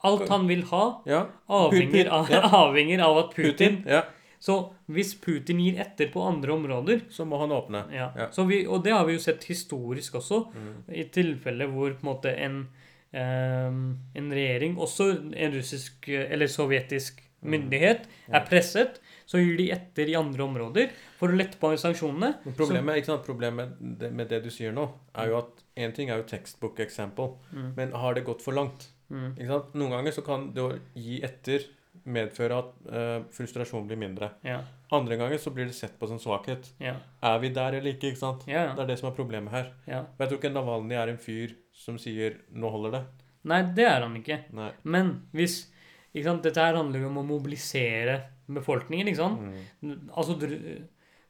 alt 0.04 0.28
han 0.28 0.46
vil 0.46 0.62
ha, 0.70 1.02
Ja. 1.06 1.26
avhenger 1.50 2.06
av, 2.08 2.28
ja. 2.30 2.40
avhenger 2.52 3.00
av 3.02 3.18
at 3.18 3.34
Putin, 3.34 3.84
Ja. 3.86 4.02
Så 4.40 4.70
hvis 4.88 5.16
Putin 5.20 5.58
gir 5.58 5.80
etter 5.80 6.06
på 6.12 6.22
andre 6.22 6.52
områder 6.52 7.00
Så 7.10 7.24
må 7.26 7.40
han 7.40 7.50
åpne. 7.50 7.80
ja. 7.92 8.12
Ja. 8.16 8.28
Så 8.30 8.46
vi, 8.46 8.64
Og 8.66 8.84
det 8.84 8.92
har 8.92 9.04
vi 9.04 9.14
jo 9.14 9.18
sett 9.18 9.42
historisk 9.44 10.14
også, 10.14 10.46
Mm. 10.54 10.84
i 10.94 11.02
tilfeller 11.10 11.66
hvor 11.66 11.90
på 11.98 12.06
en 12.06 12.14
måte 12.14 12.36
en, 12.38 12.68
um, 13.12 13.98
en 14.14 14.30
regjering, 14.30 14.76
også 14.78 15.34
en 15.36 15.52
russisk 15.52 16.08
eh, 16.08 16.30
eller 16.32 16.46
sovjetisk 16.46 17.20
Mm. 17.42 17.50
myndighet, 17.50 18.00
er 18.32 18.40
presset, 18.46 18.98
så 19.28 19.38
gir 19.42 19.58
de 19.60 19.66
etter 19.74 20.08
i 20.08 20.14
andre 20.16 20.44
områder 20.46 20.92
for 21.18 21.28
å 21.28 21.36
lette 21.36 21.58
på 21.60 21.74
sanksjonene. 21.76 22.30
Men 22.46 22.54
Problemet, 22.56 23.04
sant? 23.04 23.26
Problemet 23.26 23.74
det- 23.98 24.12
med 24.12 24.28
det 24.30 24.42
du 24.44 24.48
sier 24.50 24.72
nå, 24.72 24.86
er 25.14 25.28
jo 25.28 25.38
at 25.42 25.64
én 25.76 25.92
ting 25.94 26.08
er 26.10 26.22
jo 26.22 26.28
textbook 26.30 26.80
example, 26.80 27.34
Mm. 27.52 27.74
men 27.76 27.92
har 27.92 28.14
det 28.14 28.24
gått 28.24 28.40
for 28.42 28.52
langt? 28.54 28.88
Mm. 29.10 29.34
Noen 29.74 29.90
ganger 29.90 30.12
så 30.12 30.24
kan 30.24 30.52
det 30.52 30.62
å 30.62 30.78
gi 30.94 31.20
etter 31.22 31.60
medføre 32.06 32.56
at 32.58 32.72
uh, 32.88 33.20
frustrasjonen 33.30 33.86
blir 33.88 33.98
mindre. 34.00 34.30
Ja, 34.44 34.62
Andre 34.92 35.16
ganger 35.18 35.36
så 35.36 35.50
blir 35.52 35.66
det 35.66 35.74
sett 35.74 35.98
på 36.00 36.08
som 36.08 36.18
svakhet. 36.18 36.70
ja, 36.80 36.94
Er 37.22 37.38
vi 37.38 37.50
der 37.50 37.74
eller 37.74 37.92
ikke? 37.92 38.12
ikke 38.12 38.16
sant? 38.18 38.44
ja, 38.46 38.72
Det 38.74 38.80
er 38.80 38.86
det 38.86 38.98
som 38.98 39.10
er 39.12 39.16
problemet 39.16 39.50
her. 39.50 39.72
Og 39.86 40.18
jeg 40.18 40.28
tror 40.28 40.38
ikke 40.38 40.52
Navalny 40.54 40.94
er 40.94 41.08
en 41.10 41.18
fyr 41.18 41.54
som 41.74 41.98
sier 41.98 42.36
'nå 42.54 42.70
holder 42.70 42.90
det'. 42.92 43.04
Nei, 43.44 43.62
det 43.74 43.84
er 43.86 44.00
han 44.00 44.16
ikke. 44.16 44.40
Nei. 44.52 44.72
Men 44.84 45.22
hvis 45.34 45.66
Dette 46.14 46.56
her 46.56 46.74
handler 46.74 47.00
jo 47.00 47.06
om 47.08 47.18
å 47.18 47.26
mobilisere 47.26 48.22
befolkningen. 48.48 49.10
ikke 49.10 49.20
sant? 49.20 49.42
Mm. 49.82 50.08
Altså, 50.12 50.38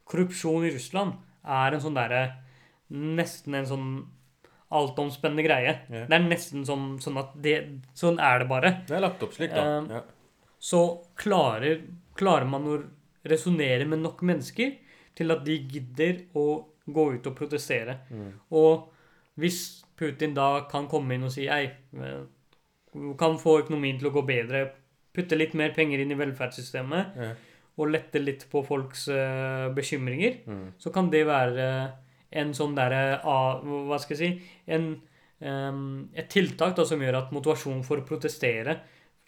korrupsjon 0.08 0.68
i 0.68 0.74
Russland 0.74 1.18
er 1.44 1.74
en 1.74 1.82
sånn 1.84 1.98
derre 1.98 2.22
Nesten 2.88 3.52
en 3.52 3.66
sånn 3.68 3.88
altomspennende 4.72 5.44
greie. 5.44 5.74
Yeah. 5.88 6.06
Det 6.08 6.16
er 6.16 6.22
nesten 6.24 6.64
sånn, 6.64 6.86
sånn 7.04 7.18
at 7.20 7.34
det 7.44 7.56
Sånn 7.96 8.16
er 8.20 8.42
det 8.42 8.48
bare. 8.48 8.70
Det 8.88 8.96
er 8.96 9.04
lagt 9.04 9.24
opp 9.24 9.34
slik, 9.36 9.52
da. 9.52 9.64
Um, 9.78 9.90
ja. 9.92 10.00
Så 10.58 10.80
klarer, 11.20 11.82
klarer 12.18 12.48
man 12.48 12.64
å 12.68 12.78
resonnere 13.28 13.84
med 13.88 14.02
nok 14.02 14.24
mennesker 14.26 14.72
til 15.18 15.34
at 15.34 15.44
de 15.46 15.58
gidder 15.70 16.24
å 16.38 16.46
gå 16.88 17.04
ut 17.16 17.28
og 17.28 17.36
protestere. 17.36 17.98
Mm. 18.08 18.32
Og 18.56 18.88
hvis 19.38 19.60
Putin 19.98 20.34
da 20.36 20.64
kan 20.70 20.88
komme 20.90 21.16
inn 21.16 21.26
og 21.26 21.32
si 21.34 21.46
Ei, 21.50 21.68
eh, 21.68 22.20
kan 23.18 23.38
få 23.38 23.58
økonomien 23.62 23.98
til 23.98 24.10
å 24.10 24.14
gå 24.14 24.24
bedre, 24.26 24.64
putte 25.18 25.36
litt 25.38 25.54
mer 25.58 25.74
penger 25.76 26.00
inn 26.04 26.14
i 26.14 26.18
velferdssystemet 26.22 27.16
Ja. 27.18 27.32
og 27.78 27.90
lette 27.92 28.18
litt 28.22 28.46
på 28.50 28.62
folks 28.66 29.08
uh, 29.12 29.68
bekymringer, 29.74 30.40
Mm. 30.46 30.68
så 30.78 30.92
kan 30.94 31.10
det 31.10 31.24
være 31.26 31.66
en 32.32 32.50
sånn 32.54 32.74
derre 32.76 33.18
uh, 33.24 33.60
Hva 33.88 33.98
skal 34.02 34.16
jeg 34.16 34.20
si 34.22 34.72
en, 34.74 34.88
um, 35.40 36.08
Et 36.14 36.28
tiltak 36.28 36.74
da, 36.76 36.84
som 36.84 37.00
gjør 37.00 37.22
at 37.22 37.32
motivasjonen 37.34 37.84
for 37.86 37.98
å 38.02 38.06
protestere 38.08 38.78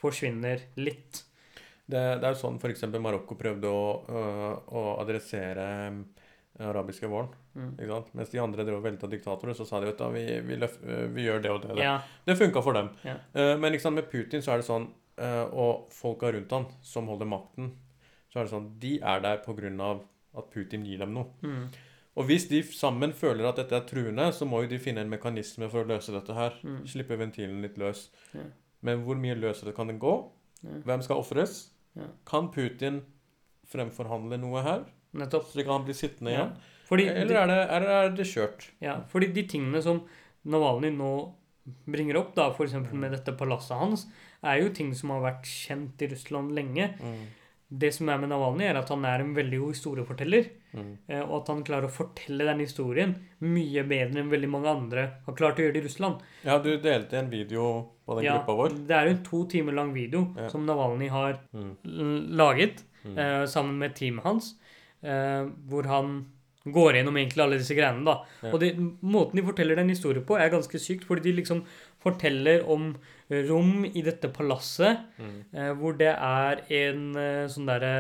forsvinner 0.01 0.61
litt. 0.81 1.25
Det, 1.91 1.99
det 2.21 2.25
er 2.25 2.33
jo 2.35 2.39
sånn 2.41 2.59
f.eks. 2.63 2.85
Marokko 3.03 3.35
prøvde 3.37 3.67
å, 3.69 3.81
øh, 4.09 4.53
å 4.79 4.83
adressere 5.03 5.67
arabiske 6.61 7.09
våren. 7.11 7.29
Mm. 7.57 7.73
Mens 8.15 8.31
de 8.31 8.39
andre 8.41 8.65
drev 8.65 8.79
og 8.79 8.85
velta 8.85 9.09
diktatorer, 9.11 9.57
så 9.59 9.67
sa 9.67 9.81
de 9.83 9.89
vet 9.91 9.99
du, 9.99 10.07
vi, 10.15 10.25
vi, 10.47 10.57
løf, 10.61 10.77
vi 11.15 11.25
gjør 11.27 11.43
det 11.43 11.51
og 11.51 11.63
det. 11.65 11.75
det. 11.77 11.85
Ja, 11.85 11.97
Det 12.27 12.37
funka 12.39 12.63
for 12.63 12.77
dem. 12.79 12.91
Ja. 13.05 13.17
Eh, 13.35 13.57
men 13.59 13.73
liksom 13.75 13.95
med 13.99 14.09
Putin 14.13 14.41
så 14.45 14.53
er 14.55 14.63
det 14.63 14.69
sånn, 14.69 14.87
eh, 14.87 15.00
og 15.53 15.89
folka 15.93 16.31
rundt 16.33 16.51
han 16.53 16.67
som 16.83 17.07
holder 17.11 17.27
makten, 17.29 17.73
så 18.33 18.41
er 18.41 18.45
det 18.47 18.53
sånn 18.55 18.69
De 18.81 18.99
er 19.03 19.21
der 19.21 19.39
pga. 19.45 20.01
at 20.39 20.51
Putin 20.55 20.85
gir 20.87 20.99
dem 20.99 21.13
noe. 21.15 21.27
mm, 21.43 21.65
Og 22.17 22.27
hvis 22.27 22.49
de 22.49 22.63
sammen 22.63 23.13
føler 23.13 23.49
at 23.49 23.57
dette 23.57 23.73
er 23.77 23.87
truende, 23.87 24.33
så 24.33 24.47
må 24.47 24.63
jo 24.63 24.69
de 24.69 24.79
finne 24.79 25.01
en 25.01 25.11
mekanisme 25.11 25.69
for 25.71 25.83
å 25.85 25.89
løse 25.89 26.13
dette 26.13 26.35
her. 26.35 26.55
mm, 26.63 26.85
Slippe 26.87 27.17
ventilen 27.19 27.61
litt 27.63 27.77
løs. 27.79 28.09
Ja. 28.35 28.45
Men 28.83 29.03
hvor 29.05 29.17
mye 29.19 29.35
løsere 29.35 29.75
kan 29.75 29.87
den 29.89 29.99
gå? 29.99 30.31
Ja. 30.63 30.79
Hvem 30.87 31.03
skal 31.03 31.17
ofres? 31.23 31.71
Ja. 31.97 32.07
Kan 32.25 32.51
Putin 32.51 33.03
fremforhandle 33.71 34.39
noe 34.41 34.63
her? 34.63 34.85
nettopp. 35.13 35.49
Så 35.51 35.65
kan 35.65 35.73
han 35.81 35.85
bli 35.85 35.95
sittende 35.95 36.31
igjen? 36.31 36.53
Fordi, 36.87 37.09
Eller 37.09 37.37
er 37.43 37.47
det, 37.51 37.59
er, 37.71 37.83
er 37.83 38.11
det 38.15 38.27
kjørt? 38.27 38.69
ja, 38.83 39.01
fordi 39.11 39.33
de 39.35 39.43
tingene 39.47 39.81
som 39.83 40.05
Navalny 40.45 40.91
nå 40.95 41.09
bringer 41.87 42.17
opp, 42.19 42.33
da, 42.35 42.49
f.eks. 42.55 42.73
med 42.93 43.13
dette 43.13 43.35
palasset 43.39 43.77
hans, 43.79 44.07
er 44.45 44.63
jo 44.63 44.71
ting 44.73 44.95
som 44.95 45.11
har 45.11 45.21
vært 45.21 45.45
kjent 45.45 46.01
i 46.03 46.09
Russland 46.15 46.53
lenge. 46.57 46.95
Mm. 47.01 47.27
Det 47.73 47.93
som 47.95 48.09
er 48.11 48.19
med 48.19 48.31
Navalny, 48.33 48.65
er 48.67 48.79
at 48.81 48.89
han 48.91 49.05
er 49.07 49.21
en 49.23 49.35
veldig 49.37 49.59
god 49.61 49.75
historieforteller. 49.77 50.49
Mm. 50.75 50.97
eh, 51.09 51.21
Og 51.23 51.37
at 51.43 51.49
han 51.53 51.63
klarer 51.67 51.87
å 51.87 51.91
fortelle 51.93 52.45
den 52.47 52.59
historien 52.65 53.15
mye 53.41 53.85
bedre 53.87 54.21
enn 54.23 54.31
veldig 54.31 54.49
mange 54.51 54.67
andre 54.71 55.05
har 55.27 55.35
klart 55.39 55.59
å 55.59 55.63
gjøre 55.65 55.75
det 55.75 55.83
i 55.85 55.87
Russland. 55.87 56.21
Ja, 56.45 56.59
du 56.59 56.77
delte 56.79 57.19
en 57.19 57.31
video 57.31 57.91
på 58.07 58.17
den 58.17 58.25
Ja, 58.25 58.39
gruppa 58.39 58.57
vår. 58.57 58.87
Det 58.89 58.97
er 58.97 59.07
en 59.13 59.23
to 59.23 59.45
timer 59.47 59.73
lang 59.73 59.93
video 59.95 60.35
Ja. 60.37 60.49
som 60.49 60.67
Navalny 60.67 61.09
har 61.09 61.39
Mm. 61.55 61.77
laget 62.37 62.83
Mm. 63.05 63.19
eh, 63.19 63.47
sammen 63.47 63.79
med 63.79 63.95
teamet 63.95 64.23
hans, 64.25 64.55
eh, 65.03 65.47
hvor 65.69 65.85
han 65.87 66.27
går 66.67 66.93
gjennom 66.95 67.17
egentlig 67.17 67.41
alle 67.43 67.57
disse 67.59 67.75
greiene. 67.75 68.05
da. 68.05 68.25
Ja. 68.43 68.51
Og 68.53 68.61
det, 68.61 68.77
måten 69.03 69.37
de 69.37 69.43
forteller 69.43 69.77
den 69.77 69.89
historien 69.89 70.23
på, 70.25 70.37
er 70.39 70.51
ganske 70.51 70.79
sykt, 70.79 71.05
fordi 71.07 71.23
de 71.23 71.33
liksom 71.43 71.65
forteller 72.03 72.63
om 72.71 72.95
rom 73.31 73.85
i 73.87 74.03
dette 74.03 74.29
palasset 74.35 74.99
Mm. 75.21 75.35
eh, 75.55 75.73
hvor 75.79 75.97
det 75.99 76.15
er 76.17 76.63
en 76.81 77.03
eh, 77.17 77.45
sånn 77.53 77.67
derre 77.69 77.93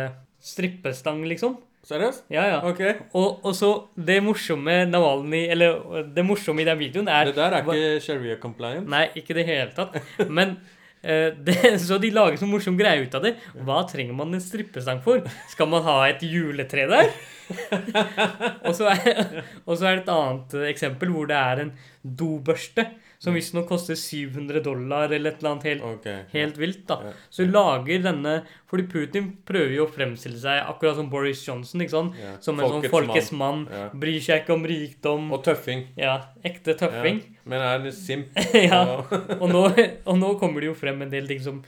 strippestang, 0.42 1.20
liksom. 1.28 1.58
Seriøst? 1.86 2.24
Ja, 2.28 2.42
ja. 2.44 2.58
Ok. 2.68 2.80
Og, 3.16 3.38
og 3.46 3.54
så 3.56 3.70
det 3.96 4.18
morsomme 4.22 4.82
Navalny 4.90 5.46
Eller 5.48 6.02
det 6.12 6.24
morsomme 6.28 6.60
i 6.60 6.66
den 6.68 6.76
videoen 6.78 7.08
er 7.08 7.30
Det 7.30 7.34
der 7.38 7.54
er 7.56 7.64
ikke 7.64 8.02
sharia 8.04 8.36
compliant. 8.42 8.84
Nei, 8.92 9.06
ikke 9.16 9.32
i 9.32 9.38
det 9.38 9.46
hele 9.48 9.72
tatt. 9.72 9.96
Men 10.28 10.58
eh, 11.02 11.30
det, 11.40 11.56
Så 11.86 11.96
de 12.02 12.10
lager 12.12 12.36
så 12.36 12.46
morsom 12.50 12.76
greie 12.78 13.00
ut 13.06 13.16
av 13.16 13.24
det. 13.24 13.32
Hva 13.64 13.80
trenger 13.88 14.12
man 14.18 14.36
en 14.36 14.44
strippestang 14.44 15.00
for? 15.06 15.24
Skal 15.54 15.70
man 15.72 15.82
ha 15.88 15.96
et 16.10 16.20
juletre 16.28 16.84
der? 16.92 17.08
og, 18.66 18.72
så 18.76 18.90
er, 18.92 19.42
og 19.64 19.76
så 19.76 19.90
er 19.90 20.00
det 20.00 20.02
et 20.04 20.12
annet 20.14 20.58
eksempel 20.70 21.12
hvor 21.14 21.30
det 21.30 21.38
er 21.38 21.64
en 21.66 21.72
dobørste 22.02 22.86
som 23.20 23.36
visstnok 23.36 23.66
koster 23.68 23.98
700 24.00 24.62
dollar 24.64 25.12
eller 25.12 25.34
et 25.34 25.42
eller 25.42 25.50
annet 25.50 25.66
helt, 25.68 25.82
okay. 25.84 26.22
helt 26.32 26.56
vilt. 26.56 26.86
da. 26.88 26.96
Ja. 27.04 27.10
Så 27.28 27.44
lager 27.44 28.00
denne 28.06 28.38
Fordi 28.70 28.86
Putin 28.88 29.26
prøver 29.44 29.74
jo 29.74 29.84
å 29.84 29.90
fremstille 29.92 30.38
seg 30.40 30.62
akkurat 30.62 30.96
som 30.96 31.10
Boris 31.12 31.42
Johnson, 31.44 31.82
ikke 31.84 31.92
sant? 31.92 32.16
Ja. 32.16 32.36
Som 32.40 32.62
en 32.62 32.70
sånn 32.70 32.86
folkets 32.92 33.32
mann. 33.36 33.66
Ja. 33.68 33.88
Bryr 33.92 34.20
seg 34.24 34.44
ikke 34.44 34.54
om 34.56 34.64
rikdom. 34.70 35.28
Og 35.34 35.42
tøffing. 35.44 35.88
Ja, 36.00 36.14
ekte 36.46 36.76
tøffing. 36.80 37.20
Men 37.50 37.64
er 37.66 37.82
litt 37.84 37.98
simp. 37.98 38.30
Ja. 38.70 38.80
Og- 39.02 39.48
nå, 39.50 39.66
og 40.06 40.16
nå 40.20 40.30
kommer 40.40 40.62
det 40.62 40.70
jo 40.70 40.78
frem 40.78 41.02
en 41.04 41.12
del 41.12 41.28
ting 41.28 41.42
som 41.44 41.60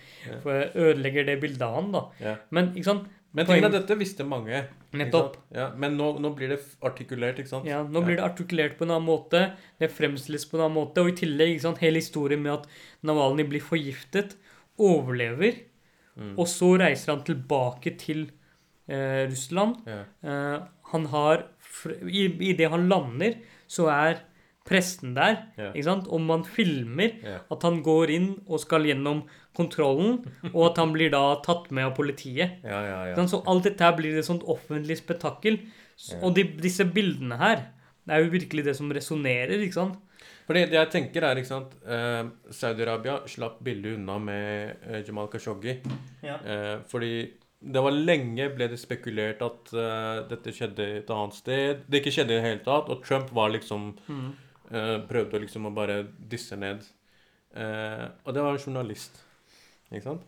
ødelegger 0.46 1.26
det 1.26 1.40
bildet 1.42 1.66
av 1.66 1.76
han, 1.80 1.92
da. 1.92 2.36
Men 2.54 2.72
ikke 2.72 2.88
sant? 2.94 3.10
Men 3.32 3.46
tingene 3.48 3.70
dette 3.72 3.96
visste 3.96 4.24
mange. 4.28 4.58
Nettopp. 4.92 5.38
Ja. 5.56 5.70
Men 5.80 5.94
nå, 5.96 6.10
nå 6.20 6.34
blir 6.36 6.50
det 6.52 6.58
artikulert, 6.84 7.38
ikke 7.40 7.48
sant? 7.48 7.64
Ja, 7.68 7.78
nå 7.82 8.02
blir 8.04 8.18
det 8.18 8.24
artikulert 8.26 8.76
på 8.76 8.84
en 8.84 8.92
annen 8.92 9.06
måte. 9.08 9.40
Det 9.80 9.88
fremstilles 9.90 10.44
på 10.50 10.58
en 10.58 10.66
annen 10.66 10.76
måte. 10.76 11.00
Og 11.00 11.08
i 11.14 11.16
tillegg 11.22 11.54
ikke 11.54 11.64
sant, 11.64 11.80
hele 11.80 12.02
historien 12.02 12.42
med 12.44 12.52
at 12.58 12.66
Navalny 13.08 13.46
blir 13.48 13.64
forgiftet, 13.64 14.36
overlever, 14.78 15.62
Mm. 16.12 16.34
og 16.36 16.44
så 16.44 16.66
reiser 16.76 17.14
han 17.14 17.22
tilbake 17.24 17.94
til 17.96 18.26
eh, 18.86 19.22
Russland. 19.30 19.78
Ja. 19.88 20.02
Eh, 20.28 20.58
han 20.92 21.06
har 21.08 21.46
I 22.04 22.26
Idet 22.50 22.68
han 22.68 22.84
lander, 22.90 23.38
så 23.66 23.86
er 23.88 24.18
presten 24.68 25.14
der, 25.16 25.36
Ja. 25.58 25.72
ikke 25.72 25.84
sant? 25.84 26.06
og 26.08 26.20
man 26.20 26.44
filmer 26.44 27.12
Ja. 27.22 27.38
at 27.50 27.62
han 27.62 27.82
går 27.82 28.10
inn 28.10 28.28
og 28.46 28.60
skal 28.60 28.82
gjennom 28.86 29.24
kontrollen, 29.54 30.24
og 30.54 30.70
at 30.70 30.76
han 30.78 30.92
blir 30.92 31.10
da 31.10 31.36
tatt 31.44 31.70
med 31.70 31.84
av 31.84 31.96
politiet. 31.96 32.62
Ja, 32.64 32.80
ja, 32.86 33.04
ja. 33.14 33.26
Så 33.26 33.42
alt 33.46 33.64
dette 33.64 33.80
her 33.84 33.92
blir 33.96 34.16
et 34.18 34.24
sånt 34.24 34.42
offentlig 34.44 34.96
spetakkel. 34.98 35.58
Og 36.22 36.34
de, 36.34 36.44
disse 36.44 36.84
bildene 36.84 37.36
her, 37.38 37.66
det 38.06 38.14
er 38.14 38.24
jo 38.24 38.30
virkelig 38.30 38.64
det 38.64 38.76
som 38.76 38.90
resonnerer, 38.90 39.60
ikke 39.62 39.74
sant? 39.74 39.98
Fordi 40.46 40.64
det 40.70 40.72
jeg 40.72 40.90
tenker 40.90 41.22
er, 41.22 41.36
ikke 41.38 41.46
sant 41.52 41.74
eh, 41.86 42.24
Saudi-Arabia 42.50 43.20
slapp 43.30 43.60
billig 43.62 43.94
unna 43.98 44.18
med 44.18 44.76
eh, 44.88 45.02
Jamal 45.06 45.28
Khashoggi. 45.28 45.76
Ja. 46.22 46.36
Eh, 46.42 46.78
fordi 46.90 47.30
det 47.62 47.82
var 47.84 47.92
lenge 47.94 48.48
ble 48.56 48.66
det 48.72 48.78
spekulert 48.80 49.38
at 49.46 49.70
uh, 49.78 50.26
dette 50.26 50.50
skjedde 50.50 50.82
et 50.98 51.10
annet 51.14 51.36
sted. 51.36 51.84
Det 51.86 52.00
ikke 52.00 52.10
skjedde 52.16 52.34
i 52.34 52.38
det 52.40 52.42
hele 52.42 52.62
tatt. 52.64 52.88
Og 52.90 53.04
Trump 53.06 53.30
var 53.30 53.52
liksom 53.54 53.92
Mm. 54.08 54.32
Eh, 54.72 54.96
Prøvde 55.08 55.42
liksom 55.44 55.68
å 55.68 55.74
bare 55.76 56.00
disse 56.32 56.56
ned. 56.58 56.82
Eh, 57.54 58.06
og 58.24 58.34
det 58.34 58.44
var 58.44 58.56
en 58.56 58.64
journalist. 58.64 59.20
Ikke 59.92 60.06
sant? 60.08 60.26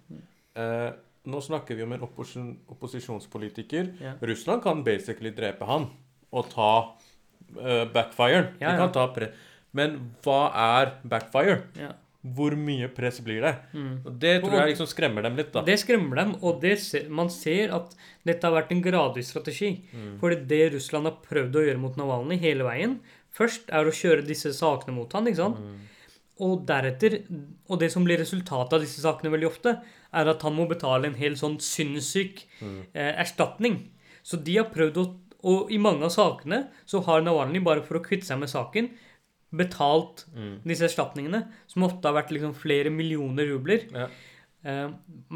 Eh, 0.61 0.90
nå 1.24 1.40
snakker 1.40 1.78
vi 1.78 1.86
om 1.86 1.95
en 1.97 2.05
oppos 2.05 2.36
opposisjonspolitiker. 2.68 3.95
Ja. 4.03 4.14
Russland 4.20 4.62
kan 4.64 4.84
basically 4.84 5.32
drepe 5.34 5.66
han 5.68 5.88
og 6.34 6.49
ta 6.53 6.70
eh, 7.57 7.84
backfire. 7.95 8.55
Ja, 8.61 8.74
De 8.74 8.76
ja. 8.76 8.78
kan 8.84 8.92
ta 8.92 9.28
Men 9.72 9.99
hva 10.24 10.40
er 10.53 10.99
backfire? 11.03 11.62
Ja. 11.80 11.95
Hvor 12.24 12.55
mye 12.57 12.88
press 12.88 13.18
blir 13.20 13.42
det? 13.45 13.53
Mm. 13.76 13.99
Og 14.07 14.12
Det 14.20 14.38
tror 14.40 14.55
jeg 14.57 14.70
liksom 14.72 14.88
skremmer 14.88 15.26
dem 15.26 15.36
litt, 15.36 15.51
da. 15.53 15.61
Det 15.64 15.76
skremmer 15.80 16.16
dem, 16.16 16.30
og 16.40 16.61
det 16.62 16.78
ser, 16.80 17.09
man 17.12 17.28
ser 17.28 17.74
at 17.76 17.92
dette 18.24 18.47
har 18.47 18.55
vært 18.55 18.72
en 18.72 18.80
gradvis 18.84 19.28
strategi. 19.28 19.74
Mm. 19.92 20.14
Fordi 20.22 20.38
det 20.49 20.62
Russland 20.72 21.11
har 21.11 21.18
prøvd 21.26 21.59
å 21.61 21.64
gjøre 21.66 21.82
mot 21.82 21.99
Navalny 22.01 22.38
hele 22.40 22.64
veien, 22.64 22.97
først 23.35 23.68
er 23.74 23.85
å 23.85 23.95
kjøre 23.95 24.24
disse 24.26 24.53
sakene 24.55 24.95
mot 24.95 25.12
han, 25.12 25.26
ikke 25.26 25.43
sant? 25.43 25.59
Mm. 25.59 25.80
Og 26.45 26.64
deretter, 26.66 27.20
og 27.70 27.78
det 27.78 27.93
som 27.93 28.05
blir 28.07 28.18
resultatet 28.18 28.72
av 28.74 28.80
disse 28.82 29.03
sakene 29.05 29.30
veldig 29.30 29.47
ofte, 29.51 29.76
er 30.14 30.30
at 30.30 30.43
han 30.43 30.55
må 30.57 30.66
betale 30.70 31.07
en 31.07 31.14
helt 31.18 31.39
sånn 31.39 31.59
sinnssyk 31.62 32.45
Mm. 32.61 32.87
eh, 32.95 33.12
erstatning. 33.22 33.91
Så 34.24 34.43
de 34.43 34.57
har 34.57 34.70
prøvd 34.70 34.97
å 35.03 35.07
Og 35.45 35.70
i 35.70 35.76
mange 35.76 36.01
av 36.03 36.09
sakene 36.09 36.70
så 36.89 37.03
har 37.05 37.20
Navalny, 37.20 37.61
bare 37.62 37.82
for 37.85 37.99
å 37.99 38.03
kvitte 38.03 38.24
seg 38.24 38.39
med 38.41 38.49
saken, 38.49 38.87
betalt 39.55 40.24
Mm. 40.35 40.62
disse 40.64 40.87
erstatningene, 40.89 41.43
som 41.66 41.82
ofte 41.82 42.03
har 42.09 42.14
vært 42.14 42.30
liksom 42.32 42.55
flere 42.55 42.89
millioner 42.91 43.45
rubler. 43.53 43.85
Ja. 43.93 44.09
Eh, 44.64 44.89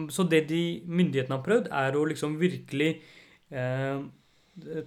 så 0.09 0.27
det 0.27 0.49
de 0.49 0.81
myndighetene 0.87 1.37
har 1.37 1.45
prøvd, 1.45 1.69
er 1.71 1.93
å 1.93 2.07
liksom 2.09 2.39
virkelig 2.41 3.03
eh, 3.53 4.01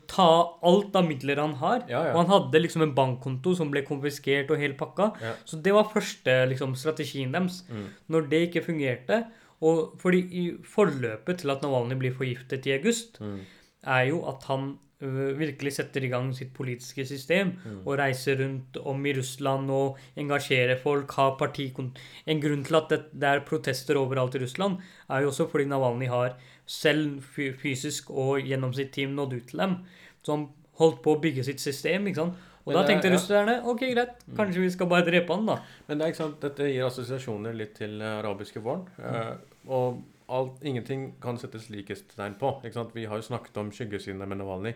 ta 0.08 0.26
alt 0.64 0.96
av 0.96 1.06
midler 1.08 1.40
han 1.42 1.54
har. 1.62 1.84
Ja, 1.90 2.02
ja. 2.08 2.14
Og 2.14 2.22
han 2.26 2.32
hadde 2.34 2.62
liksom 2.62 2.82
en 2.86 2.94
bankkonto 2.98 3.56
som 3.58 3.72
ble 3.72 3.84
konfiskert 3.88 4.52
og 4.52 4.60
hele 4.62 4.74
pakka. 4.80 5.12
Ja. 5.22 5.34
Så 5.46 5.62
det 5.64 5.74
var 5.74 5.90
første 5.94 6.36
liksom, 6.52 6.76
strategien 6.76 7.32
deres. 7.36 7.64
Mm. 7.70 7.88
Når 8.10 8.30
det 8.30 8.42
ikke 8.50 8.66
fungerte 8.66 9.24
og 9.62 9.98
fordi 10.02 10.22
i 10.34 10.46
forløpet 10.66 11.44
til 11.44 11.52
at 11.54 11.62
Navalny 11.62 11.94
blir 12.02 12.16
forgiftet 12.18 12.66
i 12.66 12.74
august, 12.80 13.20
Mm. 13.22 13.42
er 13.86 14.08
jo 14.10 14.24
at 14.28 14.44
han 14.50 14.78
ø, 15.04 15.34
virkelig 15.34 15.72
setter 15.74 16.04
i 16.06 16.10
gang 16.12 16.28
sitt 16.38 16.54
politiske 16.54 17.06
system 17.10 17.54
Mm. 17.66 17.80
og 17.88 17.98
reiser 17.98 18.38
rundt 18.38 18.78
om 18.86 19.06
i 19.06 19.14
Russland 19.18 19.70
og 19.72 19.98
engasjerer 20.16 20.78
folk, 20.78 21.12
har 21.12 21.38
partikon... 21.40 21.92
En 22.28 22.40
grunn 22.40 22.64
til 22.64 22.76
at 22.76 22.90
det, 22.90 23.00
det 23.14 23.24
er 23.24 23.40
protester 23.40 23.96
overalt 23.98 24.36
i 24.36 24.44
Russland, 24.44 24.78
er 25.10 25.22
jo 25.22 25.30
også 25.30 25.50
fordi 25.50 25.66
Navalny 25.66 26.06
har 26.08 26.36
selv 26.72 27.20
fysisk 27.62 28.10
og 28.14 28.46
gjennom 28.48 28.72
sitt 28.78 28.94
team 28.96 29.16
nådd 29.18 29.34
ut 29.36 29.50
til 29.52 29.60
dem. 29.66 29.76
Som 30.24 30.48
holdt 30.80 31.02
på 31.04 31.16
å 31.18 31.22
bygge 31.22 31.44
sitt 31.46 31.60
system, 31.64 32.08
ikke 32.08 32.22
sant. 32.24 32.48
Og 32.62 32.68
Men 32.72 32.76
da 32.76 32.82
det 32.82 32.90
er- 32.90 32.94
tenkte 32.94 33.10
ja. 33.10 33.16
russerne 33.18 33.56
ok, 33.66 33.80
greit, 33.96 34.20
kanskje 34.38 34.62
vi 34.62 34.70
skal 34.70 34.88
bare 34.88 35.06
drepe 35.08 35.34
han, 35.34 35.46
da. 35.50 35.56
Men 35.88 35.98
det 35.98 36.06
er 36.06 36.12
ikke 36.14 36.22
sant, 36.24 36.40
dette 36.44 36.68
gir 36.70 36.86
assosiasjoner 36.86 37.56
litt 37.58 37.74
til 37.80 38.00
eh, 38.02 38.20
arabiske 38.22 38.62
våren. 38.62 38.84
Eh, 39.02 39.36
og 39.68 40.02
alt, 40.30 40.62
ingenting 40.64 41.08
kan 41.22 41.38
settes 41.42 41.70
likhetstegn 41.74 42.38
på. 42.40 42.52
Ikke 42.64 42.74
sant? 42.78 42.94
Vi 42.96 43.06
har 43.10 43.18
jo 43.18 43.26
snakket 43.26 43.58
om 43.58 43.72
skyggesiden 43.74 44.22
med 44.22 44.38
Navalny. 44.38 44.76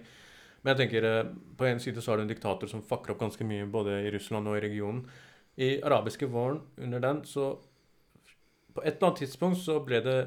Men 0.64 0.74
jeg 0.76 0.90
tenker, 0.90 1.06
eh, 1.06 1.30
på 1.58 1.66
en 1.70 1.80
side 1.80 2.02
så 2.02 2.12
har 2.12 2.18
du 2.18 2.24
en 2.24 2.34
diktator 2.34 2.68
som 2.68 2.82
fucker 2.82 3.12
opp 3.14 3.20
ganske 3.22 3.46
mye 3.46 3.70
både 3.72 4.02
i 4.08 4.12
Russland 4.18 4.48
og 4.50 4.58
i 4.58 4.66
regionen. 4.66 5.06
I 5.58 5.80
arabiske 5.86 6.28
våren, 6.28 6.62
under 6.82 7.00
den, 7.00 7.22
så 7.24 7.58
På 8.76 8.82
et 8.84 8.98
eller 8.98 9.08
annet 9.08 9.20
tidspunkt 9.22 9.58
så 9.62 9.78
ble 9.86 10.02
det 10.04 10.18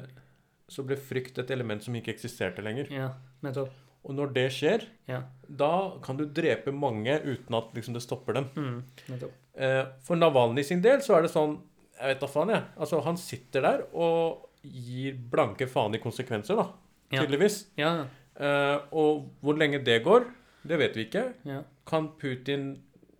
så 0.69 0.83
ble 0.85 0.95
frykt 0.95 1.37
et 1.41 1.51
element 1.51 1.81
som 1.83 1.95
ikke 1.97 2.13
eksisterte 2.13 2.61
lenger. 2.65 2.89
Ja, 2.93 3.09
nettopp. 3.43 3.71
Og 4.05 4.15
når 4.15 4.33
det 4.33 4.45
skjer, 4.55 4.85
Ja. 5.09 5.23
da 5.49 5.97
kan 6.01 6.15
du 6.17 6.25
drepe 6.25 6.71
mange 6.71 7.17
uten 7.25 7.55
at 7.57 7.73
liksom, 7.75 7.93
det 7.93 8.01
stopper 8.05 8.33
dem. 8.37 8.45
Mm, 8.55 8.83
nettopp. 9.09 9.31
Eh, 9.59 9.85
for 10.05 10.15
Navalny 10.15 10.63
sin 10.63 10.81
del 10.81 10.99
så 11.03 11.17
er 11.17 11.21
det 11.23 11.31
sånn 11.33 11.57
Jeg 11.99 12.13
vet 12.15 12.21
da 12.21 12.27
faen, 12.31 12.47
jeg. 12.53 12.63
Altså, 12.79 13.01
han 13.03 13.17
sitter 13.17 13.61
der 13.61 13.81
og 13.93 14.45
gir 14.63 15.17
blanke 15.29 15.67
faen 15.67 15.93
i 15.95 15.99
konsekvenser, 15.99 16.55
da. 16.55 16.69
Ja. 17.11 17.25
Tydeligvis. 17.25 17.65
Ja, 17.77 18.05
Eh, 18.39 18.79
og 18.93 19.33
hvor 19.43 19.57
lenge 19.59 19.83
det 19.83 19.97
går, 20.05 20.23
det 20.65 20.77
vet 20.79 20.93
vi 20.95 21.03
ikke. 21.09 21.33
ja. 21.45 21.63
Kan 21.85 22.07
Putin 22.17 22.77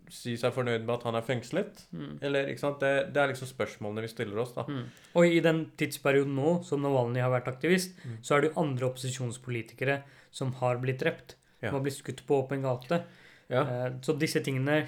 si 0.10 0.36
seg 0.38 0.53
fornøyd 0.55 0.84
med 0.86 0.93
at 0.97 1.03
han 1.07 1.16
er 1.16 1.22
fengslet? 1.26 1.84
Mm. 1.95 2.18
Eller, 2.26 2.47
ikke 2.51 2.60
sant? 2.64 2.80
Det, 2.82 3.14
det 3.14 3.22
er 3.22 3.28
liksom 3.32 3.47
spørsmålene 3.49 4.01
vi 4.05 4.12
stiller 4.12 4.38
oss, 4.41 4.51
da. 4.55 4.64
Mm. 4.68 4.84
Og 5.16 5.26
i 5.28 5.39
den 5.45 5.64
tidsperioden 5.80 6.36
nå 6.36 6.55
som 6.68 6.82
Navalny 6.86 7.22
har 7.24 7.32
vært 7.34 7.47
aktivist, 7.51 7.95
Mm. 8.05 8.18
så 8.22 8.36
er 8.36 8.41
det 8.41 8.51
jo 8.51 8.60
andre 8.62 8.89
opposisjonspolitikere 8.89 10.01
som 10.32 10.53
har 10.60 10.78
blitt 10.82 10.99
drept. 11.03 11.36
Ja. 11.62 11.70
Som 11.70 11.80
har 11.80 11.84
blitt 11.88 11.97
skutt 11.99 12.22
på 12.28 12.41
åpen 12.43 12.62
gate. 12.64 13.01
Ja. 13.49 13.64
Eh, 13.64 13.89
Så 14.01 14.18
disse 14.20 14.39
tingene 14.45 14.86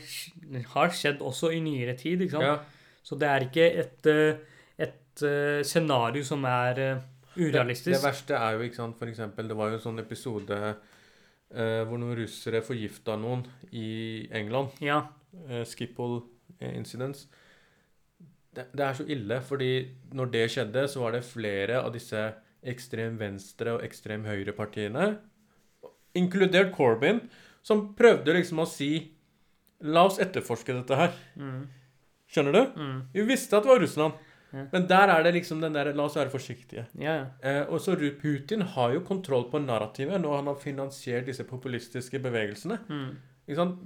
har 0.76 0.90
skjedd 0.90 1.20
også 1.20 1.52
i 1.54 1.60
nyere 1.60 1.96
tid. 1.98 2.22
ikke 2.22 2.32
sant? 2.38 2.44
ja. 2.44 2.60
Så 3.04 3.18
det 3.18 3.28
er 3.28 3.42
ikke 3.48 3.66
et, 3.82 4.06
eh, 4.06 4.38
et 4.78 5.24
eh, 5.26 5.64
scenario 5.64 6.24
som 6.24 6.44
er 6.46 7.02
urealistisk. 7.36 7.92
Det, 7.96 8.02
det 8.02 8.04
verste 8.06 8.34
er 8.38 8.54
jo, 8.58 8.62
ikke 8.68 8.76
sant, 8.76 8.98
for 9.00 9.08
eksempel, 9.08 9.48
det 9.48 9.58
var 9.58 9.70
jo 9.72 9.80
en 9.80 9.86
sånn 9.86 10.00
episode 10.00 10.76
eh, 11.54 11.82
hvor 11.88 12.02
noen 12.02 12.18
russere 12.20 12.64
forgifta 12.66 13.18
noen 13.20 13.46
i 13.72 14.28
England. 14.36 14.76
Ja. 14.84 15.04
eh, 15.48 15.64
Schiphol 15.68 16.22
eh, 16.60 16.74
incidents. 16.78 17.28
Det, 18.52 18.68
det 18.76 18.86
er 18.86 18.98
så 18.98 19.06
ille, 19.08 19.42
fordi 19.48 19.74
når 20.12 20.32
det 20.34 20.46
skjedde, 20.52 20.88
så 20.92 21.04
var 21.06 21.16
det 21.16 21.28
flere 21.28 21.84
av 21.84 21.94
disse 21.96 22.24
ekstrem 22.62 23.16
venstre 23.20 23.78
og 23.78 23.86
ekstrem 23.86 24.26
høyre 24.28 24.54
partiene, 24.54 25.16
inkludert 26.18 26.74
Corbyn, 26.76 27.24
som 27.64 27.92
prøvde 27.98 28.36
liksom 28.36 28.62
å 28.62 28.70
si 28.70 28.92
La 29.82 30.04
oss 30.06 30.20
etterforske 30.22 30.76
dette 30.76 30.94
her. 30.94 31.16
Mm. 31.42 31.64
Skjønner 32.30 32.54
du? 32.54 32.60
Mm. 32.78 33.00
Vi 33.16 33.24
visste 33.26 33.58
at 33.58 33.66
det 33.66 33.72
var 33.72 33.80
Russland. 33.82 34.20
Ja. 34.52 34.66
Men 34.72 34.88
der 34.88 35.12
er 35.14 35.24
det 35.24 35.34
liksom 35.38 35.62
den 35.64 35.76
der 35.76 35.94
La 35.96 36.06
oss 36.06 36.18
være 36.20 36.32
forsiktige. 36.34 36.86
Ja, 37.00 37.14
ja. 37.16 37.26
Eh, 37.44 37.62
og 37.72 37.80
så 37.80 37.96
Putin 37.96 38.62
har 38.62 38.94
jo 38.94 39.04
kontroll 39.08 39.50
på 39.52 39.60
narrativet 39.64 40.20
når 40.22 40.36
han 40.36 40.48
har 40.52 40.56
finansiert 40.60 41.26
disse 41.26 41.44
populistiske 41.48 42.20
bevegelsene. 42.20 42.80
Mm. 42.90 43.12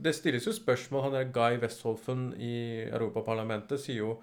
Det 0.04 0.14
stilles 0.16 0.46
jo 0.46 0.54
spørsmål. 0.54 1.04
Han 1.04 1.14
der 1.14 1.32
Guy 1.34 1.60
Westholfen 1.62 2.34
i 2.38 2.86
Europaparlamentet 2.90 3.80
sier 3.80 4.04
jo 4.04 4.16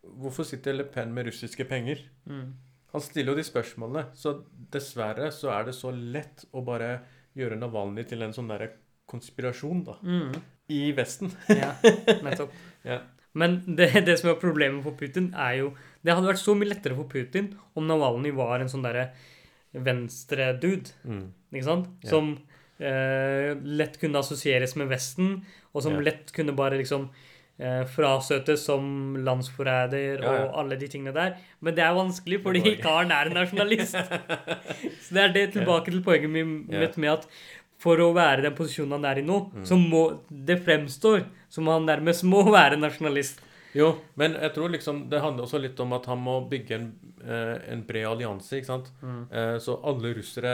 Hvorfor 0.00 0.46
sitter 0.48 0.72
Le 0.72 0.84
Pen 0.88 1.10
med 1.12 1.26
russiske 1.26 1.64
penger? 1.68 1.98
Mm. 2.24 2.54
Han 2.92 3.02
stiller 3.04 3.34
jo 3.34 3.38
de 3.38 3.44
spørsmålene. 3.44 4.06
Så 4.16 4.38
dessverre 4.72 5.28
så 5.32 5.50
er 5.52 5.66
det 5.68 5.74
så 5.76 5.90
lett 5.92 6.46
å 6.56 6.62
bare 6.64 6.94
gjøre 7.36 7.58
Navalny 7.60 8.06
til 8.08 8.24
en 8.24 8.32
sånn 8.32 8.48
derre 8.48 8.70
konspirasjon, 9.10 9.84
da. 9.84 9.98
Mm. 10.02 10.32
I 10.70 10.80
Vesten. 10.96 11.32
Ja, 11.48 11.74
nettopp. 12.24 12.54
Ja. 12.90 13.02
Men 13.34 13.60
det, 13.78 13.90
det 14.06 14.18
som 14.18 14.30
er 14.32 14.40
problemet 14.42 14.82
for 14.82 14.96
Putin, 14.98 15.30
er 15.38 15.60
jo 15.60 15.68
Det 16.02 16.14
hadde 16.14 16.30
vært 16.32 16.40
så 16.42 16.54
mye 16.56 16.70
lettere 16.72 16.96
for 16.96 17.06
Putin 17.10 17.52
om 17.76 17.86
Navalny 17.86 18.32
var 18.34 18.60
en 18.60 18.70
sånn 18.72 18.82
derre 18.86 19.10
venstre-dude, 19.76 20.90
Mm. 21.04 21.26
ikke 21.52 21.66
sant? 21.66 21.90
Som 22.08 22.30
eh, 22.80 23.52
lett 23.62 23.98
kunne 24.00 24.18
assosieres 24.18 24.74
med 24.80 24.88
Vesten, 24.90 25.42
og 25.74 25.84
som 25.84 25.92
yeah. 25.98 26.06
lett 26.08 26.32
kunne 26.34 26.56
bare 26.56 26.78
liksom 26.80 27.04
eh, 27.60 27.84
frasøtes 27.86 28.64
som 28.66 29.14
landsforræder 29.20 30.24
Ja, 30.24 30.32
ja. 30.32 30.46
og 30.48 30.58
alle 30.64 30.78
de 30.80 30.88
tingene 30.90 31.12
der. 31.14 31.36
Men 31.60 31.76
det 31.76 31.84
er 31.84 31.94
vanskelig 31.94 32.40
fordi 32.42 32.76
karen 32.82 33.12
er 33.14 33.30
en 33.30 33.38
nasjonalist. 33.38 33.94
Så 35.04 35.14
det 35.14 35.22
er 35.22 35.36
det 35.36 35.46
tilbake 35.54 35.92
til 35.92 36.02
poenget 36.02 36.32
mitt 36.32 36.96
med 36.98 37.12
at 37.18 37.28
for 37.80 38.00
å 38.04 38.10
være 38.14 38.42
i 38.42 38.46
den 38.48 38.56
posisjonen 38.58 38.98
han 38.98 39.06
er 39.10 39.20
i 39.22 39.26
nå, 39.26 39.38
Mm. 39.54 39.64
så 39.66 39.76
må 39.80 40.02
det 40.30 40.58
fremstår 40.64 41.24
som 41.48 41.66
han 41.72 41.86
nærmest 41.88 42.24
må 42.28 42.42
være 42.58 42.76
nasjonalist. 42.80 43.40
Jo, 43.72 43.92
men 44.18 44.32
jeg 44.34 44.52
tror 44.54 44.72
liksom 44.72 45.04
det 45.10 45.20
handler 45.22 45.46
også 45.46 45.60
litt 45.62 45.78
om 45.80 45.92
at 45.94 46.06
han 46.10 46.18
må 46.18 46.40
bygge 46.50 46.74
en, 46.74 46.88
eh, 47.22 47.56
en 47.72 47.84
bred 47.86 48.04
allianse, 48.08 48.56
ikke 48.58 48.66
sant. 48.66 48.90
Mm. 49.00 49.20
Eh, 49.30 49.58
så 49.62 49.76
alle 49.86 50.10
russere 50.16 50.50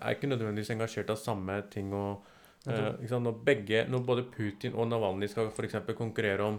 er 0.00 0.16
ikke 0.16 0.28
nødvendigvis 0.32 0.72
engasjert 0.74 1.12
av 1.14 1.20
samme 1.22 1.60
ting. 1.70 1.92
og 1.94 2.24
eh, 2.66 2.90
ikke 2.98 3.12
sant? 3.12 3.22
Når, 3.28 3.38
begge, 3.46 3.84
når 3.88 4.04
både 4.04 4.26
Putin 4.34 4.74
og 4.74 4.88
Navalnyj 4.90 5.30
skal 5.30 5.52
for 5.54 5.94
konkurrere 5.94 6.42
om 6.42 6.58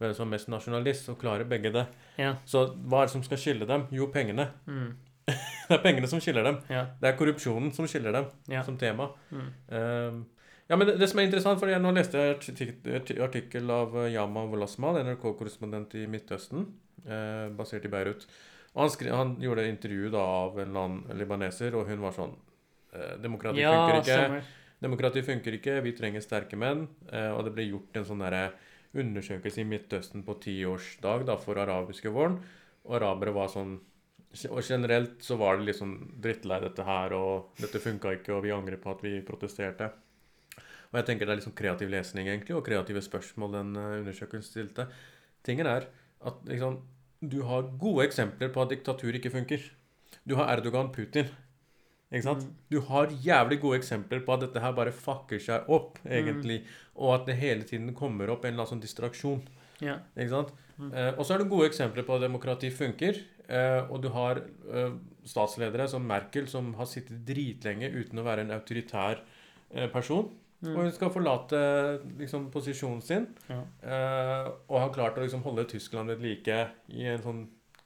hvem 0.00 0.14
som 0.14 0.26
er 0.26 0.34
mest 0.34 0.48
nasjonalist, 0.50 1.06
så 1.06 1.14
klarer 1.14 1.46
begge 1.46 1.70
det. 1.72 1.86
Ja. 2.18 2.34
Så 2.44 2.66
hva 2.74 3.02
er 3.04 3.06
det 3.06 3.14
som 3.14 3.22
skal 3.22 3.38
skille 3.38 3.66
dem? 3.68 3.86
Jo, 3.94 4.10
pengene. 4.10 4.48
Mm. 4.66 4.96
Det 5.68 5.76
er 5.78 5.82
pengene 5.84 6.08
som 6.10 6.20
skiller 6.22 6.44
dem. 6.46 6.58
Ja. 6.68 6.84
Det 7.00 7.10
er 7.10 7.18
korrupsjonen 7.18 7.72
som 7.74 7.88
skiller 7.88 8.12
dem 8.12 8.26
Ja. 8.52 8.62
som 8.66 8.76
tema. 8.80 9.10
Mm. 9.30 9.50
Uh, 9.70 10.22
ja, 10.68 10.76
men 10.76 10.88
det, 10.88 10.96
det 11.00 11.08
som 11.10 11.20
er 11.20 11.28
interessant, 11.28 11.60
for 11.60 11.68
jeg 11.68 11.82
nå 11.82 11.92
leste 11.92 12.20
jeg 12.20 13.20
artikkel 13.20 13.70
av 13.70 13.96
eh, 14.00 14.14
Yama 14.14 14.46
Wolasmal, 14.48 14.96
NRK-korrespondent 15.04 15.92
i 16.00 16.06
Midtøsten, 16.08 16.64
uh, 17.04 17.50
basert 17.56 17.84
i 17.84 17.92
Beirut. 17.92 18.24
Og 18.74 18.86
han, 18.86 18.90
skri, 18.94 19.12
han 19.12 19.34
gjorde 19.42 19.66
intervju 19.68 20.08
da 20.14 20.22
av 20.24 20.56
en 20.58 20.66
eller 20.70 20.86
annen 20.88 21.18
libaneser, 21.20 21.76
og 21.76 21.88
hun 21.92 22.00
var 22.02 22.16
sånn 22.16 22.32
eh, 22.96 23.12
Demokrati 23.22 23.60
ja, 23.60 23.74
funker 23.76 24.00
ikke. 24.00 24.16
stemmer. 24.18 24.48
Demokrati 24.84 25.22
funker 25.24 25.58
ikke, 25.60 25.76
vi 25.84 25.92
trenger 25.96 26.24
sterke 26.24 26.56
menn. 26.60 26.82
Og 27.08 27.38
det 27.46 27.52
ble 27.54 27.64
gjort 27.70 27.94
en 27.96 28.04
sånn 28.04 28.24
derre 28.24 28.48
undersøkelse 29.00 29.62
i 29.62 29.68
Midtøsten 29.68 30.24
på 30.26 30.34
tiårsdag 30.42 31.24
da, 31.30 31.36
for 31.40 31.60
arabiske 31.62 32.10
våren. 32.12 32.40
Og 32.84 32.98
arabere 32.98 33.32
var 33.32 33.48
sånn 33.52 33.78
Og 34.50 34.62
generelt 34.66 35.22
så 35.22 35.36
var 35.38 35.58
det 35.58 35.68
liksom 35.68 35.92
drittlei 36.22 36.58
dette 36.62 36.86
her, 36.86 37.14
og 37.14 37.60
dette 37.60 37.82
funka 37.82 38.16
ikke, 38.16 38.32
og 38.34 38.42
vi 38.46 38.54
angrer 38.54 38.80
på 38.82 38.90
at 38.94 39.04
vi 39.04 39.20
protesterte. 39.26 39.90
Og 40.94 40.98
jeg 41.00 41.06
tenker 41.08 41.26
det 41.26 41.34
er 41.34 41.40
liksom 41.40 41.56
kreativ 41.58 41.90
lesning, 41.90 42.28
egentlig, 42.30 42.54
og 42.54 42.64
kreative 42.66 43.02
spørsmål 43.02 43.54
den 43.56 43.70
eh, 43.78 43.94
undersøkelsen 44.00 44.46
stilte. 44.46 44.88
Tingen 45.46 45.66
er 45.66 45.88
at 46.24 46.44
liksom 46.48 46.82
Du 47.24 47.40
har 47.48 47.70
gode 47.80 48.04
eksempler 48.04 48.50
på 48.52 48.60
at 48.62 48.70
diktatur 48.70 49.16
ikke 49.16 49.30
funker. 49.32 49.62
Du 50.28 50.34
har 50.36 50.50
Erdogan, 50.52 50.90
Putin. 50.92 51.30
Ikke 52.12 52.26
sant? 52.26 52.44
Mm. 52.44 52.56
Du 52.70 52.80
har 52.84 53.14
jævlig 53.24 53.60
gode 53.62 53.78
eksempler 53.80 54.20
på 54.26 54.34
at 54.34 54.42
dette 54.44 54.60
her 54.60 54.74
bare 54.76 54.92
fucker 54.92 55.40
seg 55.40 55.70
opp, 55.72 55.96
egentlig. 56.04 56.60
Og 56.94 57.14
at 57.14 57.24
det 57.26 57.38
hele 57.40 57.64
tiden 57.64 57.94
kommer 57.96 58.28
opp 58.30 58.44
en 58.44 58.52
eller 58.52 58.66
annen 58.66 58.74
sånn 58.74 58.84
distraksjon. 58.84 59.40
Yeah. 59.80 60.04
Ikke 60.14 60.34
sant? 60.34 60.52
Mm. 60.76 60.92
Eh, 60.92 61.12
og 61.16 61.24
så 61.24 61.34
er 61.34 61.42
det 61.42 61.50
gode 61.50 61.70
eksempler 61.70 62.06
på 62.06 62.14
at 62.18 62.26
demokrati 62.26 62.70
funker. 62.70 63.18
Eh, 63.48 63.90
og 63.90 64.00
du 64.02 64.08
har 64.14 64.40
eh, 64.72 64.94
statsledere 65.28 65.88
som 65.88 66.06
Merkel, 66.08 66.46
som 66.48 66.72
har 66.78 66.86
sittet 66.88 67.24
dritlenge 67.28 67.90
uten 67.92 68.18
å 68.18 68.24
være 68.26 68.44
en 68.46 68.54
autoritær 68.56 69.20
eh, 69.70 69.88
person. 69.92 70.30
Mm. 70.64 70.70
Og 70.76 70.78
hun 70.86 70.92
skal 70.96 71.10
forlate 71.12 71.58
liksom, 72.18 72.46
posisjonen 72.54 73.02
sin. 73.04 73.26
Ja. 73.50 73.60
Eh, 73.84 74.48
og 74.68 74.78
har 74.80 74.94
klart 74.94 75.18
å 75.20 75.24
liksom, 75.26 75.42
holde 75.44 75.66
Tyskland 75.68 76.08
ved 76.14 76.22
like 76.24 76.62
i 76.88 77.04
en 77.12 77.20
sånn 77.24 77.44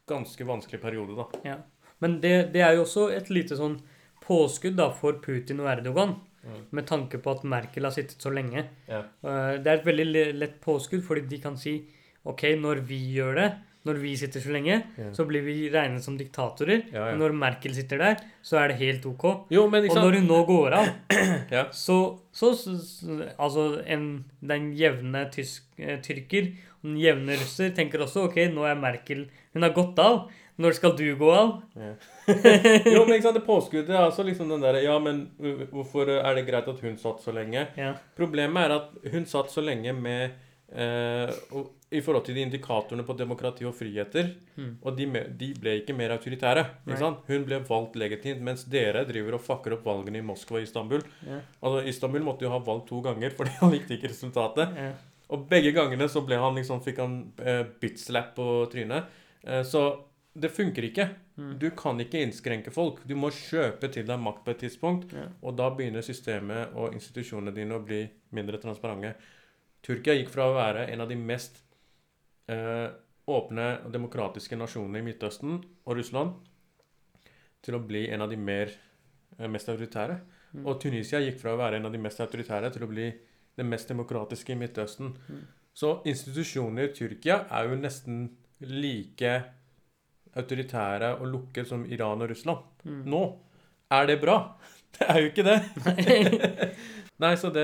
ganske 0.09 0.47
vanskelig 0.47 0.81
periode, 0.81 1.17
da. 1.19 1.27
Ja. 1.45 1.57
Men 2.01 2.21
det, 2.23 2.53
det 2.55 2.63
er 2.63 2.77
jo 2.79 2.85
også 2.87 3.09
et 3.13 3.29
lite 3.35 3.59
sånn 3.59 3.81
påskudd 4.23 4.77
da 4.79 4.91
for 4.95 5.19
Putin 5.25 5.61
og 5.65 5.71
Erdogan, 5.75 6.17
Mm. 6.49 6.61
med 6.71 6.87
tanke 6.87 7.19
på 7.19 7.33
at 7.35 7.43
Merkel 7.45 7.83
har 7.85 7.91
sittet 7.93 8.23
så 8.23 8.31
lenge. 8.33 8.63
Ja. 8.89 9.01
Eh, 9.27 9.57
Det 9.59 9.67
er 9.67 9.81
et 9.81 9.85
veldig 9.85 10.23
lett 10.39 10.61
påskudd, 10.63 11.03
fordi 11.05 11.27
de 11.29 11.39
kan 11.43 11.57
si 11.59 11.73
OK, 12.25 12.45
når 12.57 12.79
vi 12.87 12.99
gjør 13.17 13.35
det, 13.35 13.49
når 13.87 13.99
vi 14.03 14.17
sitter 14.17 14.41
så 14.43 14.51
lenge, 14.53 14.83
Ja. 14.99 15.13
så 15.15 15.25
blir 15.29 15.43
vi 15.47 15.69
regnet 15.71 16.03
som 16.05 16.17
diktatorer. 16.19 16.83
Ja, 16.93 17.07
ja. 17.07 17.13
Men 17.15 17.21
når 17.23 17.33
Merkel 17.39 17.75
sitter 17.75 17.99
der, 17.99 18.17
så 18.43 18.59
er 18.59 18.69
det 18.73 18.79
helt 18.83 19.07
OK. 19.07 19.47
Jo, 19.51 19.69
men 19.71 19.85
ikke 19.85 19.97
Og 19.97 20.05
når 20.05 20.19
hun 20.19 20.27
nå 20.29 20.41
går 20.47 20.73
av, 20.81 20.89
Ja. 21.57 21.65
så, 21.73 22.19
så, 22.33 22.51
Altså, 23.39 23.69
en, 23.87 24.25
den 24.41 24.73
jevne 24.77 25.31
tysk, 25.33 25.65
eh, 25.79 26.01
tyrker 26.05 26.51
og 26.83 26.91
den 26.91 26.99
jevne 27.01 27.39
russer 27.39 27.71
tenker 27.75 28.03
også 28.05 28.27
OK, 28.29 28.37
nå 28.55 28.67
er 28.69 28.75
Merkel 28.79 29.29
Hun 29.55 29.63
har 29.63 29.73
gått 29.75 29.99
av. 29.99 30.29
Når 30.59 30.75
skal 30.75 30.97
du 30.99 31.05
gå 31.17 31.29
av? 31.31 31.53
Ja. 31.79 31.93
jo, 32.95 33.05
men 33.07 33.15
ikke 33.15 33.29
sant, 33.29 33.37
det 33.39 33.45
påskuddet 33.47 33.93
er 33.95 34.03
altså 34.09 34.25
liksom 34.27 34.49
den 34.51 34.61
derre 34.65 34.81
Ja, 34.83 34.97
men 34.99 35.29
hvorfor 35.71 36.11
er 36.19 36.35
det 36.35 36.47
greit 36.49 36.67
at 36.69 36.81
hun 36.83 36.97
satt 36.99 37.23
så 37.23 37.31
lenge? 37.33 37.69
Ja. 37.79 37.93
Problemet 38.19 38.67
er 38.67 38.75
at 38.81 39.13
hun 39.15 39.25
satt 39.31 39.53
så 39.55 39.63
lenge 39.63 39.95
med 39.95 40.35
eh, 40.75 41.31
og, 41.55 41.71
I 41.89 42.01
forhold 42.05 42.27
til 42.27 42.37
de 42.37 42.43
indikatorene 42.45 43.05
på 43.07 43.15
demokrati 43.17 43.65
og 43.65 43.73
friheter. 43.77 44.35
Mm. 44.59 44.73
Og 44.85 44.97
de, 44.97 45.07
de 45.41 45.47
ble 45.57 45.79
ikke 45.81 45.95
mer 45.97 46.13
autoritære. 46.19 46.65
Ikke 46.85 46.99
sant? 47.01 47.23
Hun 47.31 47.47
ble 47.49 47.63
valgt 47.65 47.95
legitimt, 47.97 48.43
mens 48.45 48.67
dere 48.69 49.07
driver 49.09 49.39
og 49.39 49.45
fucker 49.45 49.79
opp 49.79 49.87
valgene 49.89 50.21
i 50.21 50.27
Moskva 50.27 50.59
og 50.59 50.67
Istanbul. 50.67 51.05
Yeah. 51.25 51.47
Altså, 51.63 51.87
Istanbul 51.89 52.27
måtte 52.27 52.45
jo 52.45 52.53
ha 52.53 52.59
valgt 52.65 52.91
to 52.91 53.01
ganger 53.07 53.33
fordi 53.39 53.55
han 53.63 53.73
likte 53.73 53.97
ikke 53.97 54.11
resultatet. 54.13 54.75
Yeah. 54.77 54.99
Og 55.33 55.47
begge 55.49 55.73
gangene 55.77 56.09
så 56.13 56.21
ble 56.25 56.37
han 56.41 56.61
liksom, 56.61 56.83
fikk 56.85 57.01
han 57.01 57.17
eh, 57.41 57.65
bitslap 57.81 58.35
på 58.37 58.51
trynet. 58.73 59.09
Eh, 59.45 59.65
så 59.69 59.87
det 60.39 60.53
funker 60.53 60.91
ikke. 60.91 61.09
Mm. 61.41 61.55
Du 61.63 61.71
kan 61.77 62.01
ikke 62.05 62.21
innskrenke 62.21 62.73
folk. 62.75 63.01
Du 63.09 63.17
må 63.17 63.31
kjøpe 63.33 63.89
til 63.95 64.05
deg 64.09 64.21
makt 64.21 64.45
på 64.45 64.53
et 64.53 64.61
tidspunkt. 64.67 65.17
yeah. 65.17 65.33
Og 65.41 65.57
da 65.57 65.71
begynner 65.73 66.05
systemet 66.05 66.77
og 66.77 66.93
institusjonene 66.93 67.57
dine 67.57 67.81
å 67.81 67.85
bli 67.85 68.03
mindre 68.37 68.61
transparente. 68.61 69.15
Tyrkia 69.85 70.19
gikk 70.19 70.29
fra 70.35 70.51
å 70.51 70.57
være 70.57 70.85
en 70.93 71.01
av 71.05 71.09
de 71.09 71.17
mest 71.17 71.63
eh, 72.49 72.89
åpne 73.29 73.69
og 73.85 73.93
demokratiske 73.93 74.57
nasjonene 74.57 75.03
i 75.03 75.07
Midtøsten 75.07 75.59
og 75.59 75.99
Russland 75.99 76.35
til 77.65 77.77
å 77.77 77.83
bli 77.85 78.07
en 78.13 78.25
av 78.25 78.31
de 78.31 78.39
mer, 78.41 78.73
eh, 79.39 79.49
mest 79.49 79.69
autoritære. 79.69 80.19
Mm. 80.55 80.65
Og 80.67 80.81
Tunisia 80.81 81.21
gikk 81.21 81.41
fra 81.43 81.55
å 81.55 81.61
være 81.61 81.77
en 81.77 81.87
av 81.87 81.93
de 81.93 82.01
mest 82.01 82.21
autoritære 82.21 82.73
til 82.73 82.87
å 82.87 82.91
bli 82.91 83.11
det 83.59 83.67
mest 83.67 83.89
demokratiske 83.89 84.55
i 84.55 84.59
Midtøsten. 84.59 85.13
Mm. 85.29 85.47
Så 85.75 86.03
institusjoner 86.07 86.89
i 86.89 86.95
Tyrkia 86.95 87.45
er 87.51 87.69
jo 87.69 87.79
nesten 87.79 88.25
like 88.61 89.35
autoritære 90.39 91.15
og 91.19 91.29
lukket 91.33 91.69
som 91.69 91.85
Iran 91.87 92.23
og 92.23 92.31
Russland. 92.31 92.65
Mm. 92.85 93.03
Nå 93.11 93.23
er 93.91 94.07
det 94.07 94.21
bra. 94.23 94.39
Det 94.99 95.07
er 95.09 95.19
jo 95.21 95.27
ikke 95.31 95.45
det. 95.47 95.59
Nei, 97.19 97.33
så 97.35 97.49
det, 97.51 97.63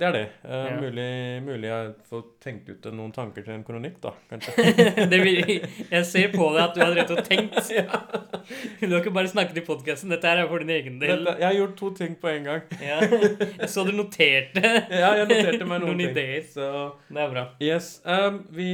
det 0.00 0.06
er 0.08 0.14
det. 0.16 0.22
Uh, 0.42 0.54
Ja. 0.58 0.70
mulig, 0.82 1.04
mulig 1.46 1.68
jeg 1.70 1.90
får 2.10 2.22
tenkt 2.42 2.66
ut 2.72 2.86
noen 2.90 3.12
tanker 3.14 3.44
til 3.46 3.54
en 3.54 3.62
kronikk, 3.62 4.00
da, 4.02 4.10
kanskje. 4.30 4.54
det 5.12 5.20
vil, 5.22 5.52
jeg 5.92 6.06
ser 6.08 6.32
på 6.34 6.48
deg 6.56 6.62
at 6.64 6.74
du 6.74 6.80
har 6.82 6.90
drevet 6.96 7.12
og 7.14 7.20
tenkt. 7.28 7.60
Du 8.80 8.86
har 8.94 9.02
ikke 9.02 9.12
bare 9.12 9.28
snakket 9.28 9.58
i 9.60 9.64
podkasten. 9.66 10.08
Dette 10.10 10.26
her 10.30 10.40
er 10.40 10.46
for 10.48 10.62
din 10.64 10.70
egen 10.72 10.96
del. 11.02 11.20
Dette, 11.26 11.34
jeg 11.42 11.46
har 11.50 11.56
gjort 11.58 11.74
to 11.78 11.90
ting 11.98 12.14
på 12.18 12.30
en 12.32 12.46
gang. 12.46 12.62
Ja. 12.80 12.96
Jeg 13.04 13.68
så 13.68 13.84
du 13.84 13.90
noterte 13.92 14.62
Ja, 14.64 15.10
jeg 15.18 15.26
noterte 15.28 15.66
meg 15.68 15.82
noen, 15.82 15.90
Noen 15.92 16.00
ting. 16.00 16.14
ideer. 16.14 16.46
Så 16.48 16.68
Det 17.10 17.20
er 17.26 17.34
bra. 17.34 17.44
yes. 17.62 17.90
Um, 18.08 18.38
vi 18.56 18.68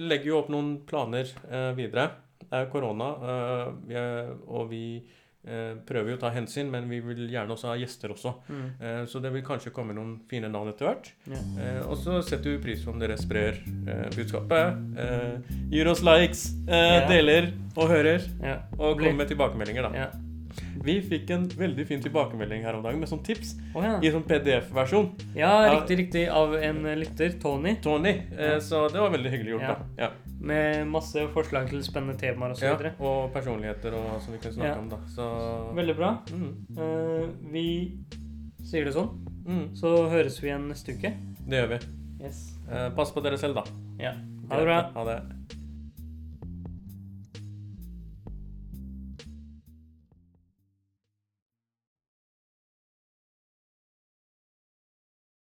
legger 0.00 0.30
jo 0.32 0.38
opp 0.40 0.48
noen 0.54 0.70
planer 0.88 1.28
uh, 1.52 1.70
videre. 1.76 2.08
Det 2.40 2.62
er 2.62 2.70
korona, 2.72 3.10
uh, 3.20 4.32
og 4.48 4.70
vi 4.72 4.82
prøver 5.88 6.10
jo 6.10 6.16
å 6.18 6.20
ta 6.20 6.30
hensyn, 6.34 6.68
men 6.70 6.88
vi 6.90 6.98
vil 7.00 7.28
gjerne 7.30 7.54
også 7.54 7.70
ha 7.70 7.76
gjester 7.80 8.10
også. 8.12 8.34
Mm. 8.48 8.64
Eh, 8.80 9.02
så 9.06 9.20
det 9.22 9.32
vil 9.32 9.42
kanskje 9.46 9.72
komme 9.72 9.94
noen 9.96 10.20
fine 10.28 10.50
navn 10.52 10.68
etter 10.72 10.90
hvert. 10.90 11.10
Ja. 11.30 11.40
Eh, 11.62 11.80
og 11.88 11.96
så 11.96 12.20
setter 12.26 12.56
vi 12.56 12.62
pris 12.66 12.84
på 12.84 12.90
om 12.92 12.98
dere 13.00 13.16
sprer 13.16 13.60
eh, 13.88 14.08
budskapet. 14.16 14.78
Eh, 14.98 15.52
gir 15.72 15.88
oss 15.88 16.02
likes, 16.02 16.48
eh, 16.68 16.98
Ja. 16.98 17.08
deler 17.08 17.52
og 17.76 17.88
hører. 17.88 18.24
Ja. 18.42 18.58
Og 18.78 18.98
kommer 18.98 19.22
med 19.22 19.28
tilbakemeldinger, 19.28 19.82
da. 19.88 20.08
Vi 20.84 21.00
fikk 21.02 21.30
en 21.34 21.48
veldig 21.48 21.86
fin 21.86 22.00
tilbakemelding 22.02 22.62
her 22.64 22.74
om 22.78 22.82
dagen 22.84 23.00
med 23.00 23.08
sånn 23.10 23.22
tips 23.24 23.54
Oh, 23.74 23.82
ja. 23.84 23.98
i 24.02 24.10
sånn 24.10 24.22
PDF-versjon. 24.28 25.10
ja, 25.36 25.50
riktig, 25.74 25.98
riktig. 25.98 26.28
Av 26.30 26.54
en 26.54 26.82
lytter, 27.00 27.34
Tony, 27.42 27.76
Tony. 27.82 28.14
Eh, 28.38 28.58
så 28.60 28.88
det 28.92 29.00
var 29.00 29.10
veldig 29.10 29.30
hyggelig 29.30 29.52
gjort, 29.56 29.62
Ja. 29.62 29.74
da. 29.74 30.02
Ja. 30.04 30.10
med 30.40 30.86
masse 30.86 31.18
forslag 31.34 31.68
til 31.68 31.80
spennende 31.82 32.14
temaer 32.16 32.52
og 32.52 32.60
Ja, 32.62 32.76
videre 32.76 32.92
og 33.00 33.32
personligheter 33.34 33.92
og 33.92 34.20
som 34.22 34.32
vi 34.32 34.38
kan 34.38 34.52
snakke 34.52 34.78
om, 34.78 34.88
da. 34.88 34.96
Så 35.08 35.74
Veldig 35.74 35.96
bra. 35.96 36.18
mm, 36.30 36.78
Eh, 36.78 37.26
vi 37.50 37.98
sier 38.64 38.84
det 38.84 38.94
sånn, 38.94 39.10
mm, 39.46 39.74
så 39.74 40.08
høres 40.08 40.40
vi 40.40 40.48
igjen 40.48 40.68
neste 40.68 40.94
uke. 40.94 41.12
Det 41.48 41.58
gjør 41.58 41.68
vi. 41.68 41.78
Yes. 42.24 42.54
Eh, 42.70 42.88
pass 42.90 43.10
på 43.10 43.20
dere 43.22 43.36
selv, 43.36 43.54
da. 43.56 43.64
Ja. 43.98 44.12
Ha 44.50 44.56
det 44.58 44.64
bra. 44.64 44.80
Ha 44.94 45.04
det. 45.04 45.22